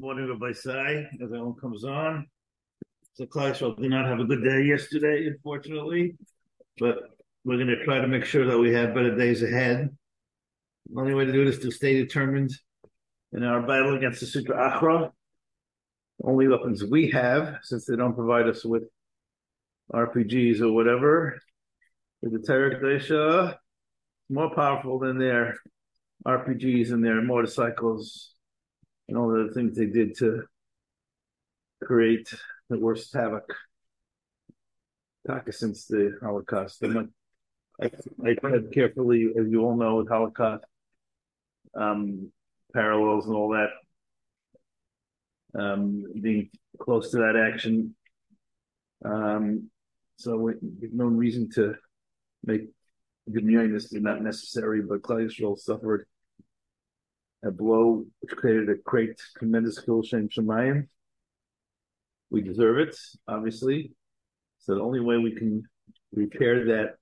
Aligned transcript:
Morning, 0.00 0.28
Rabbi 0.28 0.52
Sai, 0.52 1.08
as 1.14 1.24
everyone 1.24 1.56
comes 1.60 1.82
on. 1.82 2.28
So 3.14 3.26
Klaishol 3.26 3.76
did 3.76 3.90
not 3.90 4.06
have 4.06 4.20
a 4.20 4.24
good 4.24 4.44
day 4.44 4.62
yesterday, 4.62 5.26
unfortunately, 5.26 6.14
but 6.78 6.98
we're 7.44 7.56
going 7.56 7.66
to 7.66 7.84
try 7.84 7.98
to 8.00 8.06
make 8.06 8.24
sure 8.24 8.46
that 8.46 8.56
we 8.56 8.72
have 8.74 8.94
better 8.94 9.16
days 9.16 9.42
ahead. 9.42 9.88
The 10.88 11.00
only 11.00 11.14
way 11.14 11.24
to 11.24 11.32
do 11.32 11.44
this 11.44 11.56
is 11.56 11.64
to 11.64 11.70
stay 11.72 11.94
determined 12.00 12.52
in 13.32 13.42
our 13.42 13.60
battle 13.66 13.96
against 13.96 14.20
the 14.20 14.26
Sitra 14.26 14.72
Achra. 14.72 15.10
The 16.20 16.28
only 16.28 16.46
weapons 16.46 16.84
we 16.84 17.10
have, 17.10 17.56
since 17.62 17.84
they 17.84 17.96
don't 17.96 18.14
provide 18.14 18.46
us 18.46 18.64
with 18.64 18.84
RPGs 19.92 20.60
or 20.60 20.70
whatever, 20.70 21.40
is 22.22 22.30
the 22.30 22.38
Terek 22.38 22.80
Desha, 22.80 23.56
more 24.30 24.54
powerful 24.54 25.00
than 25.00 25.18
their 25.18 25.56
RPGs 26.24 26.92
and 26.92 27.04
their 27.04 27.20
motorcycles 27.20 28.36
and 29.08 29.16
all 29.16 29.28
the 29.28 29.52
things 29.54 29.76
they 29.76 29.86
did 29.86 30.16
to 30.18 30.44
create 31.82 32.32
the 32.68 32.78
worst 32.78 33.12
havoc. 33.12 33.54
Since 35.50 35.86
the 35.86 36.16
Holocaust. 36.22 36.82
I, 37.80 37.90
I 38.24 38.36
read 38.42 38.72
carefully, 38.72 39.28
as 39.38 39.46
you 39.48 39.62
all 39.62 39.76
know, 39.76 39.96
with 39.96 40.08
Holocaust 40.08 40.64
um, 41.74 42.32
parallels 42.72 43.26
and 43.26 43.36
all 43.36 43.50
that, 43.50 43.70
um, 45.60 46.04
being 46.20 46.50
close 46.78 47.10
to 47.10 47.18
that 47.18 47.36
action. 47.36 47.94
Um, 49.04 49.70
so 50.16 50.48
have 50.48 50.92
no 50.92 51.04
reason 51.04 51.50
to 51.54 51.74
make 52.44 52.62
this 53.26 53.92
is 53.92 54.02
not 54.02 54.22
necessary, 54.22 54.80
but 54.82 55.02
Klal 55.02 55.26
Yisrael 55.26 55.58
suffered 55.58 56.06
a 57.44 57.50
blow 57.50 58.04
which 58.20 58.32
created 58.32 58.68
a 58.68 58.76
great, 58.84 59.20
tremendous 59.38 59.78
kill 59.78 60.02
Shem 60.02 60.28
Shemayim. 60.28 60.88
We 62.30 62.42
deserve 62.42 62.78
it, 62.78 62.96
obviously. 63.26 63.92
So 64.58 64.74
the 64.74 64.82
only 64.82 65.00
way 65.00 65.16
we 65.18 65.34
can 65.34 65.62
repair 66.12 66.64
that 66.66 66.96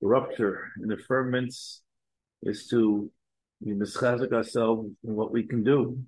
rupture 0.00 0.70
in 0.82 0.88
the 0.88 0.96
firmaments 0.96 1.82
is 2.42 2.68
to 2.68 3.10
be 3.62 3.72
mischazik 3.72 4.32
ourselves 4.32 4.88
in 5.04 5.14
what 5.14 5.32
we 5.32 5.42
can 5.42 5.64
do. 5.64 5.98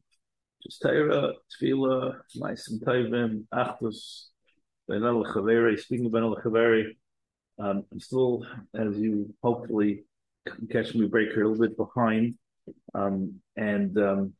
Just 0.63 0.81
Taira, 0.81 1.33
Tefillah, 1.61 2.19
Maisim 2.37 2.81
Taivim, 2.85 3.45
Achdus, 3.53 4.27
Ben 4.89 5.03
al 5.05 5.25
speaking 5.77 6.07
of 6.07 6.13
Ben 6.13 6.23
al 6.23 6.37
um, 7.59 7.85
I'm 7.93 8.01
still, 8.01 8.47
as 8.75 8.97
you 8.99 9.35
hopefully 9.43 10.05
catch 10.71 10.95
me 10.95 11.07
break 11.07 11.33
here 11.33 11.45
a 11.45 11.49
little 11.49 11.67
bit 11.67 11.77
behind 11.77 12.35
um, 12.95 13.41
and 13.57 13.97
um, 13.99 14.33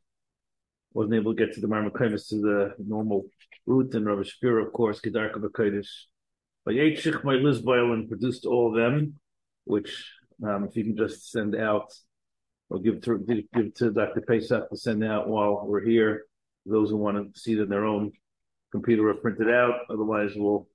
wasn't 0.93 1.15
able 1.15 1.35
to 1.35 1.45
get 1.45 1.53
to 1.55 1.61
the 1.61 1.67
Marmakimis 1.67 2.29
to 2.29 2.35
the 2.35 2.73
normal 2.79 3.25
route. 3.65 3.93
And 3.95 4.05
Rabbi 4.05 4.23
Shapiro, 4.23 4.65
of 4.65 4.73
course, 4.73 4.99
Kedarka 4.99 5.35
Bakodesh. 5.35 5.89
But 6.65 6.75
Yetchich, 6.75 7.23
my 7.23 7.33
Lizboil, 7.33 7.93
and 7.93 8.07
produced 8.07 8.45
all 8.45 8.69
of 8.69 8.75
them, 8.75 9.19
which 9.65 10.09
um, 10.45 10.65
if 10.65 10.75
you 10.75 10.83
can 10.83 10.97
just 10.97 11.31
send 11.31 11.55
out 11.55 11.91
or 12.69 12.79
give 12.79 13.01
to 13.01 13.19
give 13.53 13.73
to 13.75 13.91
Dr. 13.91 14.21
Pesach 14.21 14.69
to 14.69 14.77
send 14.77 15.03
out 15.03 15.27
while 15.27 15.65
we're 15.65 15.83
here. 15.83 16.25
Those 16.65 16.89
who 16.89 16.97
want 16.97 17.33
to 17.33 17.39
see 17.39 17.53
it 17.53 17.59
in 17.59 17.69
their 17.69 17.85
own 17.85 18.11
computer 18.71 19.09
or 19.09 19.15
print 19.15 19.39
it 19.39 19.49
out. 19.49 19.81
Otherwise, 19.89 20.31
we'll 20.35 20.67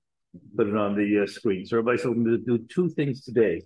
put 0.55 0.67
it 0.67 0.75
on 0.75 0.95
the 0.95 1.23
uh, 1.23 1.27
screen. 1.27 1.65
So 1.65 1.77
everybody's 1.77 2.03
going 2.03 2.23
to 2.23 2.37
do 2.37 2.65
two 2.73 2.89
things 2.89 3.23
today. 3.23 3.63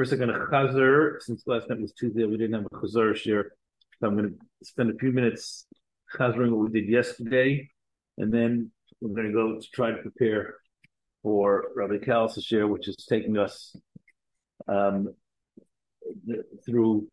First, 0.00 0.12
I'm 0.12 0.18
going 0.18 0.30
to 0.30 0.46
chazer, 0.46 1.20
since 1.20 1.42
last 1.46 1.68
night 1.68 1.78
was 1.78 1.92
Tuesday, 1.92 2.24
we 2.24 2.38
didn't 2.38 2.54
have 2.54 2.64
a 2.64 2.74
chazer 2.76 3.14
share. 3.14 3.52
So 4.00 4.06
I'm 4.06 4.16
going 4.16 4.30
to 4.30 4.66
spend 4.66 4.88
a 4.88 4.94
few 4.94 5.12
minutes 5.12 5.66
chazering 6.16 6.52
what 6.52 6.70
we 6.70 6.80
did 6.80 6.88
yesterday, 6.88 7.68
and 8.16 8.32
then 8.32 8.70
we're 9.02 9.14
going 9.14 9.26
to 9.26 9.34
go 9.34 9.60
to 9.60 9.66
try 9.74 9.90
to 9.90 9.98
prepare 9.98 10.54
for 11.22 11.66
Rabbi 11.76 11.98
Kallus' 11.98 12.42
share, 12.42 12.66
which 12.66 12.88
is 12.88 12.96
taking 13.10 13.36
us 13.36 13.76
um, 14.68 15.12
through 16.64 17.06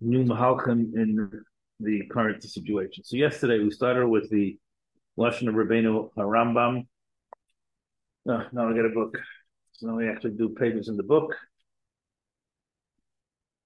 new 0.00 0.24
Mahalchim 0.24 0.92
in 0.96 1.30
the 1.78 2.02
current 2.10 2.42
situation. 2.42 3.04
So 3.04 3.16
yesterday 3.16 3.60
we 3.60 3.70
started 3.70 4.08
with 4.08 4.28
the 4.28 4.58
Lashon 5.16 5.46
of 5.46 5.54
Rabbeinu 5.54 6.10
Harambam. 6.18 6.88
Uh, 8.28 8.42
now 8.52 8.70
I 8.70 8.72
get 8.74 8.86
a 8.86 8.88
book. 8.88 9.16
So 9.74 9.86
now 9.86 9.94
we 9.94 10.08
actually 10.08 10.32
do 10.32 10.48
pages 10.48 10.88
in 10.88 10.96
the 10.96 11.04
book. 11.04 11.36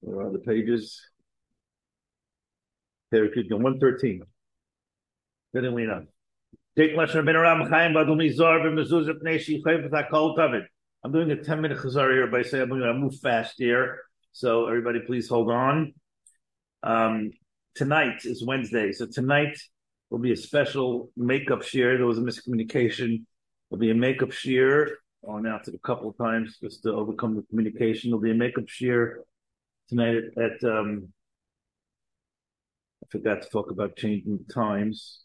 Where 0.01 0.27
are 0.27 0.33
the 0.33 0.39
pages? 0.39 1.01
Here, 3.11 3.25
if 3.25 3.37
you 3.37 3.49
go 3.49 3.57
113. 3.57 4.23
Didn't 5.55 5.75
we 5.75 5.87
know? 5.87 6.05
Take 6.77 6.95
Lashon 6.95 7.25
Ben 7.25 7.35
Aram. 7.35 7.63
I'm 11.05 11.13
doing 11.13 11.31
a 11.31 11.43
10 11.43 11.61
minute 11.61 11.79
chazar 11.79 12.13
here 12.13 12.27
by 12.27 12.43
saying 12.43 12.65
I'm 12.65 12.69
going 12.69 12.83
to 12.83 12.95
move 12.95 13.19
fast 13.21 13.55
here. 13.59 14.01
So 14.33 14.67
everybody 14.67 15.01
please 15.01 15.29
hold 15.29 15.51
on. 15.51 15.95
Um, 16.83 17.31
tonight 17.75 18.25
is 18.25 18.45
Wednesday. 18.45 18.93
So 18.93 19.07
tonight 19.07 19.59
will 20.11 20.19
be 20.19 20.33
a 20.33 20.37
special 20.37 21.11
makeup 21.17 21.63
shear. 21.63 21.97
There 21.97 22.07
was 22.07 22.19
a 22.19 22.23
miscommunication. 22.23 23.25
There'll 23.71 23.81
be 23.81 23.91
a 23.91 23.95
makeup 23.95 24.33
shear. 24.33 24.99
I'll 25.29 25.37
announce 25.37 25.67
it 25.67 25.75
a 25.75 25.79
couple 25.79 26.11
of 26.11 26.19
times 26.19 26.59
just 26.63 26.83
to 26.85 26.93
overcome 26.93 27.35
the 27.35 27.43
communication. 27.43 28.11
There'll 28.11 28.23
be 28.23 28.31
a 28.31 28.35
makeup 28.35 28.69
shear 28.69 29.25
tonight 29.89 30.17
at, 30.17 30.43
at 30.43 30.65
um, 30.65 31.09
I 33.03 33.07
forgot 33.11 33.43
to 33.43 33.49
talk 33.49 33.71
about 33.71 33.97
changing 33.97 34.45
times. 34.53 35.25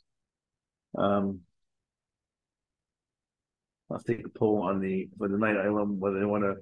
Um, 0.98 1.42
I'll 3.92 4.00
take 4.00 4.26
a 4.26 4.30
poll 4.30 4.64
on 4.64 4.80
the 4.80 5.10
for 5.18 5.28
the 5.28 5.38
night 5.38 5.58
island 5.58 6.00
whether 6.00 6.20
they 6.20 6.26
want 6.26 6.44
to 6.44 6.56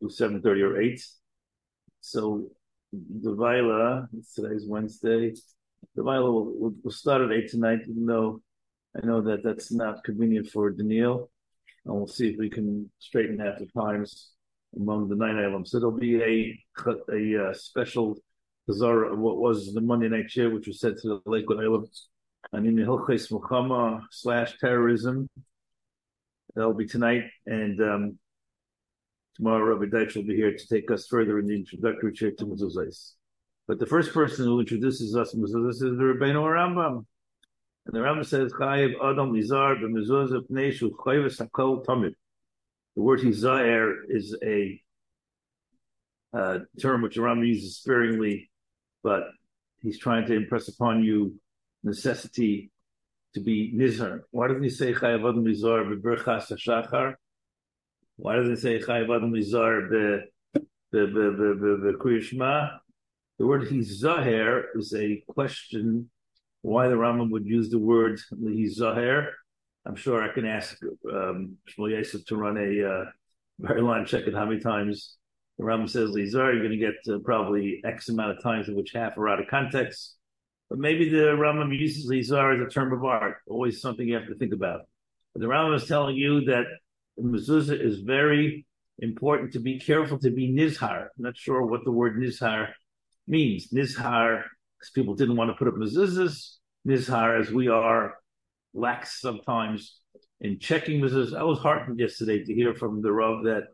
do 0.00 0.10
seven 0.10 0.42
thirty 0.42 0.62
or 0.62 0.80
eight. 0.80 1.04
So 2.00 2.48
the 2.92 3.34
Vila, 3.34 4.08
today's 4.34 4.66
Wednesday. 4.66 5.32
The 5.94 6.02
Vila 6.02 6.30
will, 6.30 6.58
will, 6.58 6.74
will, 6.82 6.90
start 6.90 7.22
at 7.22 7.32
eight 7.32 7.50
tonight, 7.50 7.80
even 7.88 8.06
though 8.06 8.42
I 8.96 9.06
know 9.06 9.20
that 9.22 9.42
that's 9.42 9.72
not 9.72 10.04
convenient 10.04 10.50
for 10.50 10.70
Daniel. 10.70 11.30
And 11.84 11.94
we'll 11.94 12.06
see 12.06 12.28
if 12.28 12.36
we 12.38 12.50
can 12.50 12.90
straighten 12.98 13.40
out 13.40 13.58
the 13.58 13.66
times 13.66 14.32
among 14.76 15.08
the 15.08 15.16
nine 15.16 15.36
items. 15.36 15.70
So 15.70 15.78
there'll 15.78 15.96
be 15.96 16.22
a 16.22 16.64
a, 17.12 17.48
uh, 17.48 17.54
special 17.54 18.16
Hazara 18.68 19.12
of 19.12 19.18
what 19.18 19.36
was 19.36 19.72
the 19.74 19.80
Monday 19.80 20.08
night 20.08 20.30
share, 20.30 20.50
which 20.50 20.66
was 20.66 20.80
said 20.80 20.96
to 20.98 21.08
the 21.08 21.30
Lakewood 21.30 21.62
Islands, 21.62 22.08
and 22.52 22.66
in 22.66 22.76
the 22.76 22.82
Hilchais 22.82 23.30
Muhammad 23.30 24.02
slash 24.10 24.58
terrorism. 24.58 25.28
That'll 26.54 26.74
be 26.74 26.86
tonight, 26.86 27.24
and 27.46 27.80
um, 27.80 28.18
tomorrow 29.36 29.76
Rabbi 29.76 29.86
Deitch 29.86 30.16
will 30.16 30.24
be 30.24 30.36
here 30.36 30.56
to 30.56 30.66
take 30.66 30.90
us 30.90 31.06
further 31.06 31.38
in 31.38 31.46
the 31.46 31.54
introductory 31.54 32.12
chair 32.12 32.32
to 32.32 32.46
Mezuzais. 32.46 33.12
But 33.68 33.78
the 33.78 33.86
first 33.86 34.12
person 34.12 34.46
who 34.46 34.60
introduces 34.60 35.14
us 35.14 35.30
to 35.30 35.36
Mezuzais 35.36 35.70
is 35.70 35.80
the 35.80 35.86
Rabbeinu 35.86 36.42
Rambam. 36.42 37.06
And 37.86 37.94
the 37.94 38.00
Rambam 38.00 38.26
says, 38.26 38.52
Chayiv 38.52 38.94
Adam 38.96 39.32
Nizar 39.32 39.80
b'mezuzah 39.80 40.42
pnei 40.50 40.72
shu 40.72 40.90
chayvus 40.90 41.40
hakol 41.40 41.84
tamid. 41.84 42.14
The 42.96 43.02
word 43.02 43.20
hizaer 43.20 43.94
is 44.08 44.36
a 44.42 44.80
uh, 46.32 46.58
term 46.80 47.02
which 47.02 47.16
Rambam 47.16 47.46
uses 47.46 47.76
sparingly, 47.76 48.50
but 49.02 49.24
he's 49.80 49.98
trying 49.98 50.26
to 50.26 50.34
impress 50.34 50.68
upon 50.68 51.02
you 51.02 51.34
necessity 51.82 52.70
to 53.34 53.40
be 53.40 53.72
nizar. 53.74 54.20
Why 54.30 54.48
doesn't 54.48 54.62
he 54.62 54.70
say 54.70 54.92
chayav 54.92 55.20
adam 55.28 55.44
nizar 55.44 55.84
b'berchas 55.88 56.50
hashachar? 56.50 57.14
Why 58.16 58.36
doesn't 58.36 58.56
he 58.56 58.60
say 58.60 58.78
chayav 58.80 59.16
adam 59.16 59.32
nizar 59.32 60.22
b'kriyishma? 60.92 62.78
The 63.38 63.46
word 63.46 63.68
hizaher 63.68 64.64
is 64.74 64.92
a 64.94 65.22
question 65.28 66.10
why 66.62 66.88
the 66.88 66.96
Rambam 66.96 67.30
would 67.30 67.46
use 67.46 67.70
the 67.70 67.78
word 67.78 68.20
hizaher 68.34 69.30
I'm 69.86 69.96
sure 69.96 70.22
I 70.22 70.32
can 70.32 70.46
ask 70.46 70.76
um, 71.10 71.56
Shmuel 71.68 71.92
Yosef 71.92 72.24
to 72.26 72.36
run 72.36 72.56
a 72.58 72.88
uh, 72.88 73.04
very 73.58 73.80
line 73.80 74.04
check 74.04 74.26
at 74.26 74.34
how 74.34 74.44
many 74.44 74.60
times 74.60 75.16
the 75.58 75.64
Rambam 75.64 75.88
says 75.88 76.10
Lizar. 76.10 76.52
You're 76.52 76.66
going 76.66 76.70
to 76.70 76.76
get 76.76 77.14
uh, 77.14 77.18
probably 77.24 77.80
X 77.84 78.08
amount 78.08 78.36
of 78.36 78.42
times 78.42 78.68
in 78.68 78.74
which 78.74 78.92
half 78.94 79.16
are 79.16 79.28
out 79.28 79.40
of 79.40 79.48
context. 79.48 80.16
But 80.68 80.78
maybe 80.78 81.08
the 81.08 81.34
Rambam 81.36 81.76
uses 81.76 82.10
Lizar 82.10 82.54
as 82.54 82.66
a 82.66 82.70
term 82.70 82.92
of 82.92 83.04
art. 83.04 83.38
Always 83.48 83.80
something 83.80 84.06
you 84.06 84.14
have 84.14 84.28
to 84.28 84.34
think 84.34 84.52
about. 84.52 84.82
But 85.32 85.40
the 85.40 85.48
Rambam 85.48 85.74
is 85.74 85.86
telling 85.86 86.16
you 86.16 86.44
that 86.44 86.64
the 87.16 87.22
mezuzah 87.22 87.80
is 87.80 88.00
very 88.00 88.66
important 88.98 89.52
to 89.52 89.60
be 89.60 89.80
careful 89.80 90.18
to 90.18 90.30
be 90.30 90.52
nizhar. 90.52 91.04
I'm 91.04 91.24
not 91.24 91.36
sure 91.36 91.64
what 91.64 91.84
the 91.84 91.92
word 91.92 92.16
nizhar 92.16 92.68
means. 93.26 93.68
Nizhar, 93.72 94.42
because 94.78 94.90
people 94.94 95.14
didn't 95.14 95.36
want 95.36 95.50
to 95.50 95.54
put 95.54 95.68
up 95.68 95.74
mezuzahs. 95.74 96.56
Nizhar, 96.86 97.40
as 97.40 97.50
we 97.50 97.68
are 97.68 98.14
lax 98.74 99.20
sometimes 99.20 100.00
in 100.40 100.58
checking 100.58 101.00
mezuzahs. 101.00 101.36
I 101.36 101.42
was 101.42 101.58
heartened 101.58 101.98
yesterday 101.98 102.44
to 102.44 102.54
hear 102.54 102.74
from 102.74 103.02
the 103.02 103.12
Rav 103.12 103.44
that 103.44 103.64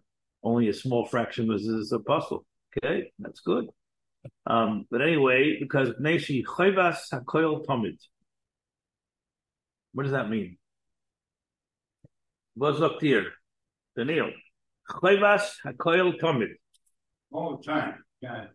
only 0.43 0.69
a 0.69 0.75
small 0.75 1.07
fraction 1.07 1.51
of 1.51 1.61
mezuzahs 1.61 1.93
are 1.93 1.99
possible. 2.01 2.45
Okay, 2.85 3.11
that's 3.19 3.41
good. 3.41 3.67
Um, 4.47 4.87
but 4.91 5.03
anyway, 5.03 5.57
because 5.61 5.91
Neshi 6.01 6.45
Chayvas 6.45 6.99
Hakoil 7.13 7.65
Tamid. 7.65 7.99
What 9.93 10.03
does 10.03 10.13
that 10.13 10.29
mean? 10.29 10.59
Was 12.55 12.79
sagt 12.79 13.03
ihr? 13.03 13.33
Daniel. 13.97 14.31
Chayvas 14.91 15.57
hakoil 15.65 16.19
tomid. 16.21 16.51
All 17.33 17.57
the 17.57 17.63
time. 17.63 18.05
Yeah. 18.21 18.47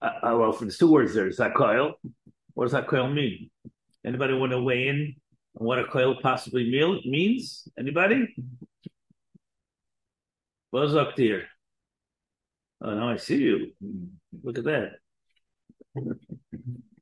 Uh, 0.00 0.10
well, 0.22 0.52
for 0.52 0.64
the 0.64 0.72
two 0.72 0.90
words 0.90 1.14
there, 1.14 1.28
is 1.28 1.38
hakoil. 1.38 1.92
What 2.54 2.68
does 2.68 2.72
hakoil 2.72 3.14
mean? 3.14 3.50
Anybody 4.04 4.34
want 4.34 4.50
to 4.52 4.60
weigh 4.60 4.88
in 4.88 5.14
on 5.58 5.66
what 5.66 5.78
a 5.78 5.84
coil 5.84 6.16
possibly 6.22 6.70
meal, 6.70 7.00
means? 7.04 7.68
Anybody? 7.78 8.34
Was 10.70 10.94
up 10.96 11.18
ihr? 11.18 11.44
Oh, 12.82 12.94
now 12.94 13.10
I 13.10 13.16
see 13.16 13.36
you. 13.36 13.72
Look 14.42 14.58
at 14.58 14.64
that. 14.64 14.92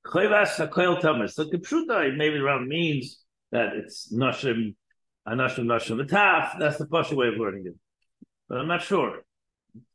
Chayvas 0.05 0.57
hakoil 0.57 1.01
tomid. 1.01 1.31
So 1.33 1.45
Kipshuta 1.45 2.17
maybe 2.17 2.37
around 2.39 2.69
means 2.69 3.21
that 3.53 3.75
it's 3.75 4.13
nashim, 4.13 4.75
anashim 5.27 5.65
nashim 5.65 6.05
taf. 6.09 6.59
That's 6.59 6.79
the 6.79 6.87
Pasha 6.87 7.15
way 7.15 7.29
of 7.29 7.35
learning 7.35 7.67
it. 7.67 7.75
But 8.49 8.59
I'm 8.59 8.67
not 8.67 8.83
sure. 8.83 9.23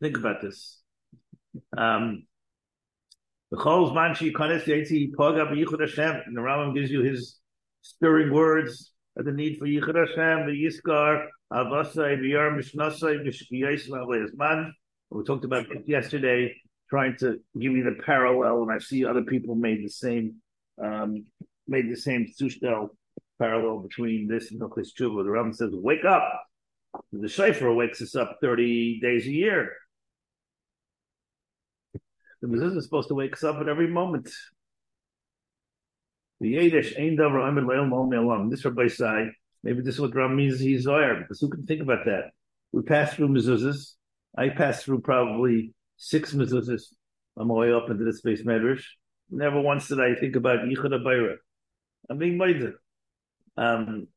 Think 0.01 0.17
about 0.17 0.41
this. 0.41 0.81
Um, 1.77 2.25
the 3.51 3.57
Chol's 3.57 3.91
Manchi 3.91 4.31
Kanes 4.31 4.63
Yetzi 4.63 5.13
Paga 5.13 5.45
B'Yichud 5.45 5.81
Hashem. 5.81 6.21
And 6.25 6.35
the 6.35 6.41
Rambam 6.41 6.73
gives 6.73 6.89
you 6.89 7.01
his 7.01 7.37
stirring 7.85 8.33
words 8.33 8.91
of 9.15 9.25
the 9.25 9.31
need 9.31 9.59
for 9.59 9.65
Yichud 9.65 9.95
Hashem, 9.95 10.47
the 10.47 10.51
Yiskar, 10.51 11.27
Avasai, 11.53 12.17
B'Yar 12.19 12.57
Mishnasai, 12.57 13.23
B'Shkiyais 13.23 14.33
Man. 14.35 14.73
We 15.11 15.23
talked 15.23 15.45
about 15.45 15.69
it 15.71 15.83
yesterday, 15.87 16.55
trying 16.89 17.15
to 17.19 17.39
give 17.59 17.73
you 17.73 17.83
the 17.83 18.01
parallel, 18.03 18.63
and 18.63 18.71
I 18.71 18.79
see 18.79 19.05
other 19.05 19.21
people 19.21 19.53
made 19.53 19.85
the 19.85 19.89
same 19.89 20.35
um, 20.83 21.25
made 21.67 21.89
the 21.89 21.95
same 21.95 22.25
Sushtel 22.25 22.89
parallel 23.39 23.79
between 23.79 24.27
this 24.27 24.51
and 24.51 24.59
Hilchis 24.59 24.89
Tshuva. 24.99 25.23
The 25.23 25.29
Rambam 25.29 25.55
says, 25.55 25.69
"Wake 25.71 26.05
up!" 26.05 26.43
The 27.13 27.29
Shofar 27.29 27.71
wakes 27.71 28.01
us 28.01 28.15
up 28.15 28.39
thirty 28.41 28.99
days 28.99 29.27
a 29.27 29.31
year. 29.31 29.73
The 32.41 32.47
mezuzah 32.47 32.77
is 32.77 32.83
supposed 32.83 33.09
to 33.09 33.15
wake 33.15 33.33
us 33.33 33.43
up 33.43 33.57
at 33.61 33.69
every 33.69 33.87
moment. 33.87 34.31
The 36.39 36.49
Yiddish 36.49 36.93
ain't 36.97 37.19
davar 37.19 37.47
amid 37.47 37.63
leil 37.63 37.87
mol 37.87 38.13
along. 38.13 38.49
This 38.49 38.65
Rabbi 38.65 38.87
Sai, 38.87 39.29
maybe 39.63 39.81
this 39.81 39.95
is 39.95 40.01
what 40.01 40.15
Ram 40.15 40.35
means. 40.35 40.59
He's 40.59 40.83
Zohar 40.83 41.15
because 41.15 41.39
who 41.39 41.49
can 41.49 41.65
think 41.65 41.81
about 41.81 42.05
that? 42.05 42.31
We 42.71 42.81
pass 42.81 43.13
through 43.13 43.29
mezuzahs. 43.29 43.93
I 44.37 44.49
passed 44.49 44.83
through 44.83 45.01
probably 45.01 45.73
six 45.97 46.33
mezuzahs 46.33 46.83
on 47.37 47.47
my 47.47 47.53
way 47.53 47.71
up 47.71 47.89
into 47.89 48.03
the 48.03 48.13
space 48.13 48.43
medrash. 48.43 48.83
Never 49.29 49.61
once 49.61 49.87
did 49.87 49.99
I 50.01 50.15
think 50.15 50.35
about 50.35 50.59
Yichud 50.59 50.91
Abayra. 50.91 51.35
I'm 52.09 52.17
being 52.17 52.37
made. 52.37 52.73
Um, 53.57 54.07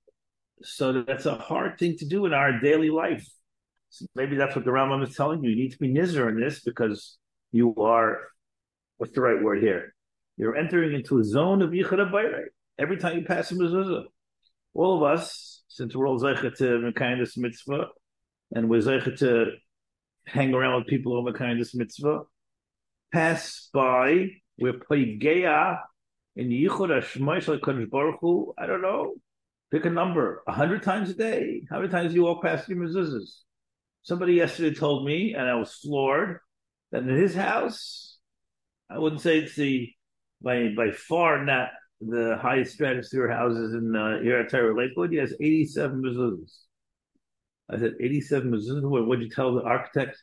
so 0.62 1.02
that's 1.02 1.26
a 1.26 1.36
hard 1.36 1.78
thing 1.78 1.96
to 1.98 2.04
do 2.04 2.26
in 2.26 2.34
our 2.34 2.60
daily 2.60 2.90
life. 2.90 3.26
So 3.90 4.06
maybe 4.14 4.36
that's 4.36 4.54
what 4.54 4.64
the 4.64 4.70
Rambam 4.70 5.06
is 5.06 5.16
telling 5.16 5.42
you. 5.42 5.50
You 5.50 5.56
need 5.56 5.72
to 5.72 5.78
be 5.78 5.88
nizer 5.88 6.28
in 6.28 6.38
this 6.38 6.60
because 6.60 7.16
you 7.52 7.74
are, 7.76 8.18
what's 8.98 9.14
the 9.14 9.20
right 9.20 9.42
word 9.42 9.62
here? 9.62 9.94
You're 10.38 10.56
entering 10.56 10.94
into 10.94 11.18
a 11.18 11.24
zone 11.24 11.62
of 11.62 11.70
Yichud 11.70 11.98
Abayra. 11.98 12.44
Every 12.78 12.96
time 12.96 13.18
you 13.18 13.24
pass 13.24 13.50
a 13.50 13.56
mezuzah. 13.56 14.04
All 14.72 14.96
of 14.96 15.02
us, 15.02 15.64
since 15.66 15.96
we're 15.96 16.06
all 16.06 16.20
zeichet 16.20 16.56
to 16.58 16.64
Mekayim 16.64 17.26
mitzvah, 17.38 17.86
and 18.54 18.70
we're 18.70 18.80
zeichet 18.80 19.18
to 19.18 19.46
hang 20.26 20.54
around 20.54 20.76
with 20.76 20.86
people 20.86 21.20
who 21.20 21.32
Mekayim 21.32 21.58
mitzvah, 21.74 22.20
pass 23.12 23.68
by, 23.74 24.28
we're 24.60 24.74
Paigeya 24.74 25.80
in 26.36 26.50
Yichud 26.50 26.90
Hashmosh 26.90 27.58
HaKadosh 27.58 27.90
Baruch 27.90 28.20
Hu, 28.20 28.54
I 28.56 28.66
don't 28.66 28.82
know, 28.82 29.16
pick 29.72 29.86
a 29.86 29.90
number, 29.90 30.44
a 30.46 30.52
hundred 30.52 30.84
times 30.84 31.10
a 31.10 31.14
day. 31.14 31.62
How 31.68 31.80
many 31.80 31.90
times 31.90 32.10
do 32.10 32.14
you 32.14 32.22
walk 32.22 32.44
past 32.44 32.68
your 32.68 32.78
mezuzahs? 32.78 33.40
Somebody 34.04 34.34
yesterday 34.34 34.72
told 34.72 35.04
me, 35.04 35.34
and 35.34 35.48
I 35.48 35.56
was 35.56 35.74
floored, 35.74 36.38
that 36.92 37.02
in 37.02 37.08
his 37.08 37.34
house, 37.34 38.18
I 38.88 38.98
wouldn't 38.98 39.20
say 39.20 39.38
it's 39.38 39.56
the 39.56 39.92
by 40.42 40.68
by 40.76 40.90
far 40.90 41.44
not 41.44 41.70
the 42.00 42.38
highest 42.40 42.74
stratosphere 42.74 43.28
houses 43.28 43.74
in 43.74 43.94
uh, 43.94 44.20
here 44.22 44.38
at 44.38 44.50
Tyra 44.50 44.76
Lakewood. 44.76 45.10
He 45.10 45.18
has 45.18 45.34
87 45.40 46.02
mezuzahs. 46.02 46.58
I 47.70 47.78
said 47.78 47.94
87 48.00 48.50
mezuzahs. 48.50 48.88
What 48.88 49.08
would 49.08 49.20
you 49.20 49.28
tell 49.28 49.54
the 49.54 49.62
architect 49.62 50.16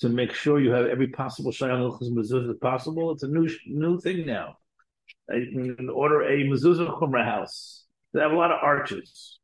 to 0.00 0.08
make 0.08 0.32
sure 0.32 0.60
you 0.60 0.72
have 0.72 0.86
every 0.86 1.08
possible 1.08 1.52
shayan 1.52 1.98
mezuzah 2.00 2.60
possible? 2.60 3.12
It's 3.12 3.22
a 3.22 3.28
new 3.28 3.48
new 3.66 3.98
thing 4.00 4.26
now. 4.26 4.56
You 5.30 5.74
can 5.76 5.88
order 5.88 6.22
a 6.22 6.44
mezuzah 6.44 6.98
chumrah 7.00 7.24
house. 7.24 7.84
They 8.12 8.20
have 8.20 8.32
a 8.32 8.36
lot 8.36 8.50
of 8.50 8.58
arches. 8.62 9.38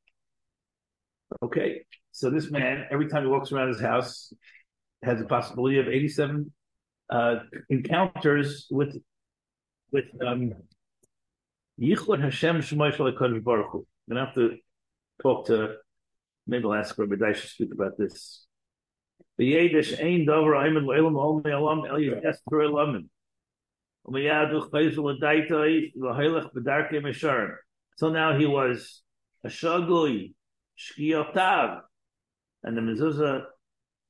Okay, 1.43 1.82
so 2.11 2.29
this 2.29 2.50
man, 2.50 2.85
every 2.91 3.08
time 3.08 3.23
he 3.23 3.29
walks 3.29 3.53
around 3.53 3.69
his 3.69 3.81
house, 3.81 4.32
has 5.03 5.20
a 5.20 5.25
possibility 5.25 5.79
of 5.79 5.88
87 5.88 6.53
uh, 7.11 7.37
encounters 7.70 8.67
with 8.70 8.97
with 9.93 10.06
um, 10.27 10.55
Yichud 11.81 12.21
Hashem 12.21 12.59
Shemoy 12.59 12.97
Kodesh 12.97 13.44
Baruch 13.44 13.71
Hu. 13.71 13.79
I'm 13.79 14.15
gonna 14.15 14.27
have 14.27 14.35
to 14.35 14.56
talk 15.23 15.47
to. 15.47 15.77
Maybe 16.47 16.65
I'll 16.65 16.75
ask 16.75 16.99
Rabbi 16.99 17.15
Daish 17.15 17.43
to 17.43 17.47
speak 17.47 17.73
about 17.73 17.97
this. 17.99 18.47
The 19.39 19.47
Yiddish 19.47 20.00
Ein 20.00 20.27
Dover 20.27 20.53
Ayman 20.53 20.85
Leilam 20.85 21.17
Ol 21.17 21.41
Me'alam 21.44 21.89
El 21.89 21.97
Yishes 21.97 22.37
Tur 22.49 22.61
Elamin. 22.61 23.09
Umeyadu 24.06 24.69
Chayzel 24.71 25.21
Adaitoi 25.21 25.94
V'Haylech 25.94 26.53
B'Darkei 26.53 27.00
Mesharim. 27.03 27.55
So 27.97 28.09
now 28.09 28.37
he 28.37 28.47
was 28.47 29.03
a 29.44 29.49
Shagui 29.49 30.35
Shkiyotav, 30.79 31.81
and 32.65 32.77
the 32.77 32.81
mezuzah 32.81 33.44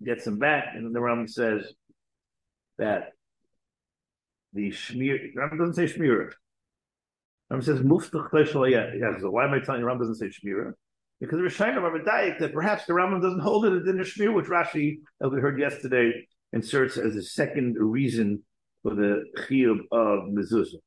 gets 0.05 0.27
him 0.27 0.39
back, 0.39 0.69
and 0.75 0.95
the 0.95 1.01
Rambam 1.01 1.29
says 1.29 1.75
that 2.79 3.13
the 4.53 4.71
Shmir, 4.71 5.35
Rambam 5.35 5.59
doesn't 5.59 5.75
say 5.75 5.85
Shmira. 5.85 6.31
Rambam 7.51 7.65
says 7.65 7.81
Muftach 7.81 8.31
Yeah, 8.71 9.21
so 9.21 9.31
why 9.31 9.45
am 9.45 9.55
I 9.55 9.61
telling 9.61 9.81
you 9.81 9.87
Rambam 9.87 10.01
doesn't 10.01 10.17
say 10.17 10.27
Shmira? 10.27 10.73
Because 11.21 11.39
the 11.39 11.45
Rishayim 11.45 11.77
of 11.77 12.05
Daik 12.05 12.39
that 12.41 12.53
perhaps 12.53 12.85
the 12.87 12.93
Rambam 12.93 13.23
doesn't 13.23 13.41
hold 13.41 13.65
it 13.65 13.89
in 13.89 13.97
the 13.97 14.05
Shmir, 14.05 14.35
which 14.35 14.47
Rashi, 14.47 14.99
as 15.23 15.31
we 15.31 15.41
heard 15.41 15.59
yesterday, 15.59 16.27
inserts 16.53 16.97
as 16.97 17.17
a 17.17 17.23
second 17.23 17.77
reason 17.79 18.43
for 18.83 18.95
the 18.95 19.25
Chiyub 19.39 19.79
of 19.93 20.31
Mezuzah. 20.31 20.81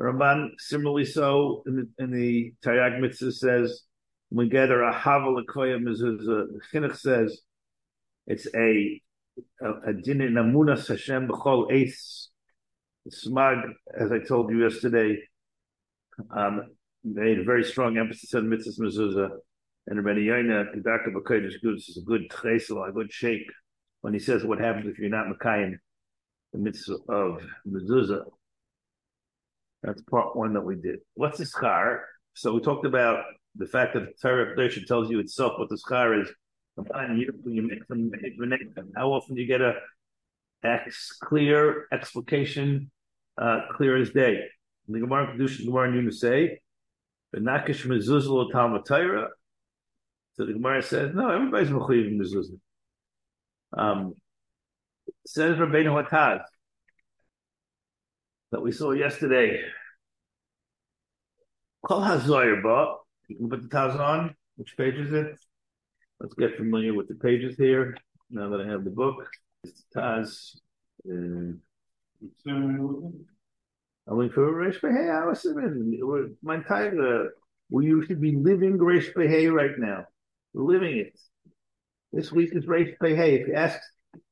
Ramban, 0.00 0.50
similarly 0.58 1.04
so, 1.04 1.62
in 1.66 1.76
the, 1.76 2.04
in 2.04 2.10
the 2.10 2.52
Taryag 2.64 3.00
Mitzvah 3.00 3.32
says, 3.32 3.82
we 4.30 4.48
gather 4.48 4.82
a 4.82 4.92
Havel 4.92 5.40
Akoya 5.42 5.78
Mezuzah. 5.80 6.46
Chinuch 6.72 6.96
says 6.96 7.40
it's 8.26 8.48
a 8.54 9.00
a, 9.60 9.90
a 9.90 9.92
din 9.92 10.20
in 10.20 10.34
Amunas 10.34 10.88
Hashem 10.88 11.28
b'chol 11.28 11.72
eis. 11.72 12.28
Smag, 13.10 13.62
as 13.98 14.12
I 14.12 14.18
told 14.18 14.50
you 14.50 14.62
yesterday, 14.62 15.18
um, 16.30 16.70
made 17.02 17.38
a 17.38 17.44
very 17.44 17.64
strong 17.64 17.98
emphasis 17.98 18.34
on 18.34 18.44
mitzvahs 18.44 18.80
mezuzah. 18.80 19.30
And 19.86 20.02
Rabbi 20.02 20.20
Yaina, 20.20 20.82
Dr. 20.82 21.10
Bakodesh 21.10 21.62
Gudis 21.62 21.90
is 21.90 21.98
a 21.98 22.06
good 22.06 22.30
chesel, 22.30 22.82
a 22.88 22.92
good 22.92 23.12
shake 23.12 23.46
when 24.00 24.14
he 24.14 24.20
says 24.20 24.44
what 24.44 24.58
happens 24.58 24.86
if 24.86 24.98
you're 24.98 25.10
not 25.10 25.26
Makayim, 25.26 25.76
the 26.52 26.58
mitzvah 26.58 26.96
of 27.08 27.42
mezuzah. 27.68 28.24
That's 29.82 30.00
part 30.02 30.34
one 30.34 30.54
that 30.54 30.62
we 30.62 30.76
did. 30.76 31.00
What's 31.12 31.36
the 31.38 31.44
schar? 31.44 32.00
So 32.32 32.54
we 32.54 32.60
talked 32.60 32.86
about 32.86 33.24
the 33.54 33.66
fact 33.66 33.92
that 33.94 34.00
the 34.00 34.12
Torah 34.20 34.86
tells 34.86 35.10
you 35.10 35.18
itself 35.20 35.58
what 35.58 35.68
the 35.68 35.76
schar 35.76 36.22
is. 36.22 36.28
How 38.96 39.12
often 39.12 39.34
do 39.36 39.40
you 39.42 39.46
get 39.46 39.60
a 39.60 39.74
ex 40.64 41.16
clear 41.22 41.86
explication, 41.92 42.90
uh, 43.38 43.60
clear 43.72 43.96
as 43.96 44.10
day? 44.10 44.44
The 44.88 45.00
Gemara 45.00 45.34
Kedusha, 45.34 45.64
Gemara 45.64 45.92
and 45.92 46.14
say, 46.14 46.60
"Benakish 47.34 47.86
mezuzah 47.86 48.52
talmud 48.52 48.84
Torah." 48.84 49.30
So 50.34 50.46
the 50.46 50.52
Gemara 50.52 50.82
says, 50.82 51.14
"No, 51.14 51.30
everybody's 51.30 51.70
mechuyev 51.70 52.08
in 52.08 52.18
mezuzah." 52.18 52.60
Um, 53.76 54.14
says 55.26 55.56
Rabbeinu 55.56 56.02
Hataz 56.02 56.44
that 58.52 58.60
we 58.60 58.70
saw 58.72 58.92
yesterday. 58.92 59.60
Kol 61.84 62.00
hazoyer 62.00 62.62
ba. 62.62 62.96
You 63.28 63.36
can 63.36 63.48
put 63.48 63.62
the 63.62 63.68
Taz 63.68 63.98
on. 63.98 64.34
Which 64.56 64.76
page 64.76 64.94
is 64.94 65.12
it? 65.12 65.36
Let's 66.20 66.34
get 66.34 66.56
familiar 66.56 66.94
with 66.94 67.08
the 67.08 67.16
pages 67.16 67.56
here. 67.56 67.96
Now 68.30 68.50
that 68.50 68.60
I 68.60 68.66
have 68.68 68.84
the 68.84 68.90
book, 68.90 69.28
it's 69.64 69.84
Taz. 69.94 70.56
Uh, 71.08 71.54
for 74.28 74.52
Reish 74.52 74.80
Behei. 74.80 75.10
I 75.10 75.26
was 75.26 75.46
my 76.42 76.56
entire. 76.56 77.24
Uh, 77.24 77.28
we 77.70 77.88
should 78.06 78.20
be 78.20 78.36
living 78.36 78.78
Reish 78.78 79.12
Behei 79.14 79.52
right 79.52 79.78
now. 79.78 80.06
We're 80.52 80.72
living 80.72 80.98
it. 80.98 81.18
This 82.12 82.30
week 82.30 82.50
is 82.54 82.66
Reish 82.66 82.94
Behei. 83.02 83.40
If 83.40 83.48
you 83.48 83.54
ask 83.54 83.80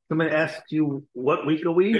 Somebody 0.09 0.31
asks 0.31 0.71
you 0.71 1.03
what 1.13 1.45
week 1.47 1.65
are 1.65 1.71
we? 1.71 1.93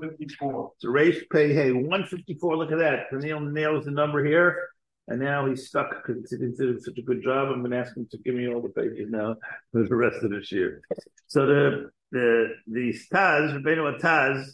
Fifty 0.00 0.26
four. 0.40 0.72
It's 0.74 0.84
a 0.84 0.90
race 0.90 1.22
pay 1.30 1.52
hey 1.52 1.70
154. 1.70 2.56
Look 2.56 2.72
at 2.72 2.78
that. 2.78 3.04
Daniel 3.12 3.38
nails 3.40 3.84
the 3.84 3.92
number 3.92 4.24
here. 4.24 4.68
And 5.12 5.20
now 5.20 5.46
he's 5.46 5.68
stuck 5.68 5.90
because 5.90 6.30
he 6.30 6.38
did 6.38 6.82
such 6.82 6.96
a 6.96 7.02
good 7.02 7.22
job. 7.22 7.48
I'm 7.48 7.58
going 7.58 7.72
to 7.72 7.76
ask 7.76 7.94
him 7.94 8.08
to 8.10 8.18
give 8.18 8.34
me 8.34 8.48
all 8.48 8.62
the 8.62 8.70
pages 8.70 9.10
now 9.10 9.36
for 9.70 9.86
the 9.86 9.94
rest 9.94 10.22
of 10.22 10.30
this 10.30 10.50
year. 10.50 10.80
So 11.26 11.44
the 11.44 11.90
the 12.10 12.54
the 12.66 12.94
Taz, 13.12 13.52
Rabbeinu 13.52 14.00
Taz 14.00 14.46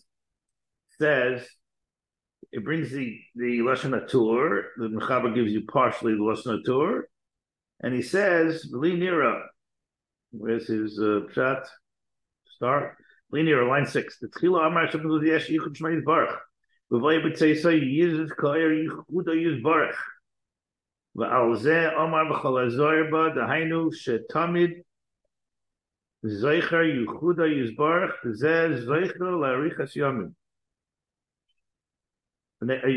says 0.99 1.47
it 2.51 2.65
brings 2.65 2.91
the 2.91 3.21
the 3.37 3.61
lashon 3.61 4.05
tour. 4.09 4.65
The 4.79 4.89
Mechaber 4.89 5.33
gives 5.33 5.53
you 5.53 5.63
partially 5.65 6.15
the 6.15 6.23
lashon 6.23 6.65
tour, 6.65 7.09
and 7.81 7.95
he 7.95 8.03
says 8.03 8.69
Li 8.73 8.99
Nira. 8.99 9.41
Where's 10.33 10.67
his 10.67 10.99
uh, 10.99 11.21
shot? 11.33 11.69
Start. 12.57 12.97
Li 13.31 13.43
Nira, 13.43 13.69
line 13.69 13.87
six. 13.87 14.19
The 14.19 14.27
Tchila 14.27 14.67
Amar 14.67 14.89
Shabbat 14.89 15.25
Yesh 15.25 15.51
Yichud 15.51 15.77
Shmei 15.77 16.05
Baruch. 16.05 16.37
V'vay 16.91 17.23
b'tzeisa 17.23 17.71
yizit 17.81 18.31
koyer 18.31 18.73
yichuda 18.75 19.35
yiz 19.37 19.63
Baruch. 19.63 19.95
ועל 21.16 21.56
זה 21.56 21.96
אומר 21.96 22.24
בכל 22.32 22.66
הזוהר 22.66 23.04
בה, 23.12 23.36
דהיינו 23.36 23.92
שתמיד 23.92 24.72
זכר 26.24 26.82
ייחודה 26.82 27.48
יסברך, 27.48 28.12
וזה 28.26 28.68
זכר 28.76 29.30
לאריכס 29.30 29.96
יומים. 29.96 30.44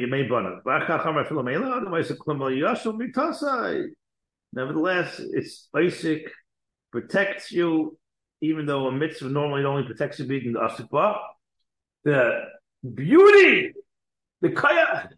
ימי 0.02 0.28
בונו. 0.28 0.48
ואחר 0.64 0.98
כך 0.98 1.06
אמר 1.06 1.22
אפילו 1.22 1.42
מילא, 1.42 1.66
otherwise 1.66 2.14
כלומר 2.18 2.50
ישו 2.50 2.92
מיתוסי. 2.92 3.46
Nevertheless, 4.56 5.20
it's 5.20 5.68
basic, 5.74 6.30
protects 6.92 7.52
you, 7.52 7.98
even 8.40 8.64
though 8.64 8.86
a 8.86 8.92
mitzvah 8.92 9.28
normally 9.28 9.64
only 9.64 9.84
protects 9.84 10.18
you 10.18 10.26
being 10.26 10.52
the 10.52 10.60
asukba. 10.60 11.18
The 12.04 12.44
beauty, 12.94 13.72
the 14.40 14.50
kaya, 14.50 15.10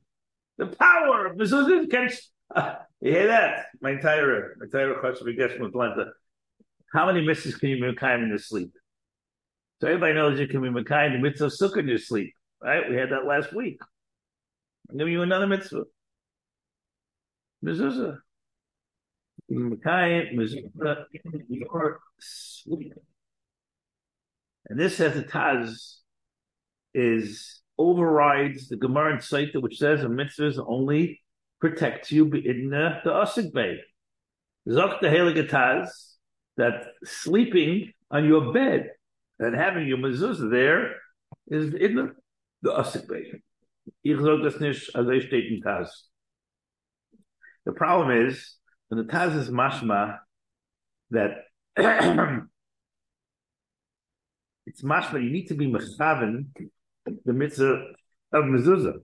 the 0.56 0.66
power 0.66 1.26
of 1.26 1.36
mezuzah 1.36 1.90
can 1.90 2.08
you 3.01 3.11
hear 3.11 3.27
that? 3.27 3.65
My 3.81 3.91
entire 3.91 4.55
my 4.59 4.65
entire 4.65 4.93
question 4.95 5.25
we 5.25 5.35
get 5.35 5.55
from 5.55 5.67
Atlanta. 5.67 6.05
How 6.93 7.07
many 7.07 7.25
mitzvahs 7.25 7.59
can 7.59 7.69
you 7.69 7.81
be 7.81 7.87
in 7.87 8.27
your 8.29 8.37
sleep? 8.37 8.71
So 9.81 9.87
everybody 9.87 10.13
knows 10.13 10.39
you 10.39 10.47
can 10.47 10.61
be 10.61 10.69
Mekayim 10.69 11.13
the 11.13 11.19
mitzvah 11.19 11.47
sukkah 11.47 11.79
in 11.79 11.87
your 11.87 11.97
sleep, 11.97 12.33
right? 12.61 12.89
We 12.89 12.95
had 12.95 13.09
that 13.09 13.25
last 13.25 13.53
week. 13.53 13.79
I'm 14.89 14.97
giving 14.97 15.13
you 15.13 15.23
another 15.23 15.47
mitzvah. 15.47 15.83
Mezuzah. 17.65 18.17
Mekayim, 19.51 20.35
mezuzah, 20.35 21.05
your 21.49 21.99
sleep. 22.19 22.93
And 24.69 24.79
this 24.79 24.95
says 24.95 25.15
the 25.15 25.23
Taz 25.23 25.95
is 26.93 27.61
overrides 27.77 28.69
the 28.69 28.77
Gemara 28.77 29.13
in 29.13 29.19
Saita, 29.19 29.61
which 29.61 29.79
says 29.79 30.03
a 30.03 30.09
mitzvah 30.09 30.47
is 30.47 30.59
only 30.59 31.22
protects 31.63 32.11
you 32.11 32.25
in 32.25 32.69
the, 32.69 32.99
the 33.05 33.09
Osik 33.09 33.53
Bay. 33.53 33.77
Zok 34.67 34.99
the 34.99 35.07
Heligataz, 35.07 35.87
that 36.57 36.87
sleeping 37.05 37.93
on 38.11 38.25
your 38.25 38.51
bed 38.51 38.89
and 39.39 39.55
having 39.55 39.87
your 39.87 39.97
mezuzah 39.97 40.51
there 40.51 40.95
is 41.47 41.73
in 41.73 41.95
the, 41.95 42.13
the 42.63 42.69
Osik 42.69 43.07
Bay. 43.07 43.31
The 47.65 47.71
problem 47.73 48.27
is, 48.27 48.55
when 48.89 49.07
the 49.07 49.13
Taz 49.13 49.33
is 49.37 49.49
mashma, 49.49 50.17
that 51.11 51.31
it's 54.65 54.83
mashma, 54.83 55.23
you 55.23 55.29
need 55.29 55.47
to 55.47 55.55
be 55.55 55.71
mechaven 55.71 56.47
the 57.23 57.31
mitzvah 57.31 57.93
of 58.33 58.43
mezuzah. 58.43 58.99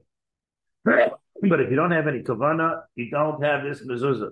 But 1.41 1.61
if 1.61 1.69
you 1.69 1.75
don't 1.75 1.91
have 1.91 2.07
any 2.07 2.21
kavana, 2.21 2.81
you 2.95 3.09
don't 3.09 3.41
have 3.43 3.63
this 3.63 3.85
mezuzah. 3.85 4.31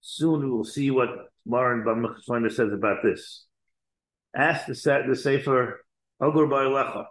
Soon 0.00 0.40
we 0.40 0.50
will 0.50 0.64
see 0.64 0.90
what 0.90 1.08
Lauren 1.46 1.84
Bamachshloimer 1.84 2.50
says 2.50 2.72
about 2.72 3.02
this. 3.02 3.46
Ask 4.34 4.66
the 4.66 4.74
set 4.74 5.06
the 5.06 5.16
Sefer 5.16 5.84
Ogur 6.20 6.48
Ba'alecha. 6.48 7.06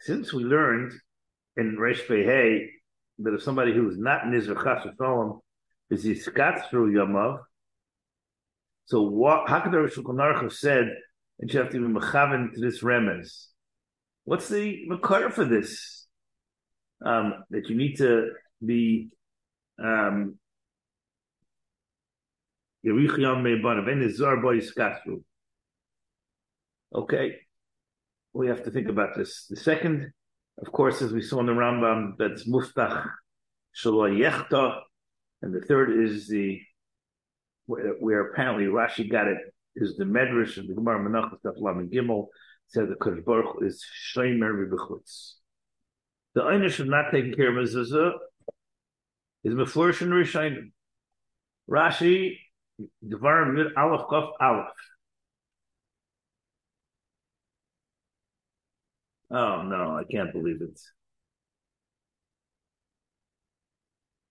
Since 0.00 0.32
we 0.32 0.44
learned 0.44 0.92
in 1.56 1.76
Reish 1.76 2.06
Hey 2.06 2.68
that 3.20 3.34
if 3.34 3.42
somebody 3.42 3.72
who 3.72 3.88
is 3.88 3.96
not 3.96 4.24
Nizr 4.24 4.62
Chas 4.62 4.86
is 5.90 6.04
Yiskat 6.04 6.68
through 6.68 6.92
Yamav, 6.92 7.38
so 8.86 9.02
what 9.02 9.46
Hakadosh 9.46 9.94
Shulchan 9.94 10.52
said, 10.52 10.90
and 11.38 11.52
you 11.52 11.58
have 11.58 11.70
to 11.70 11.80
be 11.80 12.00
mechaven 12.00 12.52
to 12.52 12.60
this 12.60 12.82
remez. 12.82 13.46
What's 14.24 14.48
the 14.48 14.88
require 14.88 15.30
for 15.30 15.44
this? 15.44 16.06
Um, 17.04 17.44
that 17.50 17.68
you 17.68 17.76
need 17.76 17.96
to 17.96 18.30
be 18.64 19.10
um, 19.82 20.38
Okay, 26.94 27.36
we 28.32 28.46
have 28.48 28.62
to 28.64 28.70
think 28.70 28.88
about 28.88 29.16
this. 29.16 29.46
The 29.48 29.56
second, 29.56 30.12
of 30.64 30.70
course, 30.70 31.00
as 31.02 31.12
we 31.12 31.22
saw 31.22 31.40
in 31.40 31.46
the 31.46 31.52
Rambam, 31.52 32.12
that's 32.18 32.48
Muftach 32.48 33.10
Yechta, 33.82 34.80
and 35.42 35.54
the 35.54 35.60
third 35.62 36.04
is 36.04 36.28
the 36.28 36.60
where, 37.66 37.94
where, 38.00 38.28
apparently 38.28 38.66
Rashi 38.66 39.10
got 39.10 39.28
it 39.28 39.38
is 39.76 39.96
the 39.96 40.04
Medrash 40.04 40.58
of 40.58 40.68
the 40.68 40.74
Gemara 40.74 41.00
Menachos 41.00 41.38
Lam 41.56 41.88
Gimel 41.90 42.26
said 42.74 42.88
the 42.88 42.96
Kodesh 42.96 43.24
Baruch 43.24 43.62
is 43.62 43.84
Shomer 44.12 44.68
B'chutz. 44.68 45.34
The 46.34 46.40
Einish 46.40 46.80
of 46.80 46.88
not 46.88 47.12
taking 47.12 47.32
care 47.32 47.56
of 47.56 47.64
mezuzah 47.64 48.14
is 49.44 49.54
Mefurish 49.54 50.02
and 50.02 50.12
Rishayim. 50.12 50.72
Rashi, 51.70 52.36
Dvar 53.06 53.54
Mid 53.54 53.68
Aleph 53.76 54.06
Kof 54.08 54.32
Aleph. 54.40 54.66
Oh 59.30 59.62
no, 59.62 59.96
I 59.96 60.02
can't 60.10 60.32
believe 60.32 60.60
it. 60.60 60.80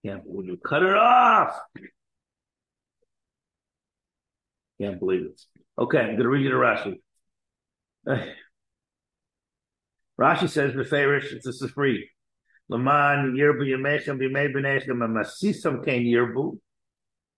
Can't 0.06 0.26
believe 0.26 0.50
you 0.50 0.58
cut 0.58 0.84
it 0.84 0.96
off. 0.96 1.58
Can't 4.82 5.00
believe 5.00 5.28
it. 5.28 5.42
Okay, 5.80 6.00
I'm 6.00 6.18
to 6.18 6.28
read 6.28 6.44
you 6.44 6.50
the 6.50 6.56
Rashi. 6.56 7.00
Rashi 10.20 10.50
says 10.50 10.74
beferish 10.74 11.32
this 11.44 11.62
is 11.62 11.72
free. 11.72 12.10
Laman 12.70 13.36
yirbu 13.38 13.62
yemechem 13.62 14.20
b'mei 14.20 14.54
b'nechem 14.54 14.98
masisam 14.98 15.84
kain 15.86 16.04
yirbu. 16.04 16.60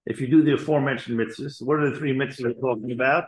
If 0.05 0.21
you 0.21 0.27
do 0.27 0.43
the 0.43 0.53
aforementioned 0.53 1.19
mitzvahs, 1.19 1.61
what 1.61 1.79
are 1.79 1.91
the 1.91 1.97
three 1.97 2.13
mitzvahs 2.15 2.43
we're 2.43 2.53
talking 2.53 2.91
about? 2.91 3.25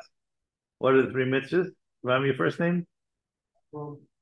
What 0.80 0.94
are 0.94 1.06
the 1.06 1.12
three 1.12 1.26
mitzvahs? 1.26 1.68
Remember 2.04 2.28
your 2.28 2.36
first 2.36 2.60
name? 2.60 2.86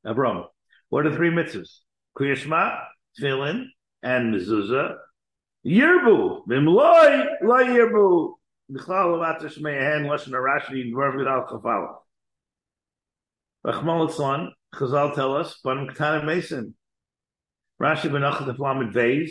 Abram. 0.06 0.46
What 0.90 1.06
are 1.06 1.10
the 1.10 1.16
three 1.16 1.32
mitzvahs? 1.32 1.80
Kriyashma, 2.18 2.82
Tefillin, 3.20 3.66
and 4.04 4.34
Mezuzah. 4.34 4.96
Yirbu, 5.66 6.48
Bimloi, 6.48 7.26
Lo 7.42 7.58
Yirbu. 7.58 8.34
Bichlal 8.72 9.18
Lavatar 9.18 9.54
Shmei 9.54 9.80
Hen, 9.80 10.06
Lashon 10.06 10.32
Arashi, 10.32 10.92
Dvarv 10.92 11.18
Vidal 11.18 11.48
Chafala. 11.50 11.96
Rachmal 13.66 14.12
Tzlan, 14.12 14.50
Chazal 14.76 15.16
tell 15.16 15.36
us, 15.36 15.60
Banim 15.64 15.88
Ketana 15.88 16.24
Mason. 16.24 16.76
Rashi 17.82 18.10
Benachat 18.10 18.48
of 18.48 19.30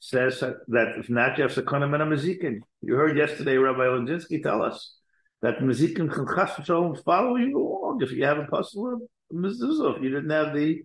says 0.00 0.40
that 0.40 0.94
if 0.98 1.08
not, 1.08 1.38
you 1.38 1.42
have 1.42 1.52
Sakona 1.52 1.88
Mena 1.88 2.04
Mazikin. 2.04 2.60
You 2.80 2.94
heard 2.94 3.16
yesterday 3.16 3.56
Rabbi 3.56 3.80
Lajinsky 3.80 4.42
tell 4.42 4.62
us 4.62 4.96
that 5.42 5.58
Mazikin 5.58 6.10
can 6.12 6.26
chas 6.26 7.00
follow 7.04 7.36
you 7.36 7.56
along 7.56 8.02
if 8.02 8.10
you 8.10 8.24
have 8.24 8.38
a 8.38 8.46
puzzle 8.46 8.94
of 8.94 9.02
mezuzah, 9.32 9.96
if 9.96 10.02
you 10.02 10.10
didn't 10.10 10.30
have 10.30 10.54
the 10.54 10.82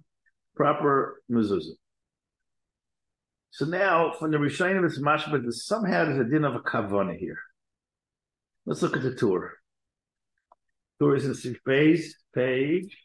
proper 0.56 1.22
mezuzah. 1.32 1.75
So 3.51 3.65
now, 3.65 4.13
from 4.20 4.32
the 4.32 4.38
Rishonim, 4.38 4.86
it's 4.86 5.00
mashma, 5.00 5.51
somehow 5.54 6.06
there's 6.06 6.20
a 6.20 6.30
din 6.30 6.44
of 6.44 6.56
a 6.56 6.60
kavana 6.60 7.18
here. 7.18 7.39
Let's 8.65 8.82
look 8.82 8.98
at 8.98 9.04
the 9.04 9.15
tour. 9.15 9.54
Tour 11.00 11.15
is 11.15 11.46
in 11.46 11.56
page, 11.65 12.13
page 12.36 12.96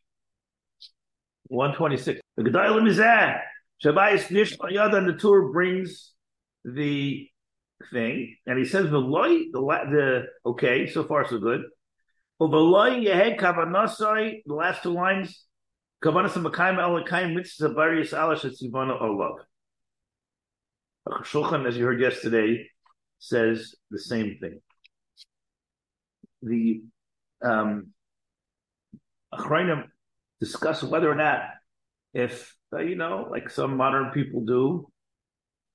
126. 1.46 2.20
The 2.36 2.42
Gedalim 2.42 2.88
is 2.88 2.98
that. 2.98 3.42
Shabbayis 3.82 4.30
Nish 4.30 4.56
and 4.60 5.08
the 5.08 5.16
tour 5.18 5.50
brings 5.52 6.12
the 6.64 7.26
thing, 7.92 8.36
and 8.46 8.58
he 8.58 8.64
says 8.64 8.90
the 8.90 8.98
loy, 8.98 9.44
the 9.52 9.60
the 9.90 10.50
okay, 10.50 10.86
so 10.86 11.04
far 11.04 11.26
so 11.26 11.38
good. 11.38 11.62
Uveloy 12.40 13.04
yehed 13.04 13.38
kavanasai, 13.38 14.42
the 14.44 14.54
last 14.54 14.82
two 14.82 14.92
lines. 14.92 15.46
Kavanas 16.04 16.32
mekayim 16.32 16.78
elakayim 16.78 17.34
mitzvah 17.34 17.70
barius 17.70 18.12
alash 18.12 18.44
etzivana 18.44 19.00
olav. 19.00 19.38
Shulchan, 21.22 21.66
as 21.66 21.76
you 21.76 21.84
heard 21.84 22.00
yesterday, 22.00 22.66
says 23.18 23.74
the 23.90 23.98
same 23.98 24.38
thing. 24.40 24.60
The 26.42 26.82
um, 27.42 27.92
Achrayim 29.34 29.84
discuss 30.40 30.82
whether 30.82 31.10
or 31.10 31.14
not 31.14 31.40
if 32.12 32.54
you 32.72 32.94
know, 32.94 33.28
like 33.30 33.50
some 33.50 33.76
modern 33.76 34.10
people 34.12 34.44
do, 34.44 34.86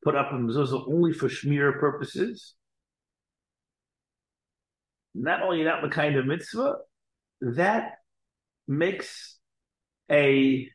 put 0.04 0.16
up 0.16 0.32
a 0.32 0.36
mezuzah 0.36 0.88
only 0.88 1.14
for 1.14 1.28
shmir 1.28 1.80
purposes. 1.80 2.56
Not 5.14 5.42
only 5.42 5.64
that 5.64 5.82
the 5.82 5.90
kind 5.90 6.16
of 6.16 6.26
mitzvah, 6.26 6.76
that 7.42 7.94
makes 8.68 9.38
a 10.12 10.70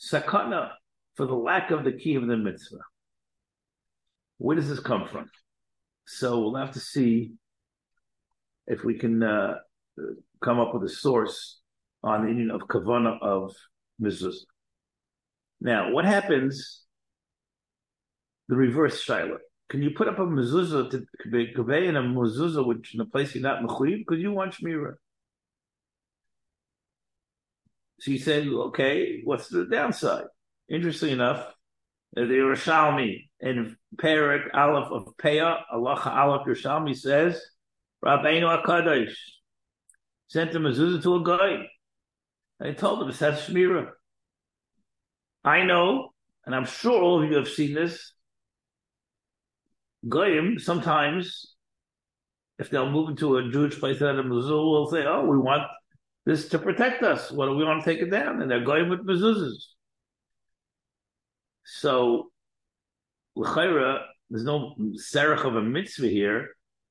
sakana 0.00 0.70
for 1.14 1.26
the 1.26 1.34
lack 1.34 1.70
of 1.70 1.84
the 1.84 1.92
key 1.92 2.14
of 2.14 2.26
the 2.26 2.36
mitzvah. 2.36 2.78
Where 4.38 4.56
does 4.56 4.68
this 4.68 4.80
come 4.80 5.06
from? 5.06 5.30
So 6.06 6.40
we'll 6.40 6.56
have 6.56 6.72
to 6.72 6.80
see 6.80 7.32
if 8.66 8.84
we 8.84 8.98
can 8.98 9.22
uh, 9.22 9.54
come 10.42 10.60
up 10.60 10.74
with 10.74 10.84
a 10.84 10.88
source 10.88 11.60
on 12.02 12.22
the 12.22 12.28
union 12.28 12.50
of 12.50 12.62
kavana 12.62 13.18
of 13.20 13.54
mezuzah. 14.00 14.44
Now, 15.60 15.92
what 15.92 16.04
happens? 16.04 16.82
The 18.48 18.56
reverse 18.56 19.00
shiloh. 19.00 19.38
Can 19.68 19.82
you 19.82 19.90
put 19.90 20.08
up 20.08 20.18
a 20.18 20.22
mezuzah 20.22 20.90
to 20.90 21.06
convey 21.54 21.88
in 21.88 21.96
a 21.96 22.02
mezuzah 22.02 22.64
which 22.64 22.94
in 22.94 23.00
a 23.00 23.06
place 23.06 23.34
you're 23.34 23.42
not 23.42 23.62
mechuyev 23.62 23.98
because 23.98 24.22
you 24.22 24.32
want 24.32 24.54
shmira? 24.54 24.94
So 28.00 28.10
you 28.10 28.18
say, 28.18 28.46
okay, 28.46 29.22
what's 29.24 29.48
the 29.48 29.64
downside? 29.64 30.26
Interesting 30.68 31.12
enough, 31.12 31.40
uh, 32.16 32.20
the 32.20 32.34
Yerushalmi 32.34 33.28
in 33.40 33.76
Perik 33.96 34.54
Aleph 34.54 34.92
of 34.92 35.16
Peah, 35.16 35.62
Allah 35.72 36.00
Aleph 36.04 36.46
Yerushalmi 36.46 36.96
says, 36.96 37.40
Rabbeinu 38.04 38.64
HaKadosh 38.64 39.14
sent 40.28 40.54
a 40.54 40.60
mezuzah 40.60 41.02
to 41.02 41.16
a 41.16 41.24
guy. 41.24 41.66
I 42.60 42.72
told 42.72 43.02
him, 43.02 43.08
it 43.08 43.14
says 43.14 43.40
Shmira. 43.40 43.90
I 45.44 45.62
know, 45.62 46.10
and 46.44 46.54
I'm 46.54 46.64
sure 46.64 47.02
all 47.02 47.22
of 47.22 47.30
you 47.30 47.36
have 47.36 47.48
seen 47.48 47.74
this. 47.74 48.12
Goyim, 50.08 50.58
sometimes, 50.58 51.54
if 52.58 52.70
they'll 52.70 52.90
move 52.90 53.10
into 53.10 53.36
a 53.36 53.50
Jewish 53.50 53.78
place 53.78 53.98
that 53.98 54.18
a 54.18 54.22
mezuzah 54.22 54.50
will 54.50 54.90
say, 54.90 55.04
oh, 55.04 55.26
we 55.26 55.38
want 55.38 55.64
this 56.24 56.48
to 56.48 56.58
protect 56.58 57.02
us. 57.02 57.30
What 57.30 57.46
do 57.46 57.54
we 57.54 57.64
want 57.64 57.84
to 57.84 57.90
take 57.90 58.00
it 58.00 58.10
down? 58.10 58.40
And 58.40 58.50
they're 58.50 58.64
going 58.64 58.88
with 58.88 59.06
mezuzahs. 59.06 59.66
So, 61.64 62.30
l'chayra, 63.34 64.04
there's 64.30 64.44
no 64.44 64.74
serach 64.94 65.44
of 65.44 65.56
a 65.56 65.62
mitzvah 65.62 66.08
here, 66.08 66.50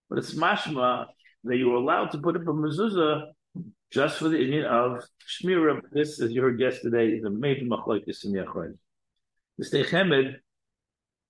but 0.09 0.19
it's 0.19 0.35
mashma 0.35 1.07
that 1.45 1.57
you 1.57 1.69
were 1.69 1.77
allowed 1.77 2.11
to 2.11 2.17
put 2.19 2.35
up 2.35 2.43
a 2.43 2.45
mezuzah 2.45 3.31
just 3.95 4.17
for 4.17 4.27
the 4.27 4.37
Indian 4.37 4.65
of 4.65 5.05
Shmira. 5.25 5.79
This, 5.89 6.19
as 6.19 6.33
you 6.33 6.41
heard 6.41 6.59
yesterday, 6.59 7.07
is 7.11 7.23
a 7.23 7.29
major 7.29 7.63
machlokes 7.63 8.25
in 8.25 8.33
Yachron. 8.33 8.73
The 9.57 9.63
Sdei 9.65 9.85
Chemed 9.85 10.35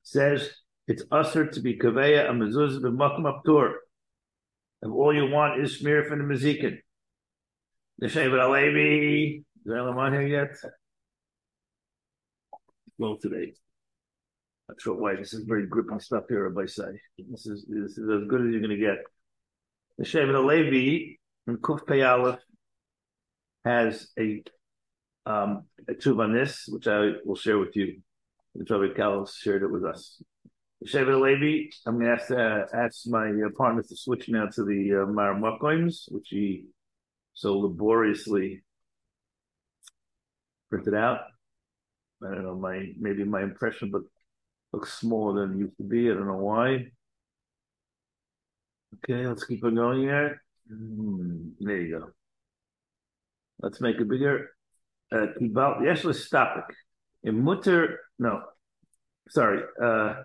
says 0.02 0.50
it's 0.88 1.04
usher 1.12 1.46
to 1.46 1.60
be 1.60 1.78
kaveya 1.78 2.28
a 2.28 2.34
mezuzah 2.34 2.82
b'makom 2.82 3.32
aptur. 3.32 3.74
If 4.82 4.92
all 4.92 5.14
you 5.14 5.28
want 5.28 5.62
is 5.62 5.80
Shmira 5.80 6.08
from 6.08 6.28
the 6.28 6.34
Mezikin. 6.34 6.78
The 8.00 8.08
Shevet 8.08 8.32
HaLevi, 8.32 9.44
is 9.64 9.72
anyone 9.72 9.98
on 9.98 10.14
here 10.14 10.24
yet? 10.24 10.56
Well, 12.98 13.18
today. 13.18 13.54
Not 14.68 14.82
sure 14.82 14.96
why. 14.96 15.16
This 15.16 15.36
is 15.36 15.44
very 15.44 15.68
gripping 15.68 16.00
stuff 16.00 16.24
here, 16.30 16.50
Rabbi 16.50 16.66
say. 16.66 17.00
This 17.30 17.46
is, 17.46 17.64
this 17.70 17.98
is 18.00 18.10
as 18.10 18.28
good 18.28 18.42
as 18.42 18.52
you're 18.52 18.60
going 18.60 18.72
to 18.72 18.78
get. 18.78 18.98
The 20.00 20.04
Shevet 20.04 20.34
HaLevi 20.34 21.20
in 21.48 21.58
Kuf 21.58 21.86
Pei 21.86 22.02
Aleph 22.02 22.40
has 23.66 24.08
a 24.18 24.44
um, 25.26 25.66
a 25.88 25.96
tube 25.96 26.20
on 26.20 26.34
this, 26.34 26.66
which 26.68 26.88
I 26.88 27.14
will 27.26 27.36
share 27.36 27.58
with 27.58 27.76
you. 27.76 28.00
The 28.54 28.78
Rabbi 28.78 28.94
Cal 28.94 29.26
shared 29.26 29.64
it 29.64 29.72
with 29.72 29.84
us. 29.84 30.22
Shevet 30.86 31.20
Levi, 31.20 31.72
I'm 31.88 32.00
going 32.00 32.06
to 32.06 32.22
ask, 32.22 32.32
uh, 32.32 32.78
ask 32.78 33.08
my 33.08 33.30
uh, 33.30 33.50
partner 33.58 33.82
to 33.82 33.96
switch 33.98 34.30
now 34.30 34.46
to 34.46 34.64
the 34.64 34.92
uh, 34.92 35.06
Maramakoims, 35.08 36.12
which 36.12 36.28
he 36.30 36.66
so 37.34 37.58
laboriously 37.58 38.64
printed 40.70 40.94
out. 40.94 41.22
I 42.24 42.36
don't 42.36 42.44
know, 42.44 42.56
my 42.56 42.88
maybe 43.00 43.24
my 43.24 43.42
impression, 43.42 43.90
but 43.92 44.04
looks 44.74 44.94
smaller 44.94 45.42
than 45.42 45.56
it 45.56 45.60
used 45.60 45.78
to 45.78 45.84
be. 45.84 46.10
I 46.10 46.14
don't 46.14 46.28
know 46.28 46.38
why. 46.38 46.88
Okay, 48.96 49.28
let's 49.28 49.44
keep 49.44 49.64
on 49.64 49.76
going 49.76 50.02
here. 50.02 50.42
Mm, 50.72 51.52
there 51.60 51.78
you 51.82 52.00
go. 52.00 52.08
Let's 53.66 53.82
make 53.82 54.00
it 54.00 54.08
bigger. 54.08 54.52
Uh, 55.12 55.26
Kibal, 55.42 55.84
yes, 55.84 56.04
let's 56.04 56.24
stop 56.24 56.56
it. 56.70 56.76
In 57.28 57.44
mutter, 57.44 58.00
no, 58.20 58.44
sorry. 59.28 59.64
Uh, 59.82 60.22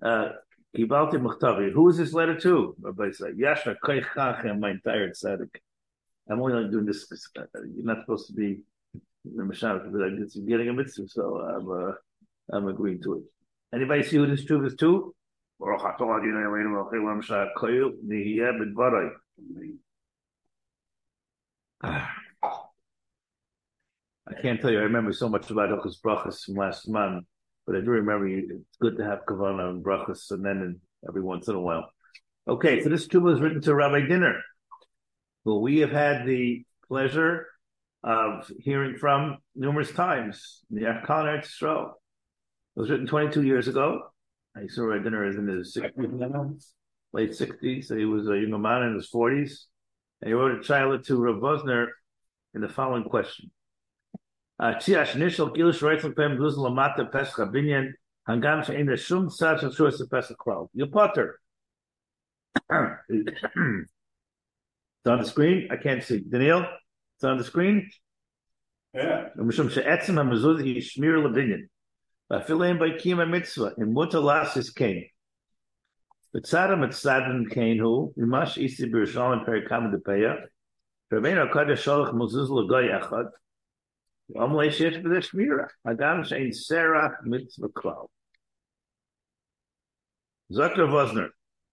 uh, 0.00 0.28
Kibalti 0.76 1.14
Mukhtavi. 1.14 1.72
Who 1.72 1.88
is 1.88 1.96
this 1.96 2.12
letter 2.12 2.38
to? 2.38 2.76
Rabbi 2.80 3.10
said, 3.10 3.36
Yasha 3.36 3.76
Koichach, 3.84 4.58
my 4.60 4.70
entire 4.70 5.10
tzaddik. 5.10 5.56
I'm 6.30 6.40
only 6.40 6.70
doing 6.70 6.86
this 6.86 7.08
because 7.08 7.28
you're 7.74 7.84
not 7.84 8.02
supposed 8.02 8.28
to 8.28 8.34
be 8.34 8.60
the 9.24 9.42
Mashiach, 9.42 9.90
but 9.90 10.02
I'm 10.02 10.46
getting 10.46 10.68
a 10.68 10.72
mitzvah, 10.72 11.08
so 11.08 11.38
I'm, 11.40 11.68
uh, 11.68 11.92
I'm 12.56 12.68
agreeing 12.68 13.02
to 13.02 13.14
it. 13.14 13.22
Anybody 13.74 14.04
see 14.04 14.18
who 14.18 14.28
this 14.28 14.44
truth 14.44 14.64
is 14.64 14.76
to? 14.76 15.12
I 24.28 24.40
can't 24.40 24.60
tell 24.60 24.70
you. 24.70 24.78
I 24.78 24.82
remember 24.82 25.12
so 25.12 25.28
much 25.28 25.50
about 25.50 25.68
Hilchos 25.68 26.00
Brachas 26.04 26.44
from 26.44 26.56
last 26.56 26.88
month, 26.88 27.24
but 27.66 27.76
I 27.76 27.80
do 27.80 27.90
remember 27.90 28.26
you, 28.26 28.48
it's 28.50 28.76
good 28.80 28.96
to 28.96 29.04
have 29.04 29.20
Kavanah 29.28 29.70
and 29.70 29.84
Brachas, 29.84 30.30
and 30.30 30.44
then 30.44 30.80
every 31.08 31.22
once 31.22 31.48
in 31.48 31.54
a 31.54 31.60
while. 31.60 31.90
Okay, 32.48 32.82
so 32.82 32.88
this 32.88 33.06
tube 33.06 33.22
was 33.22 33.40
written 33.40 33.60
to 33.62 33.74
Rabbi 33.74 34.06
Dinner, 34.06 34.40
who 35.44 35.60
we 35.60 35.78
have 35.78 35.90
had 35.90 36.26
the 36.26 36.64
pleasure 36.88 37.46
of 38.02 38.50
hearing 38.58 38.96
from 38.96 39.38
numerous 39.54 39.92
times. 39.92 40.60
The 40.70 40.82
Eretz 40.82 41.62
It 41.62 42.80
was 42.80 42.90
written 42.90 43.06
22 43.06 43.42
years 43.42 43.68
ago. 43.68 44.00
I 44.56 44.66
saw 44.68 44.84
Rabbi 44.84 45.04
Dinner 45.04 45.28
is 45.28 45.36
in 45.36 45.46
his 45.46 45.76
60s 45.76 46.12
now, 46.18 46.54
late 47.12 47.30
60s. 47.30 47.86
So 47.86 47.96
he 47.96 48.04
was 48.04 48.28
a 48.28 48.38
young 48.38 48.60
man 48.60 48.82
in 48.82 48.94
his 48.94 49.10
40s. 49.10 49.66
And 50.20 50.28
he 50.28 50.34
wrote 50.34 50.58
a 50.58 50.62
child 50.62 51.04
to 51.04 51.16
Rav 51.16 51.36
Vosner 51.36 51.88
in 52.54 52.60
the 52.60 52.68
following 52.68 53.04
question. 53.04 53.50
Tziach 54.60 55.14
nishal 55.16 55.54
gilish 55.54 55.82
reitzl 55.82 56.14
pem 56.16 56.36
guzl 56.38 56.64
lamata 56.64 57.10
pesach 57.12 57.52
binyan 57.52 57.92
hangam 58.26 58.64
she'en 58.64 58.96
shum 58.96 59.28
tzad 59.28 59.60
shal 59.60 59.70
shuas 59.70 60.00
pesach 60.10 60.38
klal. 60.38 60.68
You 60.72 60.86
potter. 60.86 61.38
It's 63.10 63.42
on 65.04 65.18
the 65.18 65.26
screen. 65.26 65.68
I 65.70 65.76
can't 65.76 66.02
see. 66.02 66.20
Daniel, 66.20 66.64
it's 67.16 67.24
on 67.24 67.36
the 67.36 67.44
screen. 67.44 67.90
Yeah. 68.94 69.28
Mishum 69.36 69.70
she'etzim 69.70 70.16
hamezuz 70.16 70.62
yishmir 70.62 71.18
lebinyan. 71.22 71.68
Vafilein 72.32 72.78
by 72.78 72.90
kiyam 72.92 73.28
mitzvah 73.30 73.74
in 73.76 73.92
muta 73.92 74.18
lasis 74.18 74.74
kain. 74.74 75.04
B'tzadam 76.34 76.82
et 76.84 76.92
tzadam 76.92 77.50
kain 77.52 77.78
hu 77.78 78.14
imash 78.18 78.56
isi 78.56 78.86
b'Yerushalayim 78.86 79.44
perikam 79.46 79.92
depeya. 79.94 80.48
Rabbeinu 81.12 81.46
Hakadosh 81.46 81.82
shalach 81.84 82.12
mezuz 82.14 82.48
l'goy 82.48 82.88
echad. 82.88 83.28
Amalei 83.28 83.45
b'dei 85.02 85.22
shmira. 85.22 85.68
Adam 85.86 86.22
shein 86.24 86.50
serach 86.50 87.16
mitzvah 87.24 87.68
klal. 87.68 88.08
Zakir 90.52 90.88
Vosner. 90.88 91.28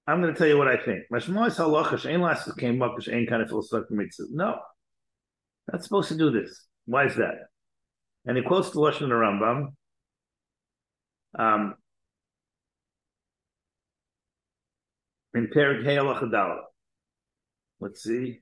I'm 0.08 0.22
going 0.22 0.34
to 0.34 0.38
tell 0.38 0.48
you 0.48 0.58
what 0.58 0.68
I 0.68 0.78
think. 0.78 1.04
Mashmois 1.12 1.56
makish 1.56 3.13
ain't 3.13 3.30
kind 3.30 3.42
of 3.42 3.50
philosophical 3.50 3.96
mitzvah. 3.96 4.26
No. 4.32 4.60
Not 5.72 5.84
supposed 5.84 6.10
to 6.10 6.18
do 6.18 6.30
this. 6.30 6.66
Why 6.86 7.06
is 7.06 7.16
that? 7.16 7.36
And 8.26 8.38
he 8.38 8.44
quotes 8.44 8.72
the 8.72 8.82
of 8.82 9.00
the 9.00 9.06
Rambam. 9.16 9.68
Um, 11.38 11.76
in 15.34 15.48
Perik 15.48 15.86
Let's 17.80 18.04
see. 18.04 18.39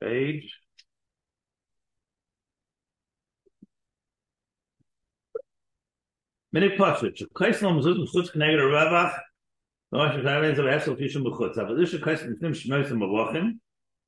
Page. 0.00 0.61
Minik 6.54 6.76
Pasuk, 6.76 7.16
Kaislam 7.34 7.82
Zut 7.82 7.96
Chutz 8.14 8.34
Kneged 8.36 8.60
Ravach, 8.60 9.18
Noach 9.94 10.22
Shayrin 10.22 10.54
Zav 10.54 10.68
Esel 10.70 11.00
Fishim 11.00 11.24
B'chutz. 11.24 11.56
Aber 11.58 11.74
this 11.74 11.94
is 11.94 12.00
Kaislam 12.00 12.38
Fim 12.40 12.52
Shnoisim 12.52 12.98
B'vachim, 12.98 13.58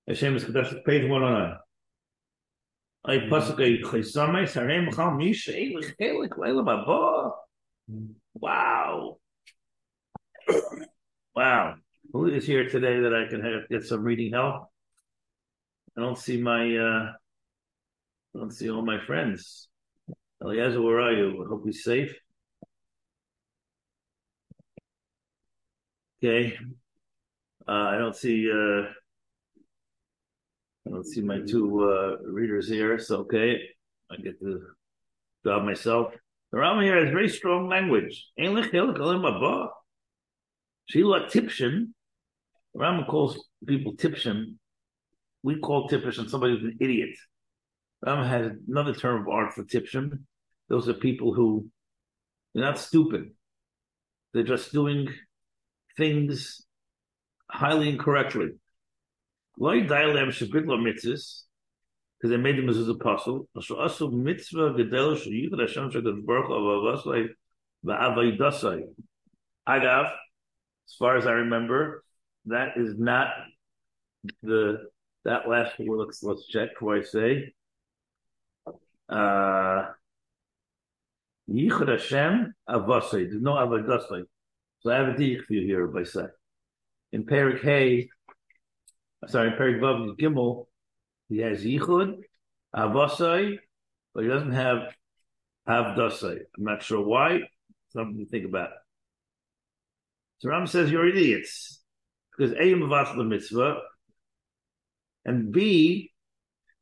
Hashem 0.07 0.37
is 0.37 0.45
page 0.45 1.09
109. 1.09 1.57
Ay 3.07 3.19
pasuk 3.29 3.61
ay 3.61 3.83
chaysame 3.83 4.45
sarem 4.49 4.95
chal 4.95 5.13
mish 5.13 5.49
ay 5.49 5.75
lechelik 5.77 6.39
leila 6.39 6.63
baba. 6.63 7.33
Wow. 8.35 9.19
Wow. 11.37 11.75
Who 12.13 12.27
is 12.27 12.47
here 12.47 12.69
today 12.69 13.01
that 13.01 13.15
I 13.15 13.29
can 13.29 13.43
have, 13.43 13.69
get 13.71 13.85
some 13.85 14.03
reading 14.03 14.33
help? 14.33 14.69
I 15.97 16.01
don't 16.01 16.19
see 16.19 16.41
my 16.41 16.77
uh 16.77 17.13
I 18.35 18.39
don't 18.39 18.53
see 18.53 18.71
all 18.71 18.83
my 18.83 18.99
friends. 19.05 19.69
Eliezer, 20.43 20.81
where 20.81 21.01
are 21.01 21.13
you? 21.13 21.45
I 21.45 21.49
hope 21.49 21.63
you're 21.65 21.73
safe. 21.73 22.15
Okay. 26.25 26.57
Uh, 27.69 27.73
I 27.73 27.99
don't 27.99 28.17
see 28.17 28.51
uh, 28.51 28.85
I 30.87 30.91
don't 30.91 31.05
see 31.05 31.21
my 31.21 31.41
two 31.47 31.85
uh, 31.85 32.17
readers 32.25 32.67
here, 32.67 32.99
so 32.99 33.17
okay. 33.19 33.61
I 34.11 34.17
get 34.17 34.41
to 34.41 34.63
job 35.45 35.65
myself. 35.65 36.15
The 36.51 36.61
Rama 36.61 36.83
here 36.83 37.05
has 37.05 37.13
very 37.13 37.29
strong 37.29 37.69
language. 37.69 38.27
Sheila 40.87 41.27
Tipshin. 41.29 41.89
Rama 42.73 43.05
calls 43.05 43.47
people 43.67 43.95
Tipshin. 43.95 44.55
We 45.43 45.59
call 45.59 45.91
Tipshin 45.91 46.31
somebody 46.31 46.55
who's 46.55 46.65
an 46.65 46.79
idiot. 46.81 47.19
Rama 48.01 48.27
has 48.27 48.51
another 48.67 48.95
term 48.95 49.21
of 49.21 49.29
art 49.29 49.53
for 49.53 49.65
Tipshin. 49.65 50.21
Those 50.71 50.89
are 50.89 50.95
people 50.95 51.35
who 51.35 51.69
they're 52.55 52.65
not 52.65 52.79
stupid. 52.79 53.33
They're 54.33 54.43
just 54.43 54.73
doing 54.73 55.09
things 55.97 56.65
highly 57.51 57.89
incorrectly. 57.89 58.51
Why 59.57 59.81
dialem 59.81 60.29
shebitla 60.29 60.79
mitzvahs? 60.79 61.43
Because 62.19 62.31
they 62.31 62.37
made 62.37 62.59
them 62.59 62.69
as 62.69 62.89
a 62.89 62.91
apostle. 62.91 63.49
So 63.61 63.77
also 63.77 64.11
mitzvah 64.11 64.75
gedel 64.75 65.17
sheyuchad 65.17 65.61
Hashem 65.61 65.91
shekadosh 65.91 66.25
baruch 66.25 66.47
hu 66.47 66.53
avavasai 66.53 67.29
va'avaydasai. 67.85 68.83
Agav, 69.69 70.07
as 70.07 70.95
far 70.99 71.17
as 71.17 71.27
I 71.27 71.33
remember, 71.33 72.03
that 72.47 72.77
is 72.77 72.99
not 72.99 73.29
the 74.43 74.89
that 75.25 75.49
last 75.49 75.79
one. 75.79 75.99
Let's 75.99 76.23
let's 76.23 76.47
check 76.47 76.75
before 76.75 76.97
I 76.97 77.03
say. 77.03 77.53
Uh, 79.09 79.87
Yichud 81.49 81.89
Hashem 81.89 82.55
avasai. 82.69 83.31
There's 83.31 83.43
no 83.43 83.53
avadasai. 83.53 84.25
So 84.85 84.93
I 84.93 84.97
have 84.97 85.15
a 85.15 85.17
dich 85.17 85.41
for 85.47 85.55
you 85.55 85.63
here 85.63 85.87
by 85.87 86.03
say. 86.03 86.27
In 87.13 87.25
Perik 87.25 87.63
Hay, 87.63 88.11
sorry, 89.27 89.49
in 89.49 89.55
Perik 89.55 89.81
Vav 89.81 90.15
Gimel, 90.19 90.67
he 91.31 91.39
has 91.39 91.65
Yichud, 91.65 92.19
Avasai, 92.77 93.57
but 94.15 94.25
he 94.25 94.29
doesn't 94.29 94.53
have 94.53 94.95
Avdasai. 95.67 96.41
I'm 96.59 96.65
not 96.65 96.83
sure 96.83 97.03
why. 97.03 97.41
Something 97.95 98.19
to 98.19 98.27
think 98.27 98.45
about. 98.45 98.71
So 100.41 100.51
Ram 100.51 100.67
says 100.67 100.91
you're 100.91 101.09
idiots 101.09 101.83
because 102.37 102.53
A 102.53 102.75
the 102.75 103.25
mitzvah, 103.25 103.79
and 105.25 105.51
B 105.51 106.13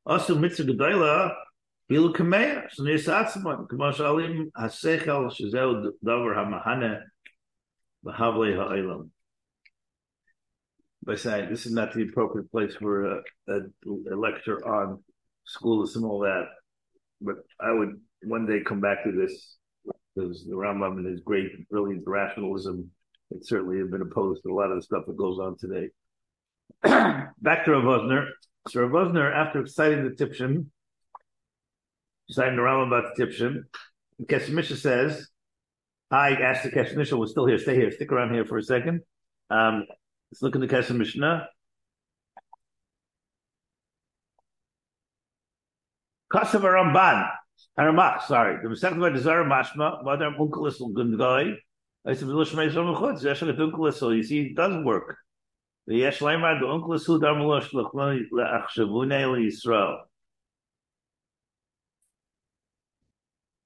also 0.04 0.36
mitzvah 0.36 0.72
gedayla 0.72 1.34
hilu 1.88 2.12
kameya. 2.12 2.64
So 2.72 2.82
near 2.82 2.96
satzman 2.96 3.68
k'mo 3.68 3.94
shalim 3.94 4.50
hasechel 4.58 5.30
shezeu 5.30 5.92
davar 6.04 6.34
hamahane 6.34 7.02
ha'olam 8.06 9.10
by 11.04 11.16
saying 11.16 11.50
this 11.50 11.66
is 11.66 11.72
not 11.72 11.92
the 11.92 12.02
appropriate 12.02 12.50
place 12.50 12.74
for 12.76 13.18
a, 13.18 13.22
a, 13.48 13.58
a, 14.12 14.16
lecture 14.16 14.64
on 14.66 15.02
schools 15.44 15.96
and 15.96 16.04
all 16.04 16.20
that. 16.20 16.46
But 17.20 17.36
I 17.60 17.72
would 17.72 18.00
one 18.22 18.46
day 18.46 18.60
come 18.64 18.80
back 18.80 19.04
to 19.04 19.12
this 19.12 19.56
because 20.14 20.44
the 20.48 20.54
Rambam 20.54 20.98
and 20.98 21.06
his 21.06 21.20
great 21.20 21.68
brilliant 21.68 22.04
rationalism 22.06 22.90
it 23.30 23.46
certainly 23.46 23.78
have 23.78 23.90
been 23.90 24.02
opposed 24.02 24.42
to 24.42 24.52
a 24.52 24.54
lot 24.54 24.70
of 24.70 24.76
the 24.76 24.82
stuff 24.82 25.04
that 25.06 25.16
goes 25.16 25.38
on 25.38 25.56
today. 25.56 25.88
back 26.82 27.64
to 27.64 27.72
Rav 27.72 27.82
Wosner. 27.82 28.26
So 28.68 28.84
Rav 28.84 29.08
Wosner, 29.08 29.34
after 29.34 29.66
citing 29.66 30.04
the 30.04 30.10
Tipshin, 30.10 30.66
citing 32.28 32.56
the 32.56 32.62
Rambam 32.62 32.88
about 32.88 33.16
the 33.16 33.24
Tipshin, 33.24 33.62
Kesmisha 34.24 34.76
says, 34.76 35.28
I 36.12 36.32
asked 36.34 36.62
the 36.62 36.70
Kesmisha, 36.70 37.18
we're 37.18 37.26
still 37.26 37.46
here, 37.46 37.58
stay 37.58 37.74
here, 37.74 37.90
stick 37.90 38.12
around 38.12 38.34
here 38.34 38.44
for 38.44 38.58
a 38.58 38.62
second. 38.62 39.00
Um, 39.50 39.86
Let's 40.32 40.40
look 40.40 40.54
in 40.54 40.62
the 40.62 40.66
Kesef 40.66 40.96
Mishnah. 40.96 41.46
Kasav 46.32 46.62
Ramban, 46.62 47.30
Aramach, 47.78 48.22
sorry. 48.22 48.56
The 48.62 48.68
Masech 48.70 48.98
by 48.98 49.10
Desire 49.10 49.44
Mashma, 49.44 50.02
Madar 50.02 50.32
Unkelisel 50.40 50.94
Gungai. 50.94 51.54
I 52.06 52.14
said, 52.14 52.28
Vilish 52.28 52.54
Meizom 52.54 52.96
Chutz, 52.96 53.22
Yeshak 53.22 53.54
Unkelisel. 53.58 54.16
You 54.16 54.22
see, 54.22 54.40
it 54.40 54.56
doesn't 54.56 54.86
work. 54.86 55.18
The 55.86 55.96
Yesh 55.96 56.20
Leimar, 56.20 56.58
the 56.58 56.66
Unkelisel 56.66 57.20
Darmalosh, 57.20 57.68
Leachshavune 57.74 59.50
Yisrael. 59.50 59.98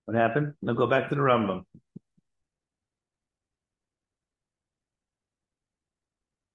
What 0.07 0.17
happened? 0.17 0.55
Now 0.63 0.73
go 0.73 0.89
back 0.89 1.11
to 1.11 1.15
the 1.15 1.21
Rambam. 1.21 1.63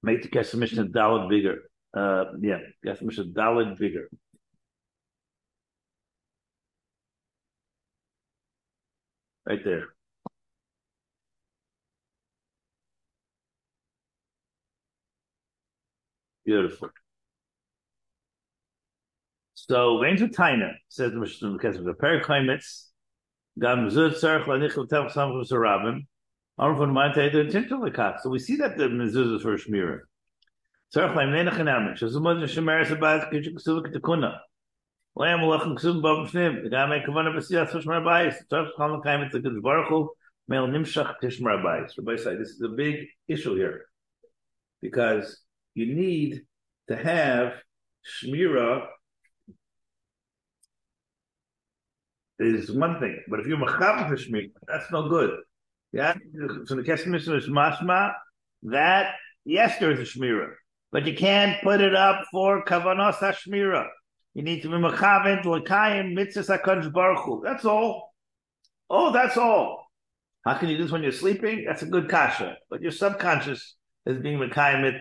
Make 0.04 0.24
the 0.24 0.30
Kesef 0.30 0.56
Mishnah 0.56 0.86
Dalit 0.88 1.30
bigger. 1.30 1.64
Uh, 1.96 2.26
yeah, 2.40 2.60
Kesef 2.86 3.02
Mishnah 3.04 3.26
Dalit 3.26 3.78
bigger. 3.78 4.10
Right 9.46 9.64
there. 9.64 9.90
Beautiful. 16.46 16.90
So, 19.54 20.00
Ranger 20.00 20.28
Taina 20.28 20.74
says 20.90 21.12
the 21.12 21.20
Mishnah 21.20 21.56
of 21.56 21.62
the 21.62 21.94
Periklimates, 21.94 22.88
Gam 23.60 23.90
Zud 23.90 24.16
Tzarech 24.16 24.46
Lanichel 24.46 24.88
Tev 24.88 25.12
Samchus 25.14 25.52
Rabim, 25.52 26.08
so 26.60 28.30
we 28.30 28.40
see 28.40 28.56
that 28.58 28.78
the 28.78 28.84
mezuzah 28.84 29.36
is 29.38 29.42
for 29.42 29.58
shmira. 29.58 30.00
Tzarech 30.94 31.16
laim 31.16 31.32
neinach 31.32 31.58
enamik. 31.58 31.98
Shazumad 31.98 32.44
shemer 32.44 32.86
sabat 32.86 33.32
kitchuk 33.32 33.56
ksuvik 33.56 33.94
tekuna. 33.94 34.38
Layam 35.18 35.40
ulachem 35.40 35.78
ksuvim 35.78 36.02
bav 36.02 36.30
shnim. 36.30 36.64
The 36.64 36.70
guy 36.70 37.04
kavana 37.08 37.34
b'siyas 37.36 37.72
shmar 37.72 38.04
bayis. 38.04 38.36
Tzarech 38.52 38.76
chal 38.78 39.02
mekayim 39.02 39.26
it's 39.26 39.36
a 39.36 39.40
good. 39.40 39.64
Meil 40.48 40.68
nimshach 40.68 41.16
tishmar 41.24 41.64
bayis. 41.64 41.98
Rabbi 41.98 42.18
say 42.18 42.36
this 42.36 42.50
is 42.50 42.62
a 42.62 42.70
big 42.70 43.08
issue 43.28 43.56
here 43.56 43.86
because 44.82 45.40
you 45.74 45.96
need 45.96 46.42
to 46.90 46.96
have 46.98 47.54
shmira 48.06 48.88
is 52.40 52.72
one 52.72 53.00
thing, 53.00 53.22
but 53.28 53.40
if 53.40 53.48
you're 53.48 53.58
for 53.58 53.68
shmira, 53.68 54.52
that's 54.68 54.92
no 54.92 55.08
good. 55.08 55.32
Yeah, 55.94 56.14
so 56.66 56.76
the 56.76 56.84
Kesef 56.84 57.08
Mishnah 57.08 57.36
is 57.36 57.50
mashma 57.50 58.14
that 58.64 59.16
yes, 59.44 59.78
there 59.80 59.92
is 59.92 60.00
a 60.00 60.04
shmira, 60.04 60.54
but 60.92 61.06
you 61.06 61.16
can't 61.16 61.62
put 61.62 61.82
it 61.82 61.96
up 61.96 62.26
for 62.32 62.64
kavanos 62.64 63.16
hashmira. 63.16 63.88
You 64.34 64.44
need 64.44 64.62
to 64.62 64.70
be 64.70 64.76
mechavent 64.76 65.44
l'kayim 65.44 66.14
mitzvah 66.14 66.60
hakadosh 66.60 66.94
baruch. 66.94 67.44
That's 67.44 67.66
all. 67.66 68.14
Oh, 68.90 69.12
that's 69.12 69.36
all. 69.36 69.86
How 70.46 70.58
can 70.58 70.70
you 70.70 70.78
do 70.78 70.84
this 70.84 70.92
when 70.92 71.04
you're 71.04 71.12
sleeping? 71.12 71.66
That's 71.68 71.82
a 71.82 71.88
good 71.88 72.10
kasha, 72.10 72.58
but 72.70 72.82
your 72.82 72.92
subconscious 72.92 73.76
is 74.06 74.18
being 74.20 74.40
mekayim 74.40 74.98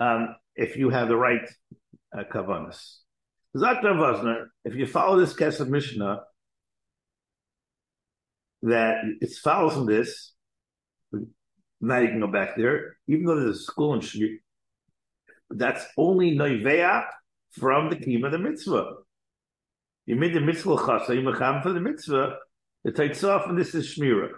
um, 0.00 0.36
if 0.56 0.76
you 0.76 0.88
have 0.88 1.08
the 1.08 1.16
right 1.16 1.46
uh, 2.16 2.24
kavanos. 2.32 2.96
Zakta 3.56 3.82
Vosner, 3.82 4.46
if 4.64 4.74
you 4.74 4.86
follow 4.86 5.18
this 5.18 5.34
Kesef 5.34 5.68
Mishnah, 5.68 6.20
that 8.62 9.02
it 9.20 9.32
follows 9.42 9.74
from 9.74 9.86
this. 9.86 10.32
Now 11.80 11.98
you 11.98 12.08
can 12.08 12.20
go 12.20 12.26
back 12.26 12.56
there, 12.56 12.96
even 13.08 13.24
though 13.24 13.40
there's 13.40 13.60
a 13.60 13.62
school 13.62 13.94
in 13.94 14.00
Shmir, 14.00 14.36
that's 15.48 15.84
only 15.96 16.36
Noiveya 16.36 17.06
from 17.52 17.90
the 17.90 17.96
Kima 17.96 18.30
the 18.30 18.38
mitzvah. 18.38 18.92
You 20.06 20.16
made 20.16 20.34
the 20.34 20.40
mitzvah 20.40 20.76
chasa, 20.76 21.14
you 21.14 21.22
mecham 21.22 21.62
for 21.62 21.72
the 21.72 21.80
mitzvah, 21.80 22.36
it 22.84 22.96
takes 22.96 23.24
off, 23.24 23.46
and 23.46 23.58
this 23.58 23.74
is 23.74 23.94
Shmira. 23.94 24.30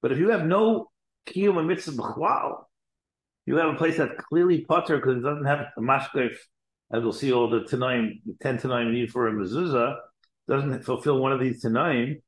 But 0.00 0.12
if 0.12 0.18
you 0.18 0.30
have 0.30 0.44
no 0.46 0.90
kiyum 1.26 1.64
mitzvah 1.66 2.54
you 3.46 3.56
have 3.56 3.74
a 3.74 3.76
place 3.76 3.96
that's 3.96 4.20
clearly 4.28 4.64
potter 4.64 4.96
because 4.96 5.18
it 5.18 5.22
doesn't 5.22 5.46
have 5.46 5.66
a 5.76 5.80
mashkef, 5.80 6.34
as 6.92 7.02
we'll 7.02 7.12
see 7.12 7.32
all 7.32 7.48
the 7.48 7.60
tanaim, 7.60 8.20
the 8.26 8.34
ten 8.40 8.58
tanaim 8.58 8.92
need 8.92 9.10
for 9.10 9.28
a 9.28 9.32
mezuzah, 9.32 9.96
doesn't 10.52 10.84
fulfill 10.84 11.18
one 11.18 11.32
of 11.32 11.40
these 11.40 11.64
tanaim, 11.64 12.20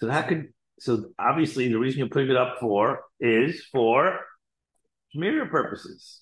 so 0.00 0.10
how 0.10 0.22
could 0.22 0.48
so 0.80 1.06
obviously 1.18 1.68
the 1.68 1.78
reason 1.78 1.98
you're 1.98 2.08
putting 2.08 2.30
it 2.30 2.36
up 2.36 2.58
for 2.60 3.00
is 3.20 3.64
for 3.72 4.20
shmira 5.14 5.50
purposes. 5.50 6.20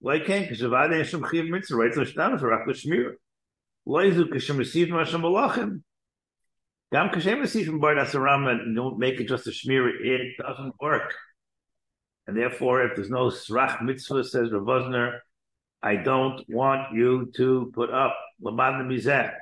Why 0.00 0.18
can't 0.18 0.50
Shavada 0.50 0.98
Hashem 0.98 1.24
Chiv 1.30 1.44
Mitzvah 1.48 1.92
so 1.92 2.00
Shtam 2.00 2.40
for 2.40 2.48
Rak 2.48 2.66
Shmira. 2.66 3.12
Loizu 3.86 4.24
Kashem 4.24 4.58
receive 4.58 4.88
from 4.88 4.98
Hashem 4.98 5.22
Balachim. 5.22 5.82
Gam 6.92 7.10
Kashem 7.10 7.40
receive 7.40 7.66
from 7.66 7.78
Bar 7.78 7.94
Nasaram 7.94 8.50
and 8.50 8.74
don't 8.74 8.98
make 8.98 9.20
it 9.20 9.28
just 9.28 9.46
a 9.46 9.50
Shmira. 9.50 9.90
It 10.00 10.36
doesn't 10.38 10.74
work. 10.80 11.14
And 12.26 12.36
therefore, 12.36 12.84
if 12.84 12.96
there's 12.96 13.10
no 13.10 13.26
Srach 13.26 13.80
Mitzvah, 13.82 14.24
says 14.24 14.50
Rav 14.50 14.62
Wosner, 14.62 15.18
I 15.82 15.96
don't 15.96 16.42
want 16.48 16.94
you 16.94 17.30
to 17.36 17.70
put 17.74 17.90
up 17.90 18.16
Lamad 18.42 18.86
Mizeh. 18.86 19.32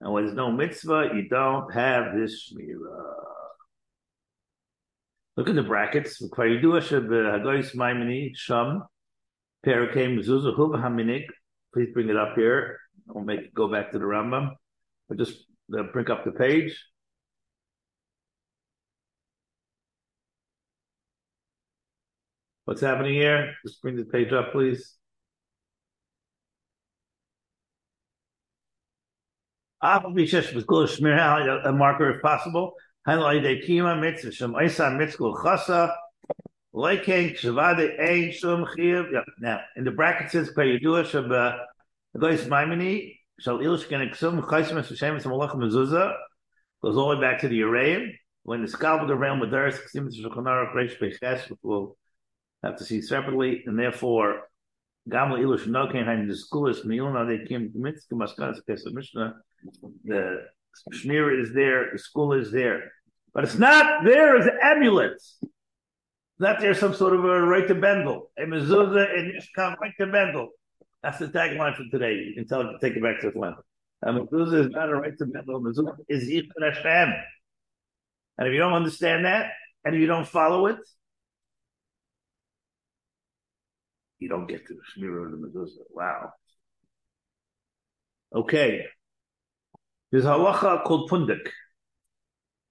And 0.00 0.12
when 0.12 0.24
there's 0.24 0.36
no 0.36 0.50
mitzvah, 0.50 1.10
you 1.14 1.28
don't 1.28 1.72
have 1.72 2.16
this 2.16 2.52
shmira. 2.52 3.14
Look 5.36 5.48
at 5.48 5.54
the 5.54 5.62
brackets. 5.62 6.20
Please 11.72 11.88
bring 11.94 12.08
it 12.08 12.16
up 12.16 12.34
here. 12.34 12.80
I'll 13.14 13.22
make 13.22 13.40
it 13.40 13.54
go 13.54 13.68
back 13.68 13.92
to 13.92 13.98
the 13.98 14.04
Rambam. 14.04 14.50
But 15.08 15.18
just 15.18 15.44
uh, 15.76 15.84
bring 15.92 16.10
up 16.10 16.24
the 16.24 16.32
page. 16.32 16.76
What's 22.64 22.80
happening 22.80 23.14
here? 23.14 23.54
Just 23.64 23.80
bring 23.82 23.96
the 23.96 24.04
page 24.04 24.32
up, 24.32 24.52
please. 24.52 24.99
A 29.82 31.72
marker 31.72 32.10
if 32.10 32.20
possible. 32.22 32.74
Now 33.06 33.30
in 33.30 33.42
the 39.84 39.90
bracket 39.96 40.30
says 40.30 40.52
payudua 40.54 41.04
shab 41.04 41.58
gois 42.16 42.46
maimini 42.46 43.18
shal 43.40 43.58
mezuzah. 43.58 46.14
Goes 46.82 46.96
all 46.96 47.10
the 47.10 47.16
way 47.16 47.22
back 47.22 47.40
to 47.40 47.48
the 47.48 47.60
Araim 47.60 48.12
when 48.42 48.62
the 48.62 48.68
scalpel 48.68 49.10
around 49.10 49.40
with 49.40 49.54
earth 49.54 49.80
will 51.62 51.96
have 52.62 52.76
to 52.76 52.84
see 52.84 53.00
separately, 53.00 53.62
and 53.66 53.78
therefore, 53.78 54.42
Gamal 55.08 55.38
Ilush 55.38 55.66
Nokain 55.66 56.04
Hain 56.04 56.28
the 56.28 56.36
school 56.36 56.68
is 56.68 56.80
Milna 56.80 57.26
they 57.26 57.46
came 57.46 57.72
to 57.72 57.78
case 58.66 58.84
of 58.86 58.92
Mishnah. 58.94 59.34
The 60.04 60.46
Shmir 60.92 61.40
is 61.40 61.52
there, 61.54 61.90
the 61.92 61.98
school 61.98 62.32
is 62.32 62.50
there. 62.52 62.92
But 63.32 63.44
it's 63.44 63.58
not 63.58 64.04
there 64.04 64.36
as 64.36 64.48
amulets. 64.62 65.38
Not 66.38 66.60
there 66.60 66.74
some 66.74 66.94
sort 66.94 67.14
of 67.14 67.24
a 67.24 67.42
right 67.42 67.68
to 67.68 67.74
bendel. 67.74 68.30
A 68.38 68.42
mezuzah 68.42 69.18
and 69.18 69.32
Yishkan 69.34 69.76
right 69.78 69.92
to 69.98 70.06
bendel. 70.06 70.48
That's 71.02 71.18
the 71.18 71.26
tagline 71.26 71.76
for 71.76 71.84
today. 71.90 72.14
You 72.14 72.34
can 72.34 72.46
tell 72.46 72.78
take 72.80 72.96
it 72.96 73.02
back 73.02 73.20
to 73.20 73.28
Atlanta. 73.28 73.58
A 74.02 74.12
mezuzah 74.12 74.66
is 74.66 74.70
not 74.70 74.88
a 74.88 74.94
right 74.94 75.16
to 75.18 75.26
bendel. 75.26 75.60
Mezuzah 75.60 75.96
is 76.08 76.28
Yichud 76.28 76.74
Hashem. 76.74 77.14
And 78.38 78.48
if 78.48 78.52
you 78.54 78.58
don't 78.58 78.72
understand 78.72 79.26
that, 79.26 79.50
and 79.84 79.94
if 79.94 80.00
you 80.00 80.06
don't 80.06 80.26
follow 80.26 80.66
it, 80.66 80.78
you 84.18 84.28
don't 84.28 84.46
get 84.46 84.66
to 84.66 84.74
the 84.74 84.80
Shmira 85.00 85.26
of 85.26 85.32
the 85.32 85.36
Mezuzah. 85.46 85.84
Wow. 85.90 86.32
Okay. 88.34 88.86
There's 90.10 90.24
a 90.24 90.28
halacha 90.28 90.84
called 90.84 91.10
pundik. 91.10 91.48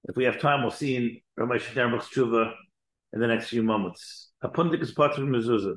If 0.05 0.15
we 0.15 0.25
have 0.25 0.39
time, 0.39 0.61
we'll 0.61 0.71
see 0.71 0.95
in 0.95 1.21
Ramesh 1.39 1.61
Shederbach's 1.61 2.09
tshuva 2.09 2.53
in 3.13 3.19
the 3.19 3.27
next 3.27 3.49
few 3.49 3.63
moments. 3.63 4.29
A 4.41 4.49
pundik 4.49 4.81
is 4.81 4.91
part 4.91 5.17
of 5.17 5.19
mezuzah. 5.19 5.75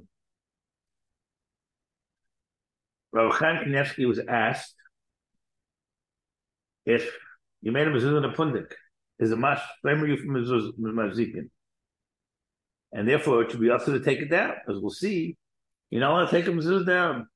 Rav 3.12 3.32
Chaim 3.34 3.64
Kanievsky 3.64 4.06
was 4.08 4.18
asked 4.26 4.74
if 6.86 7.10
you 7.60 7.72
made 7.72 7.86
a 7.86 7.90
mezuzah 7.90 8.16
and 8.16 8.26
a 8.26 8.32
pundik, 8.32 8.72
is 9.18 9.32
a 9.32 9.36
mash 9.36 9.60
blame 9.82 10.04
you 10.06 10.16
from 10.16 10.30
mezuzah, 10.30 11.48
and 12.92 13.08
therefore 13.08 13.42
it 13.42 13.50
should 13.50 13.60
be 13.60 13.70
also 13.70 13.92
to 13.92 14.04
take 14.04 14.20
it 14.20 14.30
down, 14.30 14.54
as 14.68 14.78
we'll 14.78 14.90
see 14.90 15.36
you 15.92 16.00
know 16.00 16.14
what? 16.14 16.30
Take 16.30 16.46
a 16.46 16.50
mezuzah 16.50 16.86
down. 16.86 17.28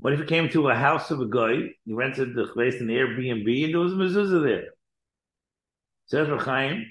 What 0.00 0.14
if 0.14 0.18
you 0.18 0.24
came 0.24 0.48
to 0.50 0.68
a 0.68 0.74
house 0.74 1.10
of 1.10 1.20
a 1.20 1.26
guy, 1.26 1.74
you 1.84 1.94
rented 1.94 2.34
the 2.34 2.46
place 2.46 2.76
in 2.76 2.86
the 2.86 2.94
Airbnb, 2.94 3.64
and 3.64 3.74
there 3.74 3.80
was 3.80 3.92
a 3.92 3.96
mezuzah 3.96 4.42
there? 4.42 4.68
Says 6.06 6.26
Rechaim, 6.28 6.84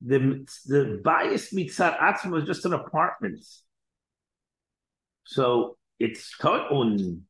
the 0.00 0.46
the 0.66 1.00
bias 1.04 1.52
mitzat 1.52 1.98
atzma 1.98 2.30
was 2.30 2.44
just 2.44 2.64
an 2.64 2.72
apartment, 2.72 3.44
so 5.24 5.76
it's 6.00 6.34
on 6.42 7.22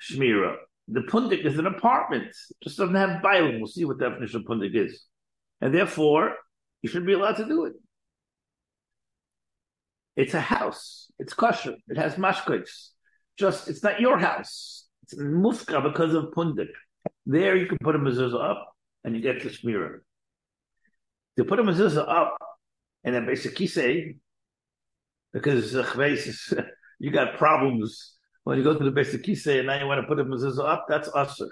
shmira. 0.00 0.56
The 0.88 1.00
pundik 1.00 1.44
is 1.44 1.58
an 1.58 1.66
apartment, 1.66 2.28
it 2.28 2.56
just 2.62 2.78
doesn't 2.78 2.94
have 2.94 3.22
bialim. 3.22 3.58
We'll 3.58 3.66
see 3.66 3.84
what 3.84 3.98
the 3.98 4.10
definition 4.10 4.40
of 4.40 4.46
pundik 4.46 4.76
is, 4.76 5.04
and 5.60 5.74
therefore 5.74 6.36
you 6.82 6.88
shouldn't 6.88 7.06
be 7.06 7.14
allowed 7.14 7.36
to 7.36 7.46
do 7.46 7.64
it. 7.64 7.72
It's 10.16 10.34
a 10.34 10.40
house. 10.40 11.10
It's 11.18 11.32
kosher. 11.32 11.76
It 11.88 11.96
has 11.96 12.14
mashkots. 12.14 12.90
Just 13.38 13.68
it's 13.68 13.82
not 13.82 14.00
your 14.00 14.18
house. 14.18 14.86
It's 15.04 15.14
mufka 15.14 15.82
because 15.82 16.14
of 16.14 16.32
pundik. 16.36 16.68
There 17.26 17.56
you 17.56 17.66
can 17.66 17.78
put 17.78 17.96
a 17.96 17.98
mezuzah 17.98 18.50
up 18.50 18.74
and 19.04 19.16
you 19.16 19.22
get 19.22 19.42
the 19.42 19.48
shmira. 19.48 20.00
To 21.38 21.44
put 21.44 21.58
a 21.58 21.62
mezuzah 21.62 22.08
up 22.08 22.36
and 23.04 23.14
then 23.14 23.26
basically 23.26 23.66
say 23.66 24.16
because 25.32 25.74
uh, 25.74 26.62
you 26.98 27.10
got 27.10 27.38
problems 27.38 28.14
when 28.44 28.58
you 28.58 28.64
go 28.64 28.76
to 28.76 28.84
the 28.84 28.90
basic 28.90 29.22
kisei 29.22 29.58
and 29.58 29.66
now 29.66 29.80
you 29.80 29.86
want 29.86 30.00
to 30.00 30.06
put 30.06 30.20
a 30.20 30.24
mezuzah 30.24 30.68
up. 30.68 30.86
That's 30.88 31.08
usher. 31.14 31.48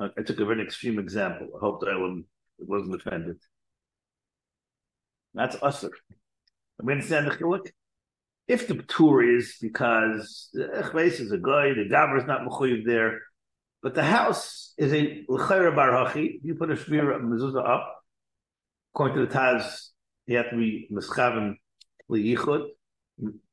I 0.00 0.22
took 0.22 0.40
a 0.40 0.44
very 0.44 0.62
extreme 0.62 0.98
example. 0.98 1.48
I 1.56 1.60
hope 1.60 1.80
that 1.80 1.88
I 1.88 2.22
wasn't 2.58 2.96
offended. 2.96 3.36
That's 5.34 5.56
usher. 5.62 5.90
We 6.82 6.92
understand 6.92 7.26
the 7.26 7.30
chiluk. 7.32 7.70
If 8.46 8.68
the 8.68 8.82
tour 8.82 9.22
is 9.22 9.56
because 9.60 10.50
the 10.52 10.64
Echveis 10.64 11.20
is 11.20 11.32
a 11.32 11.38
guy, 11.38 11.70
the 11.70 11.88
Gabra 11.90 12.20
is 12.20 12.26
not 12.26 12.42
mechuyev 12.42 12.84
there, 12.84 13.20
but 13.82 13.94
the 13.94 14.02
house 14.02 14.74
is 14.76 14.92
a 14.92 15.24
l'chayra 15.28 15.74
barhachi. 15.74 16.40
You 16.42 16.54
put 16.54 16.70
a 16.70 16.74
shmira 16.74 17.20
mezuzah 17.22 17.66
up. 17.66 18.02
According 18.94 19.16
to 19.16 19.26
the 19.26 19.32
Taz, 19.32 19.88
you 20.26 20.36
have 20.36 20.50
to 20.50 20.56
be 20.56 20.88
mischaven 20.92 21.54
liyichud. 22.10 22.68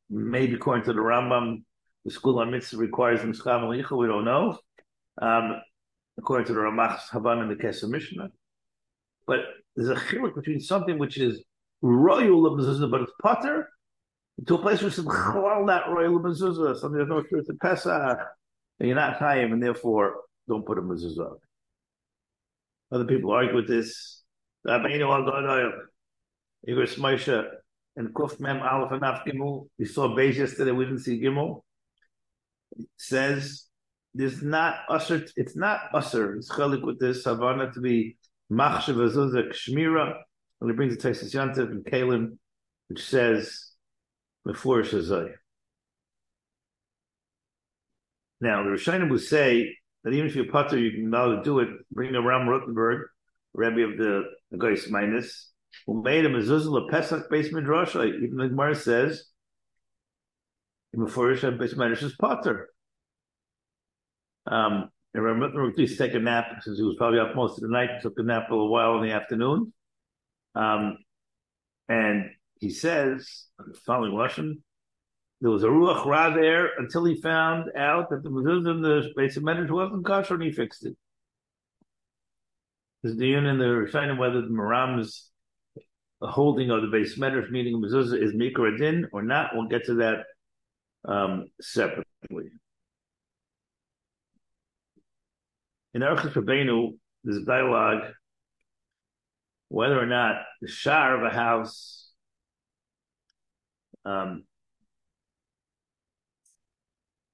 Maybe 0.10 0.56
according 0.56 0.86
to 0.86 0.94
the 0.94 1.00
Rambam, 1.00 1.64
the 2.04 2.12
school 2.12 2.40
on 2.40 2.52
mitzvah 2.52 2.78
requires 2.78 3.22
mischaven 3.22 3.70
liyichud. 3.70 3.98
We 3.98 4.08
don't 4.08 4.26
know. 4.26 4.58
Um, 5.22 5.62
according 6.18 6.48
to 6.48 6.54
the 6.54 6.60
Ramach 6.60 7.00
Havan 7.12 7.42
and 7.42 7.52
the 7.52 7.56
Kesef 7.56 7.90
Mishnah, 7.90 8.30
but 9.26 9.40
there's 9.76 9.90
a 9.90 9.96
chiluk 9.96 10.36
between 10.36 10.60
something 10.60 10.98
which 10.98 11.18
is 11.18 11.44
royal 11.82 12.58
mezuzah, 12.58 12.90
but 12.90 13.02
it's 13.02 13.12
potter 13.22 13.68
to 14.48 14.56
a 14.56 14.58
place 14.58 14.82
is 14.82 14.98
chalal 14.98 15.66
not 15.66 15.90
royal 15.92 16.20
mezuzah. 16.20 16.78
Something 16.78 16.98
there's 16.98 17.10
no 17.10 17.22
truth 17.22 17.48
in 17.50 17.58
Pesach, 17.58 18.18
and 18.80 18.88
you're 18.88 18.96
not 18.96 19.20
time, 19.20 19.54
and 19.54 19.62
therefore 19.62 20.22
don't 20.48 20.66
put 20.66 20.78
a 20.78 20.82
mezuzah. 20.82 21.36
Other 22.92 23.06
people 23.06 23.32
argue 23.32 23.56
with 23.56 23.68
this. 23.68 24.24
Igros 24.68 24.84
Moshe 26.86 27.48
and 27.96 28.14
Kuf 28.14 28.40
Mem 28.40 28.62
Aleph 28.62 28.92
and 28.92 29.02
Gimel. 29.02 29.68
We 29.80 29.86
saw 29.86 30.10
Beis 30.10 30.36
yesterday. 30.36 30.72
We 30.72 30.86
didn't 30.86 31.00
see 31.00 31.20
Gimel. 31.20 31.62
It 32.78 32.88
says 32.98 33.66
there's 34.14 34.44
not 34.44 34.76
usher. 34.90 35.26
It's 35.36 35.56
not 35.56 35.82
usher. 35.94 36.36
It's 36.36 36.52
chalik 36.52 36.84
with 36.84 37.00
this 37.00 37.24
Havana 37.24 37.72
to 37.72 37.82
be 37.82 38.18
machshav 38.52 38.96
azuzah 38.96 39.52
kshmira 39.52 40.22
and 40.62 40.70
he 40.70 40.76
brings 40.76 40.96
the 40.96 41.10
Taisus 41.10 41.34
Yantiv 41.34 41.72
and 41.72 41.84
Kalim, 41.84 42.38
which 42.88 43.04
says, 43.04 43.72
before 44.46 44.84
Shazai. 44.84 45.34
Now, 48.40 48.64
the 48.64 48.70
Rishonim 48.70 49.10
will 49.10 49.20
say 49.20 49.76
that 50.04 50.14
even 50.14 50.28
if 50.28 50.36
you're 50.36 50.46
putter, 50.46 50.78
you 50.78 50.92
can 50.92 51.10
know 51.10 51.36
to 51.36 51.44
do 51.44 51.60
it. 51.60 51.70
Bring 51.92 52.12
the 52.12 52.22
Ram 52.22 52.48
Rothenburg, 52.48 53.08
Rebbe 53.54 53.82
of 53.82 53.98
the 53.98 54.24
Goyis 54.56 54.90
Minus, 54.90 55.52
who 55.86 56.02
made 56.02 56.26
a 56.26 56.30
mezuzah 56.30 56.88
a 56.88 56.92
Pesach 56.92 57.30
base 57.30 57.52
midrash. 57.52 57.96
Even 57.96 58.38
the 58.38 58.48
Gemara 58.50 58.76
says, 58.76 59.26
before 60.98 61.34
Shazai 61.34 61.60
base 61.60 61.76
midrash 61.76 62.04
is 62.04 62.16
putter. 62.20 62.70
Um, 64.48 64.90
and 65.14 65.24
Ram 65.24 65.40
Rothenburg 65.40 65.78
used 65.78 65.98
to 65.98 66.08
take 66.08 66.16
a 66.16 66.20
nap 66.20 66.46
since 66.62 66.78
he 66.78 66.84
was 66.84 66.96
probably 66.98 67.20
up 67.20 67.36
most 67.36 67.58
of 67.58 67.62
the 67.62 67.70
night. 67.70 68.02
Took 68.02 68.18
a 68.18 68.24
nap 68.24 68.48
for 68.50 68.56
a 68.56 68.66
while 68.66 68.98
in 68.98 69.08
the 69.08 69.14
afternoon. 69.14 69.74
Um, 70.56 70.98
and 71.88 72.30
he 72.60 72.70
says, 72.70 73.46
following 73.86 74.16
Russian, 74.16 74.64
there 75.42 75.52
was 75.52 75.64
a 75.64 75.68
ruach 75.68 76.06
ra 76.06 76.30
there 76.30 76.70
until 76.78 77.04
he 77.06 77.20
found 77.20 77.72
out 77.76 78.10
that 78.12 78.24
the 78.24 78.30
mezuzah 78.30 78.76
in 78.76 78.82
the 78.82 79.10
base 79.16 79.38
of 79.38 79.44
wasn't 79.44 80.06
kosher, 80.06 80.36
and 80.36 80.44
he 80.44 80.52
fixed 80.52 80.86
it. 80.86 80.96
There's 83.02 83.18
the 83.18 83.28
union 83.28 83.58
the 83.58 83.66
Rishonim 83.66 84.20
whether 84.20 84.42
the 84.42 84.50
Maram's 84.50 85.32
holding 86.22 86.70
of 86.70 86.84
the 86.84 86.88
base 86.88 87.18
Medrash, 87.18 87.50
meaning 87.50 87.82
mezuzah, 87.82 88.22
is 88.22 88.34
mikra 88.34 88.78
din 88.78 89.08
or 89.12 89.24
not. 89.24 89.52
We'll 89.56 89.68
get 89.68 89.86
to 89.86 89.96
that 89.96 90.26
um, 91.06 91.46
separately. 91.60 92.52
In 95.96 96.02
Archis 96.02 96.34
Rabbeinu, 96.34 96.98
there's 97.24 97.38
a 97.38 97.46
dialogue 97.46 98.14
whether 99.72 99.98
or 99.98 100.06
not 100.06 100.36
the 100.62 100.68
shar 100.68 101.16
of 101.16 101.24
a 101.24 101.34
house 101.34 102.10
um, 104.04 104.44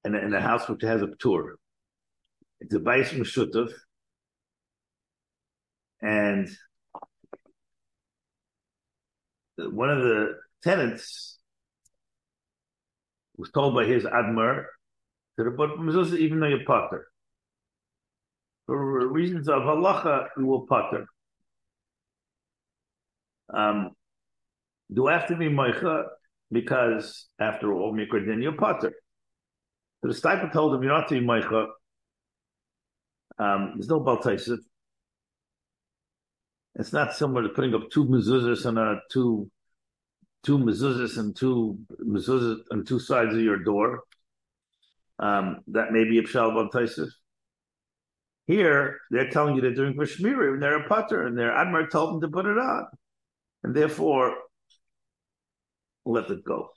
and, 0.04 0.14
and 0.14 0.32
a 0.32 0.40
house 0.40 0.68
which 0.68 0.82
has 0.82 1.02
a 1.02 1.08
tour. 1.18 1.56
It's 2.60 2.72
a 2.72 2.78
bais 2.78 3.10
meshutav, 3.10 3.72
and 6.00 6.48
one 9.56 9.90
of 9.90 9.98
the 9.98 10.38
tenants 10.62 11.40
was 13.36 13.50
told 13.50 13.74
by 13.74 13.84
his 13.84 14.04
admir 14.04 14.64
that 15.36 15.56
but 15.56 15.70
mezuzah 15.70 16.16
even 16.16 16.38
though 16.38 16.46
you're 16.46 16.64
potter. 16.64 17.08
For 18.66 19.08
reasons 19.08 19.48
of 19.48 19.62
halacha, 19.62 20.28
you 20.36 20.46
will 20.46 20.66
potter. 20.68 21.06
Um, 23.52 23.90
do 24.92 25.08
I 25.08 25.12
have 25.12 25.28
to 25.28 25.36
be 25.36 25.48
moicha? 25.48 26.04
Because 26.50 27.28
after 27.38 27.72
all, 27.72 27.92
mikra 27.92 28.24
din 28.24 28.40
you're 28.42 28.52
potter. 28.52 28.92
So 30.00 30.08
the 30.08 30.14
Steipler 30.14 30.52
told 30.52 30.74
him, 30.74 30.82
you're 30.82 30.92
not 30.92 31.08
to 31.08 31.20
be 31.20 31.26
moicha. 31.26 31.66
Um, 33.38 33.72
there's 33.74 33.88
no 33.88 34.00
baltaisiv. 34.00 34.58
It's 36.76 36.92
not 36.92 37.14
similar 37.14 37.42
to 37.42 37.48
putting 37.50 37.74
up 37.74 37.90
two 37.90 38.04
mezuzahs 38.06 38.64
and 38.64 38.78
a 38.78 39.00
two 39.10 39.50
two 40.44 40.58
mezuzahs 40.58 41.18
and 41.18 41.34
two 41.34 41.78
mezuzahs 42.02 42.60
on 42.70 42.84
two 42.84 42.98
sides 42.98 43.34
of 43.34 43.40
your 43.40 43.58
door. 43.58 44.04
Um, 45.18 45.58
that 45.68 45.92
may 45.92 46.04
be 46.04 46.18
a 46.18 46.22
pshal. 46.22 47.10
Here, 48.46 49.00
they're 49.10 49.28
telling 49.28 49.56
you 49.56 49.60
they're 49.60 49.74
doing 49.74 49.94
for 49.94 50.06
shmiri, 50.06 50.54
and 50.54 50.62
they're 50.62 50.84
a 50.84 50.88
putter, 50.88 51.26
and 51.26 51.36
their 51.36 51.50
admir 51.50 51.90
told 51.90 52.14
them 52.14 52.20
to 52.22 52.28
put 52.28 52.46
it 52.46 52.56
on, 52.56 52.86
and 53.62 53.74
therefore 53.74 54.34
let 56.04 56.30
it 56.30 56.44
go. 56.44 56.70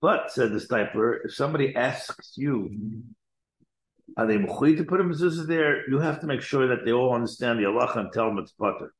But 0.00 0.32
said 0.32 0.52
the 0.52 0.58
Steipler, 0.58 1.18
if 1.24 1.34
somebody 1.34 1.76
asks 1.76 2.32
you, 2.36 3.04
are 4.16 4.26
they 4.26 4.36
mechui 4.36 4.76
to 4.76 4.84
put 4.84 5.00
a 5.00 5.04
mezuzah 5.04 5.46
there? 5.46 5.88
You 5.88 6.00
have 6.00 6.20
to 6.20 6.26
make 6.26 6.42
sure 6.42 6.66
that 6.68 6.84
they 6.84 6.92
all 6.92 7.14
understand 7.14 7.58
the 7.58 7.64
halacha 7.64 7.96
and 7.98 8.12
tell 8.12 8.26
them 8.26 8.38
it's 8.38 8.52
butter. 8.52 8.92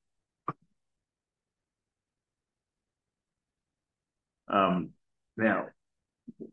Um, 4.47 4.91
now, 5.37 5.67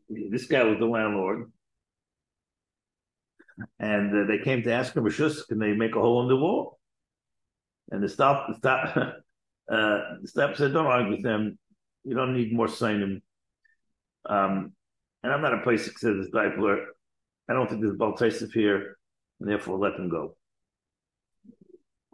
this 0.08 0.46
guy 0.46 0.64
was 0.64 0.78
the 0.78 0.86
landlord, 0.86 1.52
and 3.78 4.10
uh, 4.10 4.26
they 4.26 4.42
came 4.42 4.62
to 4.62 4.72
ask 4.72 4.96
him, 4.96 5.04
"Rishus, 5.04 5.46
can 5.46 5.58
they 5.58 5.72
make 5.74 5.94
a 5.94 6.00
hole 6.00 6.22
in 6.22 6.28
the 6.28 6.36
wall?" 6.36 6.79
And 7.90 8.02
the 8.02 8.08
stop, 8.08 8.48
the 8.48 8.54
stop, 8.54 8.96
uh, 8.96 9.12
the 9.68 10.28
stop 10.28 10.56
said, 10.56 10.72
"Don't 10.72 10.86
argue 10.86 11.12
with 11.12 11.22
them. 11.22 11.58
You 12.04 12.14
don't 12.14 12.34
need 12.34 12.52
more 12.52 12.68
signing." 12.68 13.22
Um, 14.26 14.72
and 15.22 15.32
I'm 15.32 15.42
not 15.42 15.54
a 15.54 15.62
place 15.62 15.86
that 15.86 15.98
says 15.98 16.16
this 16.16 16.30
Bipler. 16.30 16.84
I 17.48 17.52
don't 17.52 17.68
think 17.68 17.82
there's 17.82 17.96
Baltaisif 17.96 18.52
here, 18.52 18.96
and 19.40 19.48
therefore 19.48 19.78
let 19.78 19.96
them 19.96 20.08
go. 20.08 20.36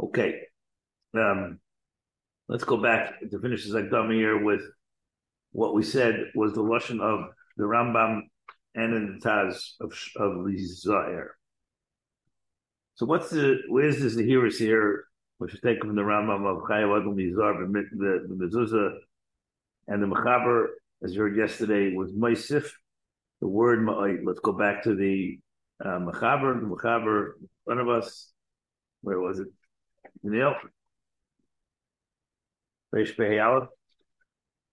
Okay. 0.01 0.43
Um, 1.15 1.61
let's 2.49 2.65
go 2.65 2.77
back 2.77 3.21
to 3.31 3.39
finish 3.39 3.65
this 3.65 3.75
Agdama 3.75 4.15
here 4.15 4.43
with 4.43 4.63
what 5.53 5.75
we 5.75 5.83
said 5.83 6.31
was 6.35 6.53
the 6.53 6.63
Lashon 6.63 7.01
of 7.01 7.31
the 7.57 7.65
Rambam 7.65 8.23
and 8.75 8.95
in 8.95 9.19
the 9.19 9.27
Taz 9.27 9.73
of, 9.81 9.93
of 10.17 10.45
the 10.45 10.59
Zahir. 10.59 11.37
So 12.95 13.07
what's 13.07 13.31
the, 13.31 13.59
where's 13.69 14.01
this 14.01 14.15
the 14.15 14.25
hearers 14.25 14.59
here, 14.59 15.05
which 15.39 15.55
is 15.55 15.61
taken 15.61 15.89
from 15.89 15.97
the 15.97 16.03
Rambam 16.03 16.47
of 16.47 16.63
Chayav 16.63 17.01
Adam 17.01 17.17
Yizar, 17.17 17.67
the, 17.93 18.27
the 18.29 18.35
Mezuzah, 18.35 18.97
and 19.89 20.03
the 20.03 20.07
Mechaber 20.07 20.67
as 21.03 21.15
you 21.15 21.21
heard 21.21 21.37
yesterday, 21.37 21.95
was 21.95 22.13
Maisif, 22.13 22.71
the 23.41 23.47
word 23.47 23.81
Ma'ait. 23.81 24.21
Let's 24.25 24.41
go 24.41 24.53
back 24.53 24.83
to 24.85 24.95
the 24.95 25.39
uh, 25.85 25.99
Mechaber, 25.99 26.61
the 26.61 26.67
Mechaber 26.67 27.33
front 27.65 27.81
of 27.81 27.89
us. 27.89 28.33
Where 29.03 29.21
was 29.21 29.39
it? 29.41 29.49
In 30.25 30.33
Neil? 30.33 30.55
Reish 32.95 33.15
Behayalef. 33.17 33.69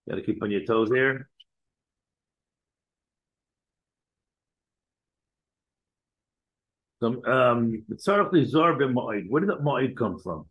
Got 0.08 0.16
to 0.16 0.22
keep 0.22 0.42
on 0.42 0.50
your 0.50 0.64
toes 0.64 0.88
here. 0.88 1.28
So, 7.00 7.22
um. 7.26 7.84
Where 7.88 9.40
did 9.40 9.50
that 9.50 9.62
Ma'id 9.62 9.96
come 9.96 10.18
from? 10.18 10.46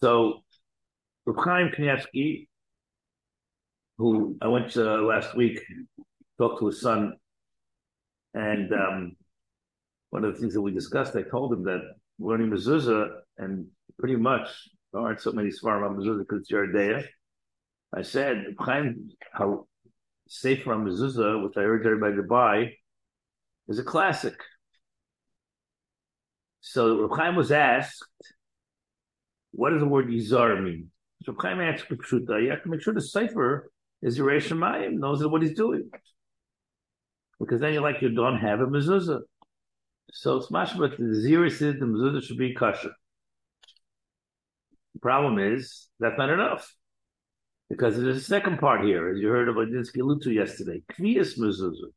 So 0.00 0.44
Reb 1.26 1.36
Chaim 1.44 1.72
who 3.98 4.36
I 4.40 4.46
went 4.46 4.70
to 4.72 4.82
last 5.02 5.36
week, 5.36 5.60
talked 6.38 6.60
to 6.60 6.66
his 6.66 6.80
son, 6.80 7.14
and 8.32 8.72
um, 8.72 9.16
one 10.10 10.24
of 10.24 10.34
the 10.34 10.40
things 10.40 10.54
that 10.54 10.62
we 10.62 10.72
discussed, 10.72 11.16
I 11.16 11.22
told 11.22 11.52
him 11.52 11.64
that 11.64 11.80
learning 12.20 12.50
mezuzah 12.50 13.08
and 13.38 13.66
pretty 13.98 14.16
much 14.16 14.48
there 14.92 15.02
aren't 15.02 15.20
so 15.20 15.32
many 15.32 15.50
svarim 15.50 15.88
on 15.88 15.96
mezuzah 15.96 16.20
because 16.20 16.42
it's 16.42 16.52
Yeridea. 16.52 17.04
I 17.94 18.02
said, 18.02 18.44
Chaim, 18.60 19.10
how 19.32 19.66
Sefer 20.28 20.72
on 20.72 20.84
mezuzah, 20.84 21.42
which 21.42 21.56
I 21.56 21.60
urge 21.60 21.86
everybody 21.86 22.16
to 22.16 22.22
buy, 22.22 22.72
is 23.66 23.78
a 23.78 23.84
classic. 23.84 24.34
So 26.60 27.00
Reb 27.02 27.18
Chaim 27.18 27.36
was 27.36 27.50
asked, 27.50 28.04
what 29.52 29.70
does 29.70 29.80
the 29.80 29.86
word 29.86 30.08
Yizar 30.08 30.62
mean? 30.62 30.90
So 31.24 31.34
Chaim 31.38 31.60
answered 31.60 31.98
Pshuta, 31.98 32.42
you 32.42 32.50
have 32.50 32.62
to 32.62 32.68
make 32.68 32.82
sure 32.82 32.94
the 32.94 33.00
cipher 33.00 33.70
is 34.02 34.16
your 34.16 34.28
Shemayim, 34.28 34.98
knows 34.98 35.26
what 35.26 35.42
he's 35.42 35.54
doing. 35.54 35.90
Because 37.40 37.60
then 37.60 37.72
you're 37.72 37.82
like, 37.82 38.02
you 38.02 38.10
don't 38.10 38.38
have 38.38 38.60
a 38.60 38.66
mezuzah. 38.66 39.20
So 40.12 40.36
it's 40.36 40.50
much 40.50 40.76
but 40.76 40.96
the 40.98 41.14
zero 41.14 41.48
says 41.48 41.74
the 41.78 41.86
mezuzah 41.86 42.22
should 42.22 42.38
be 42.38 42.54
kosher. 42.54 42.92
The 44.94 45.00
problem 45.00 45.38
is, 45.38 45.88
that's 46.00 46.18
not 46.18 46.30
enough. 46.30 46.72
Because 47.68 47.96
there's 47.96 48.16
a 48.16 48.20
second 48.20 48.58
part 48.58 48.84
here, 48.84 49.10
as 49.10 49.18
you 49.18 49.28
heard 49.28 49.48
of 49.48 49.56
Adinsky 49.56 49.98
Lutu 49.98 50.32
yesterday. 50.34 50.82
Kvias 50.92 51.38
mezuzah. 51.38 51.92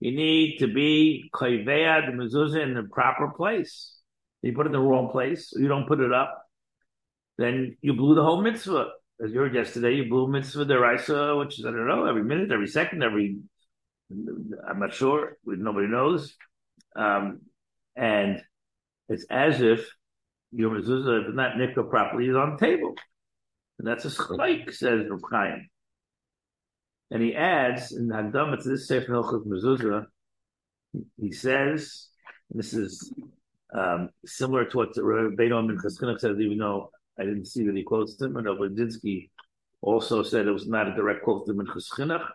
You 0.00 0.14
need 0.14 0.58
to 0.58 0.66
be 0.66 1.30
kaiveya 1.32 2.06
the 2.06 2.12
mezuzah 2.12 2.62
in 2.62 2.74
the 2.74 2.82
proper 2.82 3.28
place. 3.28 3.96
You 4.42 4.52
put 4.52 4.66
it 4.66 4.68
in 4.68 4.72
the 4.72 4.80
wrong 4.80 5.08
place, 5.10 5.52
you 5.56 5.68
don't 5.68 5.88
put 5.88 6.00
it 6.00 6.12
up, 6.12 6.43
then 7.38 7.76
you 7.80 7.94
blew 7.94 8.14
the 8.14 8.22
whole 8.22 8.42
mitzvah. 8.42 8.90
As 9.24 9.32
you 9.32 9.40
heard 9.40 9.54
yesterday, 9.54 9.94
you 9.94 10.08
blew 10.08 10.26
mitzvah 10.28 10.66
deraisa, 10.66 11.38
which 11.38 11.58
is 11.58 11.64
I 11.64 11.70
don't 11.70 11.86
know, 11.86 12.06
every 12.06 12.24
minute, 12.24 12.50
every 12.50 12.66
second, 12.66 13.02
every 13.02 13.38
I'm 14.10 14.80
not 14.80 14.94
sure, 14.94 15.36
nobody 15.44 15.86
knows. 15.86 16.34
Um, 16.96 17.40
and 17.96 18.42
it's 19.08 19.24
as 19.30 19.60
if 19.60 19.88
your 20.52 20.70
mezuzah, 20.70 21.28
if 21.28 21.34
not 21.34 21.56
nikka 21.56 21.82
properly, 21.82 22.28
is 22.28 22.36
on 22.36 22.56
the 22.56 22.66
table. 22.66 22.94
And 23.78 23.88
that's 23.88 24.04
a 24.04 24.08
schleik, 24.08 24.72
says 24.72 25.06
Reb. 25.08 25.58
And 27.10 27.22
he 27.22 27.34
adds 27.34 27.92
in 27.92 28.08
Hagdama 28.08 28.62
to 28.62 28.68
this 28.68 28.88
Sefer 28.88 29.12
Hilchot 29.12 29.46
Mezuzah, 29.46 30.06
he 31.20 31.32
says, 31.32 32.08
this 32.50 32.72
is 32.72 33.12
um, 33.76 34.10
similar 34.24 34.64
to 34.66 34.76
what 34.76 34.94
Beidon 34.94 35.66
Ben 35.66 35.78
Cheskinach 35.78 36.20
says, 36.20 36.38
even 36.38 36.58
though 36.58 36.90
I 37.18 37.24
didn't 37.24 37.46
see 37.46 37.64
that 37.64 37.76
he 37.76 37.82
quotes 37.82 38.20
him, 38.20 38.36
and 38.36 38.46
Obadinsky 38.46 39.30
also 39.80 40.22
said 40.22 40.46
it 40.46 40.52
was 40.52 40.66
not 40.66 40.88
a 40.88 40.94
direct 40.94 41.22
quote 41.22 41.46
from 41.46 41.58
Minchas 41.58 41.86
Chinuch. 41.96 42.26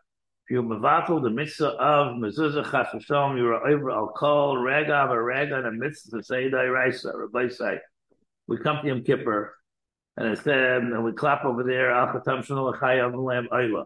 If 0.45 0.51
you 0.51 0.63
mevatel 0.63 1.21
the 1.21 1.29
mitzvah 1.29 1.67
of 1.67 2.15
mezuzah 2.15 2.71
chas 2.71 2.87
v'shalom, 2.93 3.37
you 3.37 3.47
are 3.47 3.67
over 3.67 3.91
al 3.91 4.07
kol 4.15 4.57
rega 4.57 5.07
v'rega 5.09 5.57
and 5.59 5.67
a 5.67 5.71
mitzvah 5.71 6.17
to 6.17 6.23
say 6.23 6.49
dairaisa, 6.49 7.13
Rabbi 7.13 7.49
say. 7.49 7.79
We 8.47 8.57
come 8.57 8.81
to 8.81 8.87
Yom 8.87 9.03
Kippur, 9.03 9.53
and 10.17 10.29
instead, 10.29 10.81
and 10.81 11.03
we 11.03 11.11
clap 11.11 11.45
over 11.45 11.63
there, 11.63 11.91
al 11.91 12.07
chatam 12.07 12.45
shano 12.45 12.71
l'chayav 12.71 13.13
l'am. 13.15 13.85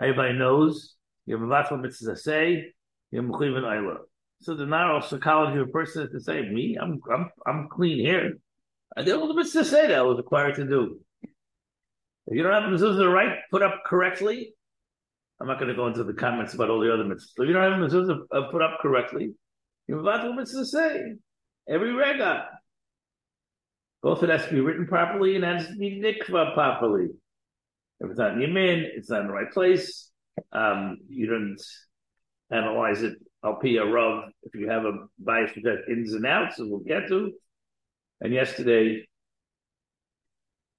Everybody 0.00 0.38
knows, 0.38 0.94
you're 1.26 1.38
mevatel 1.38 1.80
mitzvah 1.80 2.12
to 2.12 2.16
say, 2.16 2.72
you're 3.10 3.22
mechiv 3.22 3.60
ayla. 3.60 3.96
So 4.40 4.54
the 4.54 4.66
narrow 4.66 5.00
psychology 5.00 5.58
of 5.58 5.68
a 5.68 5.70
person 5.72 6.04
is 6.04 6.12
to 6.12 6.20
say, 6.20 6.48
me, 6.48 6.78
I'm, 6.80 7.00
I'm, 7.12 7.30
I'm 7.44 7.68
clean 7.68 7.98
here. 7.98 8.38
I 8.96 9.02
did 9.02 9.14
all 9.14 9.28
the 9.28 9.34
mitzvah 9.34 9.64
say 9.64 9.86
that 9.86 9.98
I 9.98 10.02
was 10.02 10.16
required 10.16 10.56
to 10.56 10.64
do. 10.64 11.00
If 11.22 12.36
you 12.36 12.42
don't 12.42 12.52
have 12.52 12.70
the 12.70 12.76
mezuzah 12.76 13.12
right 13.12 13.38
put 13.50 13.62
up 13.62 13.82
correctly, 13.86 14.52
I'm 15.40 15.46
not 15.46 15.58
going 15.58 15.68
to 15.68 15.74
go 15.74 15.86
into 15.86 16.04
the 16.04 16.12
comments 16.12 16.54
about 16.54 16.70
all 16.70 16.80
the 16.80 16.92
other 16.92 17.04
mitzvahs. 17.04 17.32
If 17.38 17.48
you 17.48 17.52
don't 17.52 17.80
have 17.80 17.90
the 17.90 17.96
mezuzah 17.96 18.50
put 18.50 18.62
up 18.62 18.78
correctly, 18.80 19.34
you're 19.86 20.00
about 20.00 20.22
to 20.22 20.34
mitzvah 20.34 20.64
say 20.64 21.14
every 21.68 21.92
rega. 21.92 22.48
Both 24.02 24.22
it 24.22 24.30
has 24.30 24.46
to 24.46 24.52
be 24.52 24.60
written 24.60 24.86
properly 24.86 25.36
and 25.36 25.44
has 25.44 25.66
to 25.66 25.76
be 25.76 26.00
nikva 26.00 26.54
properly. 26.54 27.08
If 28.00 28.10
it's 28.10 28.18
not 28.18 28.34
in 28.34 28.40
Yemen, 28.40 28.90
it's 28.94 29.10
not 29.10 29.22
in 29.22 29.26
the 29.26 29.32
right 29.32 29.50
place. 29.50 30.10
Um, 30.52 30.98
you 31.08 31.26
don't 31.26 31.60
analyze 32.50 33.02
it 33.02 33.18
I'll 33.42 33.56
pay 33.56 33.76
a 33.76 33.84
if 33.84 34.54
you 34.54 34.68
have 34.68 34.84
a 34.84 35.06
bias 35.18 35.52
that 35.62 35.84
ins 35.88 36.12
and 36.12 36.26
outs, 36.26 36.58
and 36.58 36.70
we'll 36.70 36.80
get 36.80 37.08
to. 37.08 37.32
And 38.20 38.32
yesterday, 38.32 39.06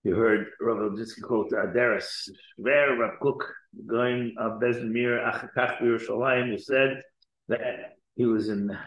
you 0.03 0.15
heard 0.15 0.47
Rav 0.59 0.77
Lidsky 0.91 1.21
quote 1.21 1.51
Adaris, 1.51 2.29
where 2.57 2.97
Rav 2.97 3.19
Kook, 3.21 3.43
going 3.85 4.35
of 4.37 4.61
Bezmir 4.61 5.23
Achakach 5.23 5.81
Yerushalayim, 5.81 6.51
who 6.51 6.57
said 6.57 7.01
that 7.47 7.95
he 8.15 8.25
was 8.25 8.49
in 8.49 8.77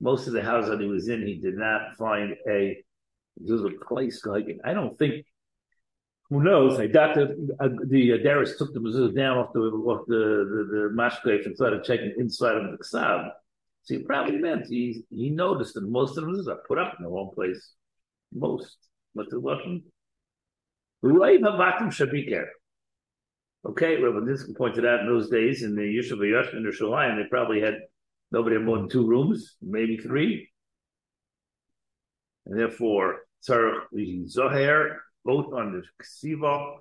most 0.00 0.26
of 0.26 0.32
the 0.32 0.42
house 0.42 0.68
that 0.68 0.80
he 0.80 0.86
was 0.86 1.08
in, 1.08 1.26
he 1.26 1.38
did 1.38 1.56
not 1.56 1.96
find 1.98 2.34
a 2.48 2.82
there 3.36 3.56
was 3.56 3.64
a 3.64 3.84
place 3.86 4.24
like 4.26 4.46
I 4.64 4.74
don't 4.74 4.98
think 4.98 5.24
who 6.30 6.42
knows? 6.44 6.78
I 6.78 6.86
doubt 6.86 7.16
the 7.16 7.56
uh, 7.58 8.22
Darius 8.22 8.56
took 8.56 8.72
the 8.72 8.78
mezuzah 8.78 9.16
down 9.16 9.38
off 9.38 9.52
the 9.52 9.60
off 9.60 10.06
the 10.06 10.14
the, 10.16 10.90
the 10.94 11.42
and 11.44 11.56
started 11.56 11.82
checking 11.82 12.14
inside 12.18 12.56
of 12.56 12.70
the 12.70 12.78
ksab. 12.78 13.30
So 13.82 13.94
he 13.94 14.02
probably 14.02 14.38
meant 14.38 14.66
he 14.66 15.04
he 15.10 15.30
noticed 15.30 15.74
that 15.74 15.88
most 15.88 16.18
of 16.18 16.24
them 16.24 16.48
are 16.48 16.62
put 16.68 16.78
up 16.78 16.94
in 16.98 17.04
the 17.04 17.10
wrong 17.10 17.30
place. 17.34 17.72
Most, 18.32 18.76
but 19.14 19.28
the 19.30 19.38
Russian 19.38 19.82
Right 21.02 21.40
Havatim. 21.40 22.44
Okay, 23.66 23.96
Rabbi 23.96 24.18
Dinsky 24.18 24.56
pointed 24.56 24.86
out 24.86 25.00
in 25.00 25.06
those 25.06 25.28
days 25.28 25.62
in 25.62 25.74
the 25.74 25.82
Yishuv 25.82 26.18
Yosh 26.18 26.52
and 26.52 26.64
the 26.64 26.70
Shalayim, 26.70 27.16
they 27.16 27.28
probably 27.28 27.60
had 27.60 27.74
nobody 28.30 28.56
had 28.56 28.64
more 28.64 28.78
than 28.78 28.88
two 28.88 29.06
rooms, 29.06 29.56
maybe 29.60 29.98
three. 29.98 30.48
And 32.46 32.58
therefore, 32.58 33.20
Tzarech 33.46 33.84
the 33.92 34.26
Zohar 34.26 35.02
both 35.24 35.52
on 35.52 35.72
the 35.72 35.82
Ksiva 36.02 36.76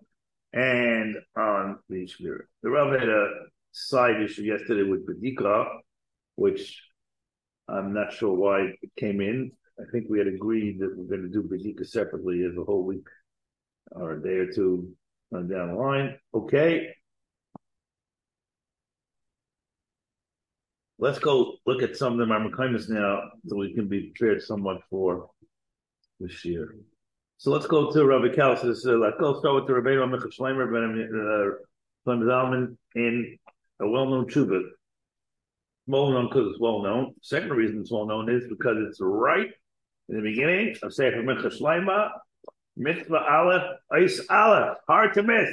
and 0.53 1.17
on 1.35 1.79
the 1.89 2.07
Shmir. 2.07 2.39
The 2.63 2.69
Rav 2.69 2.97
had 2.97 3.09
a 3.09 3.27
side 3.71 4.21
issue 4.21 4.43
yesterday 4.43 4.83
with 4.83 5.05
Bedika, 5.05 5.65
which 6.35 6.81
I'm 7.71 7.93
not 7.93 8.13
sure 8.13 8.33
why 8.33 8.73
it 8.81 8.91
came 8.97 9.21
in. 9.21 9.51
I 9.79 9.83
think 9.91 10.07
we 10.09 10.17
had 10.17 10.27
agreed 10.27 10.79
that 10.79 10.95
we're 10.95 11.05
going 11.05 11.21
to 11.21 11.29
do 11.29 11.43
Bedika 11.43 11.87
separately 11.87 12.43
as 12.43 12.57
a 12.57 12.63
whole 12.63 12.83
week 12.83 13.07
or 13.91 14.13
a 14.13 14.21
day 14.21 14.35
or 14.35 14.51
two 14.51 14.91
down 15.31 15.47
the 15.47 15.75
line. 15.75 16.17
Okay. 16.33 16.93
Let's 20.97 21.19
go 21.19 21.55
look 21.65 21.81
at 21.81 21.95
some 21.95 22.19
of 22.19 22.27
the 22.27 22.33
our 22.33 22.69
now, 22.89 23.21
so 23.47 23.55
we 23.55 23.73
can 23.73 23.87
be 23.87 24.11
prepared 24.11 24.41
somewhat 24.41 24.81
for 24.89 25.29
this 26.19 26.43
year. 26.43 26.75
So 27.37 27.51
let's 27.51 27.67
go 27.67 27.89
to 27.89 28.05
Rabbi 28.05 28.35
Kel. 28.35 28.57
So 28.57 28.67
uh, 28.67 28.97
let's 28.97 29.17
go 29.17 29.39
start 29.39 29.55
with 29.55 29.67
the 29.67 29.75
Rabbi 29.75 29.91
Minchas 29.91 30.37
Shlomo, 30.37 30.69
Ben 30.69 31.63
uh, 32.11 32.19
Zalman 32.19 32.75
in 32.95 33.37
a 33.79 33.87
well-known 33.87 34.25
tshuva. 34.25 34.61
Well 35.89 36.11
known 36.11 36.27
because 36.27 36.51
it's 36.51 36.59
well 36.59 36.83
known. 36.83 37.15
Second 37.23 37.49
reason 37.49 37.81
it's 37.81 37.91
well 37.91 38.05
known 38.05 38.29
is 38.29 38.43
because 38.47 38.77
it's 38.87 38.99
right 39.01 39.49
in 40.07 40.17
the 40.17 40.21
beginning 40.21 40.75
of 40.83 40.93
Sefer 40.93 41.23
Minchas 41.23 41.59
Shlomo, 41.59 42.11
Mitzvah 42.77 43.25
Aleph, 43.27 43.63
Ice 43.91 44.21
Aleph, 44.29 44.77
hard 44.87 45.15
to 45.15 45.23
miss. 45.23 45.49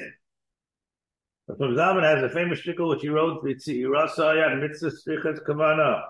Rabbi 1.48 1.64
Zalman 1.72 2.02
has 2.02 2.22
a 2.22 2.28
famous 2.28 2.60
shtickle 2.60 2.90
which 2.90 3.00
he 3.00 3.08
wrote, 3.08 3.42
Tzirasaya 3.42 4.60
Mitzvah 4.60 4.90
Svichas 4.90 5.42
Kavana. 5.42 6.02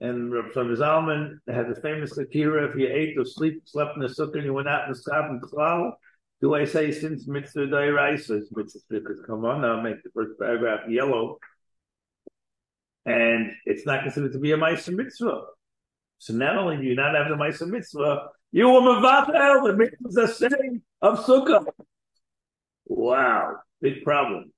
And 0.00 0.30
Rabbi 0.30 0.74
Zalman 0.74 1.38
had 1.48 1.70
a 1.70 1.80
famous 1.80 2.18
Akira, 2.18 2.68
if 2.68 2.76
you 2.76 2.86
ate 2.86 3.16
or 3.16 3.24
sleep, 3.24 3.62
slept 3.64 3.96
in 3.96 4.02
the 4.02 4.08
sukkah 4.08 4.34
and 4.34 4.44
you 4.44 4.52
went 4.52 4.68
out 4.68 4.84
in 4.84 4.92
the 4.92 4.98
sky 4.98 5.26
and 5.26 5.40
klal, 5.40 5.92
do 6.42 6.54
I 6.54 6.66
say 6.66 6.92
since 6.92 7.26
mitzvah 7.26 7.68
dairaisa 7.68 8.42
is 8.42 8.52
mitzvah 8.54 9.32
on 9.32 9.62
now, 9.62 9.80
make 9.80 10.02
the 10.02 10.10
first 10.10 10.38
paragraph 10.38 10.80
yellow. 10.86 11.38
And 13.04 13.52
it's 13.64 13.84
not 13.84 14.02
considered 14.02 14.32
to 14.32 14.38
be 14.38 14.52
a 14.52 14.56
Maisa 14.56 14.94
mitzvah. 14.94 15.42
So 16.18 16.34
not 16.34 16.56
only 16.56 16.76
do 16.76 16.84
you 16.84 16.94
not 16.94 17.14
have 17.16 17.28
the 17.28 17.34
Maisa 17.34 17.66
mitzvah, 17.68 18.28
you 18.52 18.68
were 18.68 18.80
Mavatel, 18.80 19.66
the 19.66 19.76
mitzvah 19.76 20.28
saying 20.28 20.82
of 21.00 21.24
sukkah. 21.24 21.64
Wow, 22.86 23.56
big 23.80 24.04
problem. 24.04 24.52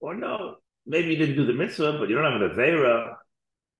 Or 0.00 0.14
no, 0.14 0.56
maybe 0.84 1.10
you 1.10 1.16
didn't 1.16 1.36
do 1.36 1.46
the 1.46 1.52
mitzvah, 1.52 1.98
but 1.98 2.08
you 2.08 2.16
don't 2.16 2.32
have 2.32 2.40
an 2.40 2.50
Avera. 2.50 3.14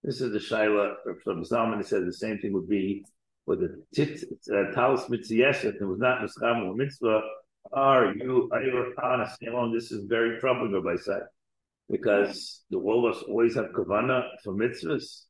This 0.05 0.21
is 0.21 0.33
the 0.33 0.39
Shaila 0.39 0.95
from 1.25 1.43
Zalman. 1.43 1.79
He 1.79 1.83
said 1.83 2.07
the 2.07 2.13
same 2.13 2.39
thing 2.39 2.53
would 2.53 2.69
be 2.69 3.05
with 3.47 3.61
the 3.61 3.83
tit, 3.93 4.23
uh, 4.53 4.73
talis 4.73 5.09
mitzvah. 5.09 5.69
It 5.69 5.83
was 5.83 5.99
not 5.99 6.23
mitzvah 6.23 6.47
or 6.47 6.77
mitzvah. 6.77 7.23
Are 7.73 8.15
you, 8.15 8.49
are 8.53 8.63
you 8.63 8.95
honest? 9.03 9.37
You 9.41 9.73
this 9.75 9.91
is 9.91 10.05
very 10.05 10.39
troubling, 10.39 10.81
by 10.85 10.95
side 10.95 11.23
because 11.91 12.65
the 12.71 12.79
world 12.79 13.17
always 13.29 13.55
have 13.55 13.67
kavana 13.67 14.29
for 14.43 14.55
mitzvahs. 14.55 15.23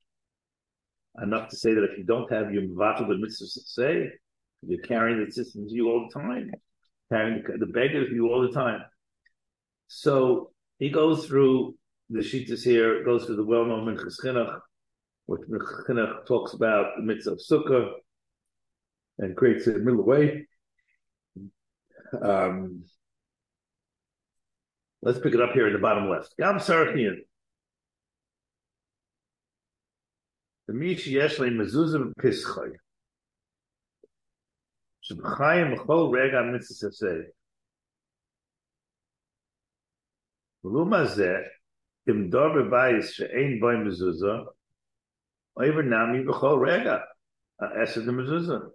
Enough 1.23 1.49
to 1.49 1.57
say 1.57 1.75
that 1.75 1.85
if 1.85 1.99
you 1.99 2.05
don't 2.05 2.31
have 2.31 2.53
your 2.53 2.63
mivatul 2.63 3.09
the 3.09 3.15
mitzvahs 3.15 3.59
say, 3.67 4.11
you're 4.63 4.83
carrying 4.83 5.25
the 5.25 5.31
system 5.31 5.65
with 5.65 5.73
you 5.73 5.89
all 5.89 6.09
the 6.09 6.21
time, 6.21 6.51
carrying 7.11 7.43
the, 7.59 7.67
beggar 7.67 8.01
with 8.01 8.11
you 8.11 8.29
all 8.33 8.43
the 8.43 8.53
time. 8.53 8.81
So 9.89 10.51
he 10.79 10.91
goes 10.91 11.27
through 11.27 11.77
the 12.11 12.21
Shitas 12.21 12.63
here, 12.63 13.05
goes 13.05 13.25
through 13.25 13.37
the 13.37 13.45
well-known 13.45 13.87
Minchas 13.87 14.17
Chinuch, 14.23 14.59
which 15.27 15.43
Chinuch 15.89 16.27
talks 16.27 16.55
about 16.55 16.97
the 16.97 17.03
mitzvah 17.03 17.33
of 17.33 17.39
sukkah 17.39 17.91
and 19.19 19.37
creates 19.37 19.67
a 19.67 19.79
middle 19.79 20.05
way. 20.05 20.47
Um, 22.23 22.85
let's 25.03 25.19
pick 25.19 25.35
it 25.35 25.41
up 25.41 25.53
here 25.53 25.67
in 25.67 25.73
the 25.73 25.79
bottom 25.79 26.09
left. 26.09 26.35
Gam 26.39 26.57
Sarachian. 26.57 27.17
The 30.69 30.73
Mezuzah 31.51 32.13
Pischai. 32.21 32.73
Shebchayim 35.09 35.77
Chol 35.79 36.13
Rega 36.13 36.43
Mitzvah 36.45 36.91
Sefsei. 36.91 37.23
Luma 40.65 41.07
Im 42.09 43.61
Boy 43.61 43.75
Mezuzah, 43.77 44.47
Oiver 45.57 45.83
Nami 45.83 46.25
Rega, 46.25 47.05
Esed 47.81 48.05
Mezuzah. 48.05 48.71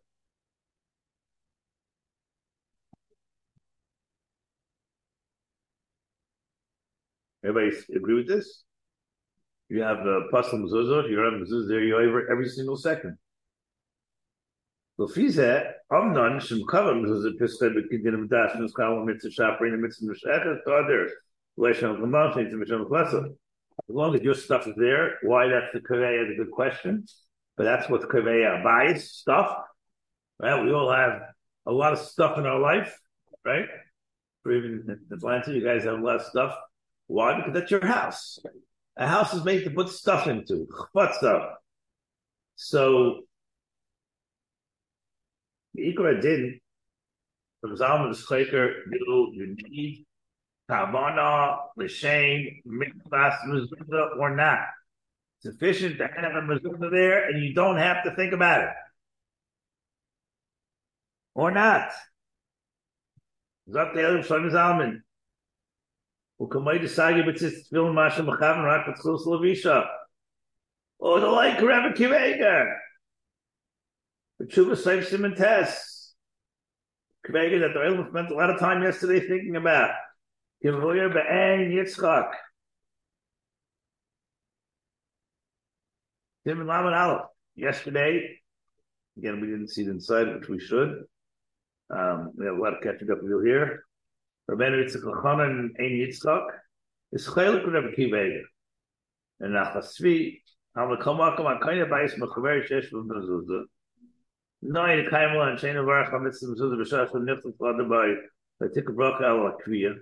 Everybody 7.44 7.76
agree 7.96 8.16
with 8.16 8.28
this? 8.28 8.64
You 9.70 9.82
have 9.82 10.04
the 10.04 10.28
Pasal 10.34 10.62
Mezuzah, 10.62 11.10
you 11.10 11.18
have 11.20 11.34
Mezuzah 11.34 11.68
there 11.68 11.84
you 11.84 11.98
every, 11.98 12.24
every 12.30 12.50
single 12.50 12.78
second. 12.78 13.18
Lefize, 15.00 15.72
Amnon, 15.92 16.40
Shem 16.40 16.62
Kavam, 16.70 17.04
Mezuzah 17.04 17.40
Piskei, 17.40 17.74
Bekidinim 17.74 18.30
Dash, 18.30 18.56
Miskawam, 18.58 19.06
Mitzvah 19.06 19.30
Shaparin, 19.30 19.80
Mitzvah 19.80 20.14
Mishachet, 20.14 20.58
Todders, 20.68 21.12
Leshem 21.58 22.00
Gamam, 22.00 22.36
Mitzvah 22.36 22.84
Mishachet, 22.84 23.26
As 23.26 23.32
long 23.88 24.14
as 24.14 24.22
your 24.22 24.36
stuff 24.36 24.68
is 24.68 24.76
there, 24.78 25.18
why 25.24 25.48
that's 25.48 25.68
the 25.74 25.80
Kaveya 25.80 26.26
is 26.26 26.34
a 26.34 26.44
good 26.44 26.52
question, 26.52 27.06
but 27.58 27.64
that's 27.64 27.90
what 27.90 28.02
Kaveya 28.02 28.64
buys, 28.64 29.12
stuff. 29.12 29.58
Right? 30.38 30.64
We 30.64 30.74
all 30.74 30.92
have 30.92 31.22
a 31.66 31.72
lot 31.72 31.94
of 31.94 32.00
stuff 32.00 32.38
in 32.38 32.46
our 32.46 32.60
life, 32.60 33.00
right? 33.46 33.66
Or 34.46 34.52
even 34.52 34.84
in 34.88 35.16
Atlanta, 35.16 35.54
you 35.54 35.64
guys 35.64 35.86
have 35.86 36.00
a 36.00 36.04
lot 36.04 36.18
of 36.18 36.24
stuff. 36.24 36.56
Why? 37.12 37.36
Because 37.36 37.54
that's 37.54 37.72
your 37.72 37.86
house. 37.86 38.40
A 38.96 39.06
house 39.06 39.34
is 39.34 39.44
made 39.44 39.66
to 39.66 39.70
put 39.70 39.90
stuff 39.90 40.28
into. 40.28 40.66
Stuff? 40.96 41.44
So, 42.56 43.24
the 45.74 45.94
Ikra 45.94 46.22
did, 46.22 46.60
from 47.60 47.76
Zalman 47.76 48.16
Schleicher, 48.16 48.76
you, 49.34 49.56
need 49.58 50.06
Kavana, 50.70 51.58
L'Shem, 51.76 52.62
Mikvas, 52.66 53.36
Mezuzah, 53.46 54.18
or 54.18 54.34
not. 54.34 54.60
Sufficient 55.42 55.98
to 55.98 56.08
have 56.08 56.32
a 56.32 56.42
Mezuzah 56.42 56.92
there, 56.92 57.30
and 57.30 57.44
you 57.44 57.54
don't 57.54 57.78
have 57.78 58.06
to 58.06 58.16
think 58.16 58.32
about 58.32 58.62
it. 58.62 58.70
Or 61.36 61.52
not. 61.52 61.92
Zalman. 63.70 65.02
Ukamay 66.42 66.82
Desagi 66.82 67.24
B'tzitz 67.24 67.70
Tfilin 67.72 67.94
Masha 67.94 68.24
Mechavan 68.24 68.66
Rak 68.66 68.88
B'tzchus 68.88 69.28
Levisha. 69.28 69.86
Or 70.98 71.18
oh, 71.18 71.20
the 71.20 71.28
like 71.28 71.62
Rabbi 71.62 71.96
Kivega. 71.96 72.74
B'tshuva 74.42 74.72
Seif 74.72 75.06
Simon 75.06 75.36
Tess. 75.36 76.14
Kivega 77.28 77.60
that 77.60 77.74
the 77.74 77.80
Olam 77.80 78.10
spent 78.10 78.32
a 78.32 78.34
lot 78.34 78.50
of 78.50 78.60
time 78.60 78.82
yesterday 78.82 79.20
thinking 79.20 79.56
about. 79.56 79.92
Kivoya 80.66 81.14
B'ayin 81.14 81.72
Yitzchak. 81.72 82.32
Tim 86.48 86.60
and 86.60 86.68
Laman 86.68 86.94
Aleph. 86.96 87.26
Yesterday, 87.56 88.40
again, 89.16 89.42
we 89.42 89.48
didn't 89.48 89.68
see 89.68 89.84
the 89.84 89.92
inside, 89.92 90.34
which 90.34 90.50
we 90.50 90.60
should. 90.60 91.04
Um, 91.92 92.32
we 92.36 92.46
have 92.46 92.56
a 92.56 92.60
lot 92.60 92.74
of 92.74 92.82
catching 92.82 93.12
up 93.12 93.20
to 93.20 93.28
do 93.28 93.42
here. 93.46 93.84
Rabbeinu 94.52 94.84
Yitzchak 94.84 95.24
Chanan 95.24 95.70
Ein 95.80 95.92
Yitzchak 95.92 96.46
is 97.14 97.26
Chaylik 97.26 97.66
Rabbi 97.72 97.96
Kiva 97.96 98.42
and 99.40 99.56
Nachasvi, 99.56 100.42
Al 100.76 100.88
Makomakom 100.88 101.58
Akaya 101.58 101.90
Bais 101.90 102.20
Mechaver 102.20 102.68
Shesh 102.68 102.92
Mezuzah. 102.92 103.64
Nine 104.62 105.08
Kaimel 105.10 105.50
and 105.50 105.58
Chain 105.58 105.78
of 105.78 105.86
Arach 105.86 106.12
Hamitzvah 106.12 106.56
Mezuzah 106.58 107.12
Nichtas 107.14 107.58
Father 107.58 107.84
by 107.86 108.14
the 108.60 108.68
Tikka 108.74 108.92
Al 108.92 109.54
Akviya. 109.54 109.94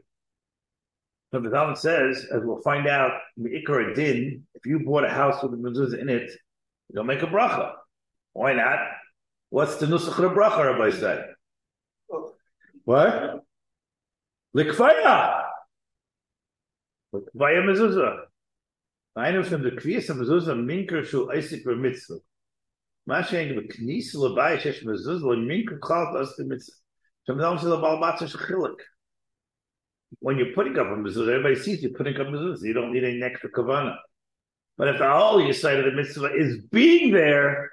So 1.32 1.40
the 1.40 1.52
Talmud 1.52 1.78
says, 1.78 2.26
as 2.34 2.42
we'll 2.44 2.62
find 2.62 2.88
out, 2.88 3.12
Ikar 3.40 3.94
Din, 3.94 4.48
if 4.56 4.66
you 4.66 4.80
bought 4.80 5.04
a 5.04 5.10
house 5.10 5.44
with 5.44 5.54
a 5.54 5.58
mezuzah 5.58 6.00
in 6.00 6.10
it, 6.10 6.32
you 6.90 6.96
don't 6.96 7.06
make 7.06 7.22
a 7.22 7.28
bracha. 7.28 7.74
Why 8.34 8.54
not? 8.54 8.80
What's 9.52 9.76
the 9.76 9.86
nusach 9.86 10.18
of 10.18 10.32
bracha, 10.32 10.74
Rabbi 10.74 10.90
say? 10.90 11.24
What? 12.86 13.44
Likvaya. 14.57 15.45
Likvaya 17.15 17.63
mezuzah. 17.65 18.25
I 19.17 19.31
know 19.31 19.43
from 19.43 19.63
the 19.63 19.71
kviyas 19.71 20.11
of 20.11 20.17
mezuzah 20.17 20.57
minker 20.57 21.05
shul 21.05 21.29
isik 21.29 21.65
mitzvah. 21.65 22.21
מה 23.07 23.25
שאין 23.25 23.57
בכניס 23.57 24.15
לבית 24.15 24.61
שיש 24.61 24.87
מזוז 24.87 25.25
למינקר 25.25 25.75
כלל 25.81 26.05
תעשי 26.13 26.43
מצווה. 26.49 26.79
שמדם 27.27 27.59
של 27.59 27.73
הבעל 27.73 27.97
מצווה 27.97 28.29
של 28.29 28.39
חילק 28.39 28.83
when 30.21 30.39
you're 30.39 30.55
putting 30.55 30.79
up 30.79 30.87
a 30.87 30.91
mezuzah, 30.91 31.29
everybody 31.29 31.57
sees 31.57 31.83
you 31.83 31.91
putting 31.91 32.19
up 32.21 32.27
mezuzah. 32.27 32.63
You 32.63 32.73
don't 32.73 32.93
need 32.93 33.05
any 33.05 33.23
extra 33.23 33.51
kavana. 33.51 33.97
But 34.77 34.89
if 34.89 34.99
the 34.99 35.11
whole 35.11 35.41
you 35.41 35.53
say 35.53 35.79
of 35.79 35.85
the 35.85 35.93
mitzvah 35.93 36.35
is 36.35 36.63
being 36.71 37.13
there, 37.13 37.71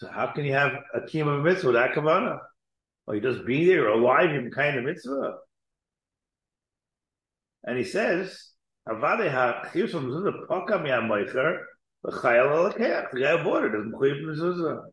so 0.00 0.08
how 0.08 0.28
can 0.28 0.44
you 0.44 0.52
have 0.52 0.72
a 0.94 1.00
kiyum 1.00 1.28
of 1.28 1.40
a 1.40 1.42
mitzvah 1.42 1.68
without 1.68 1.94
kavana? 1.94 2.38
You 3.11 3.21
just 3.21 3.45
be 3.45 3.65
there, 3.65 3.87
alive 3.87 4.29
in 4.29 4.51
kind 4.51 4.77
of 4.77 4.85
mitzvah. 4.85 5.33
And 7.63 7.77
he 7.77 7.83
says, 7.83 8.51
Avadeha 8.87 9.69
chiyus 9.71 9.93
of 9.93 10.03
mezuzah 10.03 10.47
poka 10.47 10.81
mi 10.81 10.89
ha-moicher 10.89 11.57
v'chayel 12.05 12.65
al-keach. 12.65 13.11
The 13.11 13.19
guy 13.19 13.43
bought 13.43 13.63
it, 13.63 13.71
doesn't 13.71 13.93
chiyuv 13.93 14.21
mezuzah. 14.23 14.83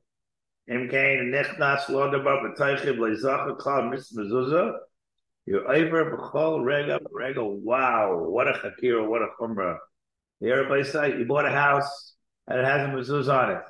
Im 0.69 0.89
kain 0.89 1.31
nechnas 1.33 1.89
lo 1.89 2.11
you're 5.49 5.73
over 5.73 6.17
b'chol 6.17 6.65
rega 6.65 6.99
rega. 7.13 7.45
Wow, 7.45 8.25
what 8.29 8.49
a 8.49 8.53
chakira, 8.55 9.07
what 9.09 9.23
a 9.23 9.29
chumrah. 9.41 9.79
The 10.41 10.51
everybody 10.51 10.83
say 10.83 11.17
you 11.19 11.25
bought 11.25 11.47
a 11.47 11.51
house 11.51 12.15
and 12.49 12.59
it 12.59 12.65
has 12.65 12.81
a 12.81 12.91
mezuzah 12.91 13.45
on 13.45 13.51
it. 13.53 13.63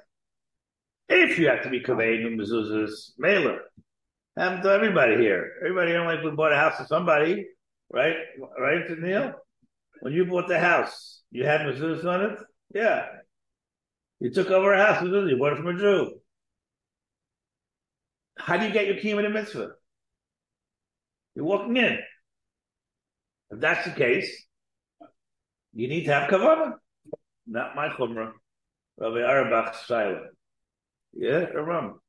If 1.08 1.38
you 1.38 1.48
have 1.48 1.62
to 1.64 1.68
be 1.68 1.80
conveying 1.80 2.38
mezuzahs, 2.38 3.10
mailer. 3.18 3.60
Happened 4.36 4.64
to 4.64 4.70
everybody 4.70 5.16
here. 5.16 5.52
Everybody 5.62 5.96
like 5.96 6.22
we 6.22 6.30
bought 6.30 6.52
a 6.52 6.56
house 6.56 6.76
for 6.76 6.86
somebody, 6.86 7.46
right? 7.90 8.16
Right, 8.58 8.84
Neil? 8.98 9.32
When 10.00 10.12
you 10.12 10.26
bought 10.26 10.46
the 10.46 10.58
house, 10.58 11.22
you 11.30 11.46
had 11.46 11.62
mezuzahs 11.62 12.04
on 12.04 12.20
it? 12.22 12.38
Yeah. 12.74 13.06
You 14.20 14.30
took 14.30 14.50
over 14.50 14.74
a 14.74 14.84
house, 14.84 15.02
you 15.02 15.36
bought 15.38 15.54
it 15.54 15.56
from 15.56 15.68
a 15.68 15.78
Jew. 15.78 16.20
How 18.38 18.58
do 18.58 18.66
you 18.66 18.72
get 18.72 18.86
your 18.86 18.96
kiyum 18.96 19.20
in 19.20 19.26
a 19.26 19.30
mitzvah? 19.30 19.70
You're 21.34 21.44
walking 21.46 21.76
in. 21.78 21.98
If 23.50 23.60
that's 23.60 23.86
the 23.86 23.92
case, 23.92 24.30
you 25.72 25.88
need 25.88 26.04
to 26.04 26.12
have 26.12 26.30
kavanah. 26.30 26.74
Not 27.46 27.74
my 27.74 27.88
chumrah. 27.88 28.32
Rabbi 28.98 29.16
Arabach 29.16 29.74
silent. 29.86 30.26
Yeah, 31.14 31.46
Aram. 31.54 32.00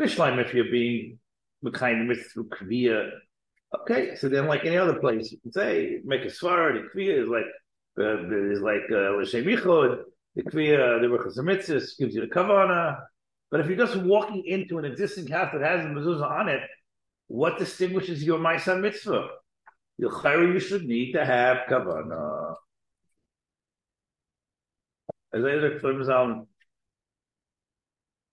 Bishleim, 0.00 0.44
if 0.44 0.54
you're 0.54 0.70
being 0.70 1.18
of 1.62 1.74
through 1.74 2.48
kviya, 2.48 3.10
okay. 3.80 4.16
So 4.16 4.28
then, 4.28 4.46
like 4.46 4.64
any 4.64 4.78
other 4.78 4.98
place, 4.98 5.30
you 5.30 5.38
can 5.38 5.52
say 5.52 6.00
make 6.04 6.22
a 6.22 6.28
svara. 6.28 6.72
The 6.72 6.88
kviya 6.88 7.22
is 7.22 7.28
like 7.28 7.44
uh, 7.98 8.50
is 8.50 8.62
like 8.62 8.86
uh, 8.90 9.16
l'shem 9.18 9.44
yichod. 9.44 10.02
The 10.36 10.42
kviya, 10.44 11.00
the 11.00 11.06
rechaz 11.06 11.98
gives 11.98 12.14
you 12.14 12.22
the 12.22 12.28
kavana. 12.28 13.00
But 13.50 13.60
if 13.60 13.66
you're 13.66 13.76
just 13.76 13.96
walking 13.96 14.44
into 14.46 14.78
an 14.78 14.84
existing 14.84 15.26
house 15.26 15.50
that 15.52 15.62
has 15.62 15.84
a 15.84 15.88
mezuzah 15.88 16.30
on 16.30 16.48
it, 16.48 16.62
what 17.26 17.58
distinguishes 17.58 18.22
your 18.22 18.38
Maisa 18.38 18.80
mitzvah? 18.80 19.28
You 19.98 20.08
are 20.08 20.44
you 20.44 20.60
should 20.60 20.84
need 20.84 21.12
to 21.12 21.24
have 21.24 21.58
Kavana. 21.68 22.54
As 25.32 25.44
I 25.44 25.54
look 25.54 25.80
for 25.80 25.92
kavanah. 25.92 26.46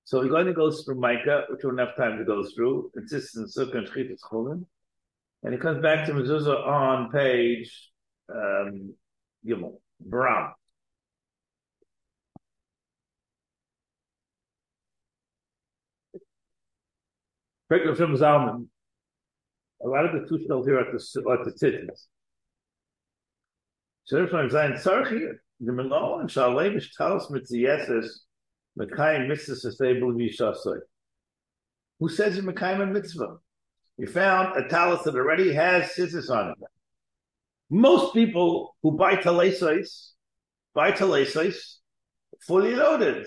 So 0.07 0.21
we're 0.21 0.29
going 0.29 0.45
to 0.45 0.53
go 0.53 0.71
through 0.71 1.01
Micah, 1.01 1.43
which 1.49 1.65
we 1.65 1.69
don't 1.69 1.79
have 1.79 1.97
time 1.97 2.17
to 2.17 2.23
go 2.23 2.41
through. 2.55 2.91
It's 2.95 3.11
Consists 3.11 3.35
in 3.35 3.43
Sukkah 3.43 3.79
and 3.79 3.87
Shchitas 3.89 4.21
Chulin. 4.31 4.63
And 5.43 5.53
it 5.53 5.59
comes 5.59 5.81
back 5.81 6.05
to 6.05 6.13
mezuzah 6.13 6.65
on 6.65 7.11
page 7.11 7.91
um, 8.33 8.93
Gimel, 9.45 9.81
Bram. 9.99 10.53
Pekah 17.69 17.93
from 17.93 18.15
Zalman 18.15 18.67
a 19.83 19.89
lot 19.89 20.05
of 20.05 20.13
the 20.13 20.19
tushel 20.25 20.65
here 20.65 20.79
at 20.79 20.87
the 20.93 21.31
at 21.33 21.43
the 21.43 21.51
titties. 21.51 22.05
So 24.05 24.15
there's 24.15 24.31
one 24.31 24.49
saying 24.49 24.75
Sarchi 24.75 25.33
the 25.59 25.73
Melo 25.73 26.19
and 26.19 26.29
Shalevish 26.29 26.91
Talos 26.97 27.29
Mitzieses 27.29 28.07
Mekayim 28.77 29.27
Mitzvah. 29.27 30.79
Who 31.99 32.09
says 32.09 32.37
in 32.37 32.45
Mekayim 32.45 32.91
Mitzvah? 32.91 33.37
You 33.97 34.07
found 34.07 34.55
a 34.55 34.67
talis 34.69 35.03
that 35.03 35.15
already 35.15 35.53
has 35.53 35.95
scissors 35.95 36.29
on 36.29 36.49
it. 36.51 36.57
Most 37.69 38.13
people 38.13 38.75
who 38.83 38.91
buy 38.91 39.15
talesos 39.15 40.11
buy 40.73 40.91
talesos 40.91 41.55
fully 42.41 42.75
loaded 42.75 43.25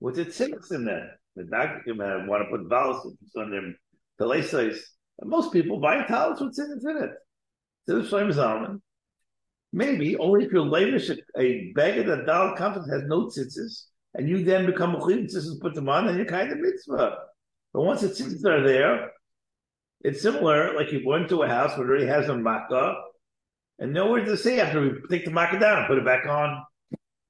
with 0.00 0.18
its 0.18 0.36
six 0.36 0.70
in 0.70 0.84
there. 0.84 1.18
The 1.34 1.44
doctor 1.44 1.82
can 1.84 2.26
want 2.26 2.44
to 2.44 2.56
put 2.56 2.68
vowels 2.68 3.16
on 3.36 3.50
them 3.50 3.76
talesos 4.20 4.78
most 5.24 5.52
people 5.52 5.80
buy 5.80 6.02
a 6.02 6.06
talis 6.06 6.40
with 6.40 6.56
tzitzis 6.56 6.90
in 6.90 7.04
it. 7.04 7.10
To 7.86 7.94
the 7.94 8.32
Zalman. 8.32 8.80
Maybe 9.72 10.16
only 10.16 10.44
if 10.44 10.52
you're 10.52 10.66
lavish 10.66 11.10
a 11.10 11.72
bag 11.74 11.98
of 11.98 12.06
that 12.06 12.26
dal 12.26 12.54
comfort 12.56 12.88
has 12.90 13.02
no 13.06 13.26
tzitzis, 13.26 13.86
and 14.14 14.28
you 14.28 14.44
then 14.44 14.66
become 14.66 14.94
a 14.94 14.98
tzitzis 14.98 15.46
and 15.46 15.60
put 15.60 15.74
them 15.74 15.88
on, 15.88 16.08
and 16.08 16.16
you're 16.16 16.26
kind 16.26 16.52
of 16.52 16.58
mitzvah. 16.58 17.16
But 17.72 17.82
once 17.82 18.02
the 18.02 18.08
tzitzis 18.08 18.44
are 18.44 18.62
there, 18.66 19.10
it's 20.02 20.20
similar, 20.20 20.74
like 20.74 20.92
you 20.92 21.04
go 21.04 21.14
into 21.14 21.42
a 21.42 21.48
house 21.48 21.76
where 21.76 21.86
it 21.86 21.90
already 21.90 22.06
has 22.06 22.28
a 22.28 22.36
makkah, 22.36 22.94
and 23.78 23.92
nowhere 23.92 24.24
to 24.24 24.36
say 24.36 24.60
after 24.60 24.80
we 24.80 24.90
take 25.08 25.24
the 25.24 25.30
makkah 25.30 25.58
down 25.58 25.78
and 25.78 25.86
put 25.86 25.98
it 25.98 26.04
back 26.04 26.26
on. 26.26 26.62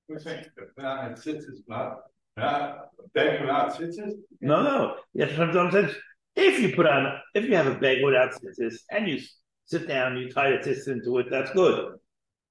We're 0.09 0.19
saying 0.19 0.47
tzitzis, 0.79 1.63
not, 1.69 1.99
without 2.37 2.91
tzitzis? 3.15 4.15
No, 4.41 4.63
no. 4.63 4.97
Yes, 5.15 5.37
sometimes 5.37 5.95
if 6.35 6.61
you 6.61 6.75
put 6.75 6.87
on, 6.87 7.21
if 7.35 7.45
you 7.45 7.55
have 7.57 7.67
a 7.67 7.75
bag 7.75 8.03
without 8.03 8.33
tzitzis 8.33 8.77
and 8.91 9.09
you 9.09 9.21
sit 9.67 9.87
down, 9.87 10.17
you 10.17 10.31
tie 10.31 10.51
the 10.51 10.57
tzitzis 10.59 10.89
into 10.89 11.19
it, 11.19 11.27
that's 11.31 11.53
good. 11.53 11.95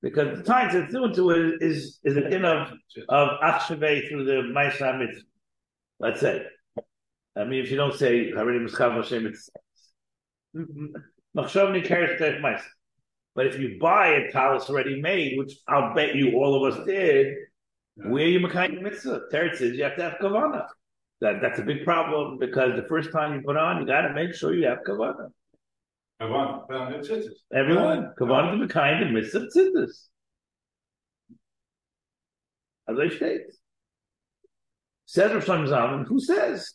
Because 0.01 0.37
the 0.37 0.43
tying 0.43 0.69
tzitzis 0.69 1.05
into 1.05 1.29
it 1.29 1.61
is, 1.61 1.99
is 2.03 2.17
a 2.17 2.27
din 2.29 2.43
of, 2.43 2.69
of 3.09 3.29
achshaveh 3.43 4.09
through 4.09 4.25
the 4.25 4.51
Maisha 4.53 4.97
mitzvah. 4.97 5.25
Let's 5.99 6.19
say. 6.19 6.43
I 7.37 7.45
mean, 7.45 7.63
if 7.63 7.71
you 7.71 7.77
don't 7.77 7.93
say, 7.93 8.31
Haredi 8.31 8.67
Muschav 8.67 8.95
Hashem, 8.95 9.27
it's 9.27 9.49
mm-hmm. 10.55 10.87
Machshavni 11.37 11.85
carries 11.85 12.19
the 12.19 12.61
But 13.35 13.47
if 13.47 13.59
you 13.59 13.77
buy 13.79 14.07
a 14.07 14.31
talis 14.31 14.69
already 14.69 14.99
made, 14.99 15.37
which 15.37 15.53
I'll 15.67 15.93
bet 15.93 16.15
you 16.15 16.35
all 16.35 16.65
of 16.65 16.73
us 16.73 16.85
did, 16.85 17.35
where 17.95 18.27
you 18.27 18.39
Makayim 18.39 18.81
mitzvah? 18.81 19.21
Teretz 19.31 19.57
says 19.57 19.73
you 19.73 19.83
have 19.83 19.95
to 19.97 20.03
have 20.03 20.17
kavanah. 20.21 20.65
That 21.21 21.39
that's 21.41 21.59
a 21.59 21.63
big 21.63 21.85
problem 21.85 22.39
because 22.39 22.75
the 22.75 22.87
first 22.89 23.11
time 23.11 23.35
you 23.35 23.41
put 23.41 23.55
on, 23.55 23.79
you 23.79 23.85
got 23.85 24.01
to 24.01 24.13
make 24.13 24.33
sure 24.33 24.55
you 24.55 24.65
have 24.65 24.79
kavanah. 24.85 25.29
Everyone, 26.21 28.13
kavanah 28.19 28.59
to 28.59 28.67
be 28.67 28.71
kind 28.71 29.03
of 29.03 29.11
midst 29.11 29.33
of 29.33 29.43
tzitzis. 29.43 30.07
As 32.87 32.99
I 32.99 33.09
state. 33.09 33.41
Says 35.05 35.33
Rav 35.33 35.43
Shlomo 35.43 35.67
Zalman, 35.67 36.05
who 36.07 36.19
says? 36.19 36.73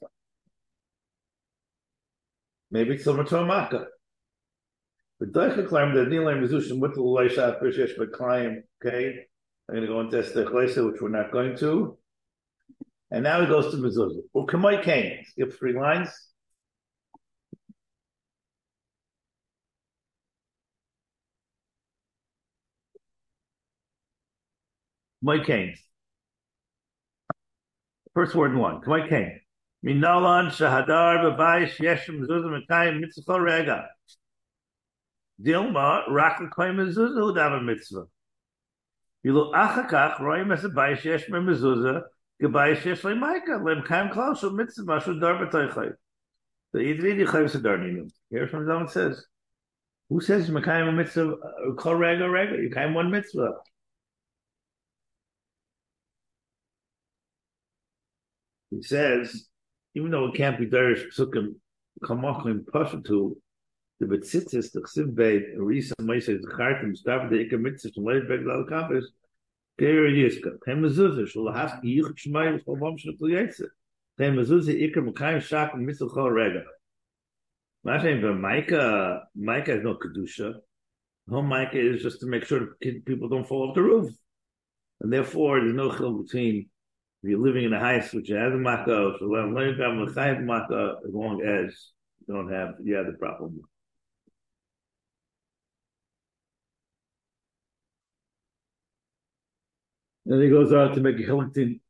Maybe 2.72 2.94
it's 2.94 3.04
similar 3.04 3.24
to 3.24 3.38
a 3.38 3.46
makkah. 3.46 3.86
But 5.20 5.32
Daicha 5.32 5.68
claimed 5.68 5.96
that 5.96 6.08
Nilam 6.08 6.42
Mizushim 6.42 6.80
with 6.80 6.94
the 6.94 7.00
Laisha 7.00 7.62
Pishesh 7.62 7.92
but 7.96 8.12
claim, 8.12 8.64
okay? 8.84 9.14
I'm 9.68 9.76
going 9.76 9.86
to 9.86 9.92
go 9.92 10.00
into 10.00 10.18
Esther 10.18 10.44
which 10.90 11.00
we're 11.00 11.08
not 11.08 11.30
going 11.30 11.56
to. 11.58 11.96
And 13.12 13.22
now 13.22 13.40
he 13.40 13.46
goes 13.46 13.70
to 13.70 13.76
mezuzah. 13.76 14.22
Ukamoi 14.34 14.82
came. 14.82 15.24
Skip 15.24 15.56
three 15.56 15.72
lines. 15.72 16.10
Mike 25.22 25.46
Kane. 25.46 25.74
First 28.14 28.34
word 28.34 28.52
in 28.52 28.58
one. 28.58 28.80
Mike 28.86 29.08
Kane. 29.08 29.40
Minalan 29.84 30.48
Shahadar 30.48 31.36
Babayish 31.36 31.76
Yeshim 31.76 32.26
Zuzum 32.26 32.60
Atayim 32.60 33.00
Mitzvah 33.00 33.40
Rega. 33.40 33.88
Dilma 35.42 36.08
Rakal 36.08 36.50
Koyim 36.50 36.76
Mezuzah 36.76 37.64
Mitzvah. 37.64 38.04
Yilu 39.24 39.52
Achakach 39.52 40.18
Royim 40.18 40.52
Es 40.52 40.64
Babayish 40.64 41.02
Yeshim 41.02 41.30
Mezuzah 41.30 42.02
Gabayish 42.42 42.82
Yeshim 42.82 43.18
Maika 43.18 43.64
Lem 43.64 43.82
Kaim 43.82 44.08
Klal 44.08 44.54
Mitzvah 44.54 44.84
Mashu 44.84 45.20
Dar 45.20 45.46
Batoychay. 45.46 45.92
The 46.72 46.78
Yidvid 46.78 47.26
Yichayim 47.26 47.50
Sadar 47.50 47.78
Ninum. 47.78 48.10
Here 48.30 48.48
from 48.48 48.66
Zalman 48.66 48.90
says, 48.90 49.24
who 50.08 50.20
says 50.20 50.50
Mekayim 50.50 50.94
Mitzvah 50.94 51.36
Kol 51.78 51.94
Rega 51.94 52.28
Rega? 52.28 52.56
You 52.60 52.70
Kaim 52.70 52.92
one 52.92 53.10
Mitzvah. 53.10 53.52
He 58.70 58.82
says, 58.82 59.46
even 59.94 60.10
though 60.10 60.26
it 60.26 60.34
can't 60.34 60.58
be 60.58 60.66
Darish 60.66 61.04
Psukim, 61.12 61.54
Kamachim 62.02 62.64
Pashatu, 62.64 63.36
the 64.00 64.06
Betzitzis, 64.06 64.72
the 64.72 64.80
Chsiv 64.80 65.14
Beit, 65.14 65.56
Risa 65.56 65.92
Meisha, 66.00 66.40
the 66.40 66.48
Chartim, 66.48 66.92
Stav, 66.92 67.30
the 67.30 67.36
Ikar 67.36 67.60
Mitzvah, 67.60 67.90
the 67.94 68.00
Leid 68.00 68.28
Beg 68.28 68.44
Lal 68.44 68.64
Kampus, 68.68 69.04
Geir 69.80 70.10
Yiska, 70.10 70.58
Tem 70.64 70.82
Mezuzah, 70.82 71.28
Shul 71.28 71.50
Hask, 71.52 71.82
Yichut 71.82 72.16
Shmai, 72.16 72.62
Shul 72.64 72.76
Bom 72.76 72.96
Shul 72.98 73.14
Yetzer. 73.20 73.68
Tem 74.18 74.34
Mezuzah, 74.34 74.92
Ikar 74.92 75.08
Mekayim 75.08 75.40
Shak, 75.40 75.76
Mitzvah 75.76 76.06
Chol 76.06 76.32
Rega. 76.34 76.64
Mashem, 77.86 78.20
but 78.20 78.34
Micah, 78.34 79.22
Micah 79.36 79.72
has 79.72 79.82
no 79.82 79.94
Kedusha. 79.94 80.54
Home 81.30 81.46
Micah 81.46 81.78
is 81.78 82.02
just 82.02 82.20
to 82.20 82.26
make 82.26 82.44
sure 82.44 82.76
people 82.80 83.28
don't 83.28 83.46
fall 83.46 83.68
off 83.68 83.74
the 83.74 83.82
roof. 83.82 84.12
And 85.00 85.12
therefore, 85.12 85.60
there's 85.60 85.74
no 85.74 85.90
chil 85.96 86.22
between 86.22 86.68
if 87.26 87.30
you're 87.30 87.40
living 87.40 87.64
in 87.64 87.72
a 87.72 87.80
house 87.80 88.12
which 88.12 88.28
has 88.28 88.52
a 88.52 88.56
makkah, 88.56 89.16
so 89.18 89.26
you 89.26 89.34
have 89.34 89.46
a 89.46 90.40
makkah, 90.40 90.94
as 91.04 91.12
long 91.12 91.42
as 91.42 91.90
you 92.20 92.34
don't 92.34 92.52
have, 92.52 92.74
you 92.84 92.94
have 92.94 93.06
the 93.06 93.14
problem. 93.14 93.62
Then 100.24 100.40
he 100.40 100.48
goes 100.48 100.72
on 100.72 100.94
to 100.94 101.00
make 101.00 101.16
a 101.16 101.24
Hillington 101.24 101.80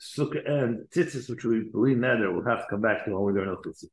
sukkah 0.00 0.48
and 0.48 0.86
tzitzis, 0.90 1.28
which 1.28 1.42
we 1.42 1.64
believe 1.72 2.00
that 2.00 2.32
we'll 2.32 2.44
have 2.44 2.60
to 2.60 2.66
come 2.70 2.80
back 2.80 3.04
to 3.04 3.10
when 3.10 3.34
we 3.34 3.40
learn 3.40 3.48
about. 3.48 3.90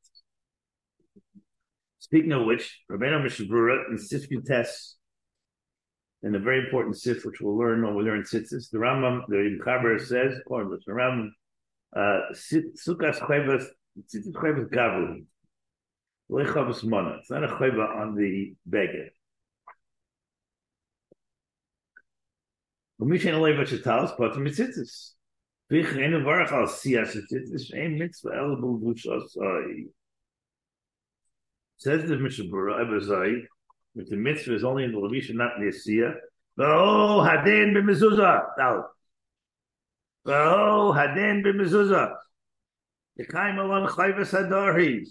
Speaking 1.98 2.32
of 2.32 2.46
which, 2.46 2.80
Rabbeinu 2.92 3.24
Mishnah 3.24 3.48
Berurah 3.48 3.90
in 3.90 3.98
Sifkin 3.98 4.44
tests, 4.44 4.98
and 6.24 6.36
a 6.36 6.40
very 6.40 6.60
important 6.60 6.98
sif 6.98 7.26
which 7.26 7.42
we'll 7.42 7.58
learn 7.58 7.84
when 7.84 7.96
we 7.96 8.04
learn 8.04 8.24
sitzis. 8.24 8.70
The 8.70 8.78
Rambam, 8.78 9.24
the 9.28 9.36
Imchaber 9.36 10.00
says, 10.00 10.38
according 10.40 10.72
to 10.72 10.80
the 10.86 10.92
Rambam, 10.92 11.30
uh, 11.96 12.34
sukas 12.34 13.20
chayvas 13.20 13.66
tzitzis 14.08 14.34
chayvas 14.34 14.70
gavli 14.70 15.26
lechavas. 16.32 17.20
It's 17.20 17.32
not 17.32 17.44
a 17.44 17.48
chayva 17.48 17.98
on 17.98 18.16
the 18.16 18.54
beggar. 18.66 19.10
Umishen 23.02 23.42
leiva 23.42 23.66
shetalas 23.66 24.16
patim 24.16 24.48
tzitzis. 24.48 25.14
Vich 25.72 25.96
enu 25.96 26.20
varach 26.20 26.52
al 26.52 26.68
siyas 26.68 27.18
tzitzis 27.32 27.74
ein 27.76 27.98
mitzvah 27.98 28.30
elabul 28.30 28.80
dushas. 28.80 29.36
Says 31.78 32.08
the 32.08 32.16
Mishnah 32.16 32.46
Berurah, 32.46 32.86
Abazai, 32.86 33.42
if 33.96 34.10
the 34.10 34.16
mitzvah 34.16 34.56
is 34.56 34.64
only 34.64 34.84
in 34.84 34.92
the 34.92 34.98
Levisha, 34.98 35.34
not 35.34 35.58
in 35.58 35.66
the 35.66 35.72
Asiyah, 35.72 36.16
Oh, 36.58 37.26
hadin 37.26 37.74
b'mezuzah. 37.74 38.44
Now, 38.58 38.86
oh, 40.26 40.94
hadin 40.96 41.44
b'mezuzah. 41.44 42.16
Yekaim 43.20 43.58
alon 43.58 43.88
chayvas 43.88 44.32
hadarhi. 44.32 45.08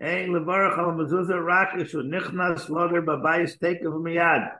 Ein 0.00 0.30
levarach 0.30 0.78
al 0.78 0.92
mezuzah 0.92 1.40
rakish 1.40 1.94
nichnas 1.94 2.68
loder 2.68 3.02
babayis 3.02 3.58
take 3.58 3.82
of 3.82 3.94
miyad. 3.94 4.50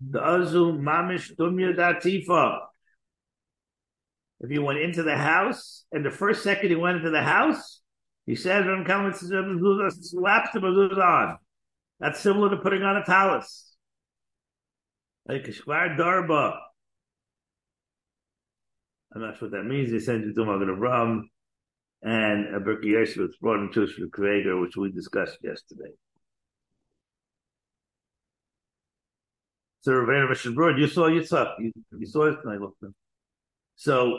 The 0.00 0.20
azu 0.20 0.78
mamish 0.80 1.34
dumya 1.36 1.76
datifa. 1.76 2.60
If 4.40 4.50
you 4.50 4.62
went 4.62 4.78
into 4.78 5.02
the 5.02 5.16
house, 5.16 5.84
and 5.92 6.04
the 6.04 6.10
first 6.10 6.42
second 6.42 6.70
he 6.70 6.76
went 6.76 6.98
into 6.98 7.10
the 7.10 7.22
house, 7.22 7.81
he 8.26 8.36
said, 8.36 8.66
"When 8.66 8.84
comes 8.84 9.20
to 9.20 9.26
the 9.26 9.36
mezuzah, 9.36 9.92
slaps 10.02 10.50
the 10.52 10.60
mezuzah 10.60 11.04
on." 11.04 11.38
That's 12.00 12.20
similar 12.20 12.50
to 12.50 12.56
putting 12.56 12.82
on 12.82 12.96
a 12.96 13.04
talus. 13.04 13.76
Like 15.26 15.46
a 15.46 15.52
shvar 15.52 15.96
darba. 15.96 16.58
I'm 19.14 19.20
not 19.20 19.38
sure 19.38 19.48
what 19.48 19.58
that 19.58 19.64
means. 19.64 19.92
They 19.92 19.98
sent 19.98 20.24
you 20.24 20.32
to 20.32 20.44
Magen 20.44 20.74
Avraham 20.74 21.22
and 22.02 22.56
a 22.56 22.60
Yeshua 22.60 23.28
was 23.28 23.36
brought 23.40 23.60
into 23.60 23.84
us 23.84 23.92
for 23.92 24.02
the 24.02 24.08
Creator, 24.08 24.58
which 24.60 24.76
we 24.76 24.90
discussed 24.90 25.38
yesterday. 25.42 25.92
So 29.82 29.92
Ravina 29.92 30.30
Mishabur, 30.30 30.78
you 30.78 30.86
saw 30.88 31.08
Yitzhak, 31.08 31.54
you, 31.60 31.72
you 31.98 32.06
saw 32.06 32.26
it 32.26 32.38
tonight. 32.42 32.60
So 33.76 34.18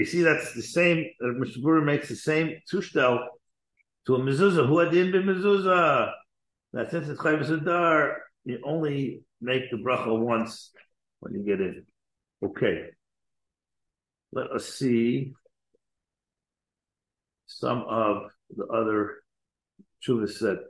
you 0.00 0.06
see, 0.06 0.22
that's 0.22 0.54
the 0.54 0.62
same. 0.62 1.04
Uh, 1.22 1.34
Mishabur 1.38 1.84
makes 1.84 2.08
the 2.08 2.16
same 2.16 2.54
tushtel 2.72 3.26
to 4.06 4.14
a 4.14 4.18
mezuzah. 4.18 4.66
Who 4.66 4.80
adin 4.80 5.12
be 5.12 5.18
mezuzah? 5.18 6.12
That 6.72 6.90
since 6.90 7.06
it's 7.08 7.20
chayv 7.20 7.44
sadar, 7.44 8.14
you 8.46 8.60
only 8.64 9.20
make 9.42 9.70
the 9.70 9.76
bracha 9.76 10.18
once 10.18 10.70
when 11.18 11.34
you 11.34 11.42
get 11.42 11.60
in. 11.60 11.84
Okay. 12.42 12.86
Let 14.32 14.50
us 14.52 14.64
see 14.64 15.34
some 17.46 17.84
of 17.86 18.30
the 18.56 18.64
other 18.68 19.16
chuvas 20.02 20.30
said. 20.30 20.60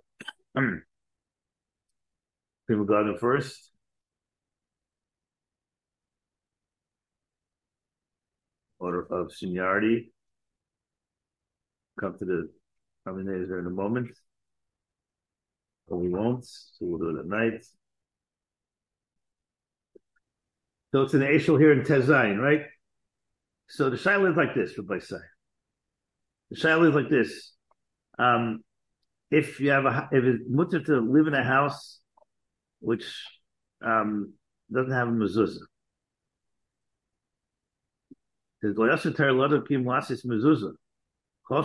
People 2.69 2.85
got 2.85 3.07
in 3.07 3.17
first. 3.19 3.70
Order 8.81 9.07
of 9.11 9.33
seniority. 9.33 10.13
Come 12.01 12.17
to 12.19 12.25
the 12.25 12.51
Aminezer 13.07 13.61
in 13.61 13.67
a 13.67 13.71
moment. 13.71 14.11
But 15.89 15.97
we 15.97 16.09
won't, 16.09 16.45
so 16.47 16.79
we'll 16.81 16.99
do 16.99 17.17
it 17.17 17.21
at 17.21 17.27
night. 17.27 17.65
So 20.93 21.03
it's 21.03 21.15
an 21.15 21.21
Eshel 21.21 21.61
here 21.61 21.73
in 21.73 21.83
Tezain, 21.83 22.39
right? 22.39 22.63
So 23.69 23.91
the 23.91 23.97
Shaila 23.97 24.31
is 24.31 24.37
like 24.37 24.55
this, 24.55 24.77
Rabbi 24.77 24.99
say. 24.99 25.17
The 26.51 26.57
Shaila 26.57 26.89
is 26.89 26.95
like 26.95 27.09
this. 27.09 27.53
Um, 28.19 28.65
if 29.31 29.61
you 29.61 29.71
have 29.71 29.85
a, 29.85 30.09
if 30.11 30.25
it's 30.25 30.43
mutter 30.49 30.83
to 30.83 31.01
live 31.01 31.29
in 31.29 31.35
a 31.35 31.45
house 31.45 32.01
which 32.81 33.05
um, 33.85 34.33
doesn't 34.73 34.93
have 34.93 35.09
a 35.09 35.13
mezuzah, 35.13 35.59
lot 38.63 39.53
kim 39.69 39.85
lasis 39.85 40.25
mezuzah, 40.27 40.75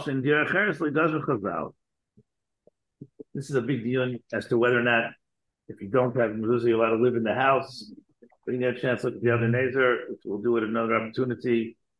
in 0.07 0.21
chazal. 1.25 1.73
This 3.33 3.49
is 3.49 3.55
a 3.55 3.61
big 3.61 3.83
deal 3.83 4.15
as 4.33 4.47
to 4.47 4.57
whether 4.57 4.79
or 4.79 4.83
not, 4.83 5.11
if 5.67 5.81
you 5.81 5.89
don't 5.89 6.15
have 6.15 6.31
mezuzah, 6.31 6.67
you're 6.67 6.83
allowed 6.83 6.97
to 6.97 7.03
live 7.03 7.15
in 7.15 7.23
the 7.23 7.33
house. 7.33 7.91
We 8.47 8.53
didn't 8.53 8.73
get 8.73 8.77
a 8.77 8.81
chance 8.81 9.01
to 9.01 9.07
look 9.07 9.15
at 9.15 9.21
the 9.23 9.33
other 9.33 9.47
nazar, 9.47 9.97
which 10.09 10.21
we'll 10.23 10.41
do 10.41 10.57
at 10.57 10.63
another 10.63 10.95
opportunity. 10.95 11.77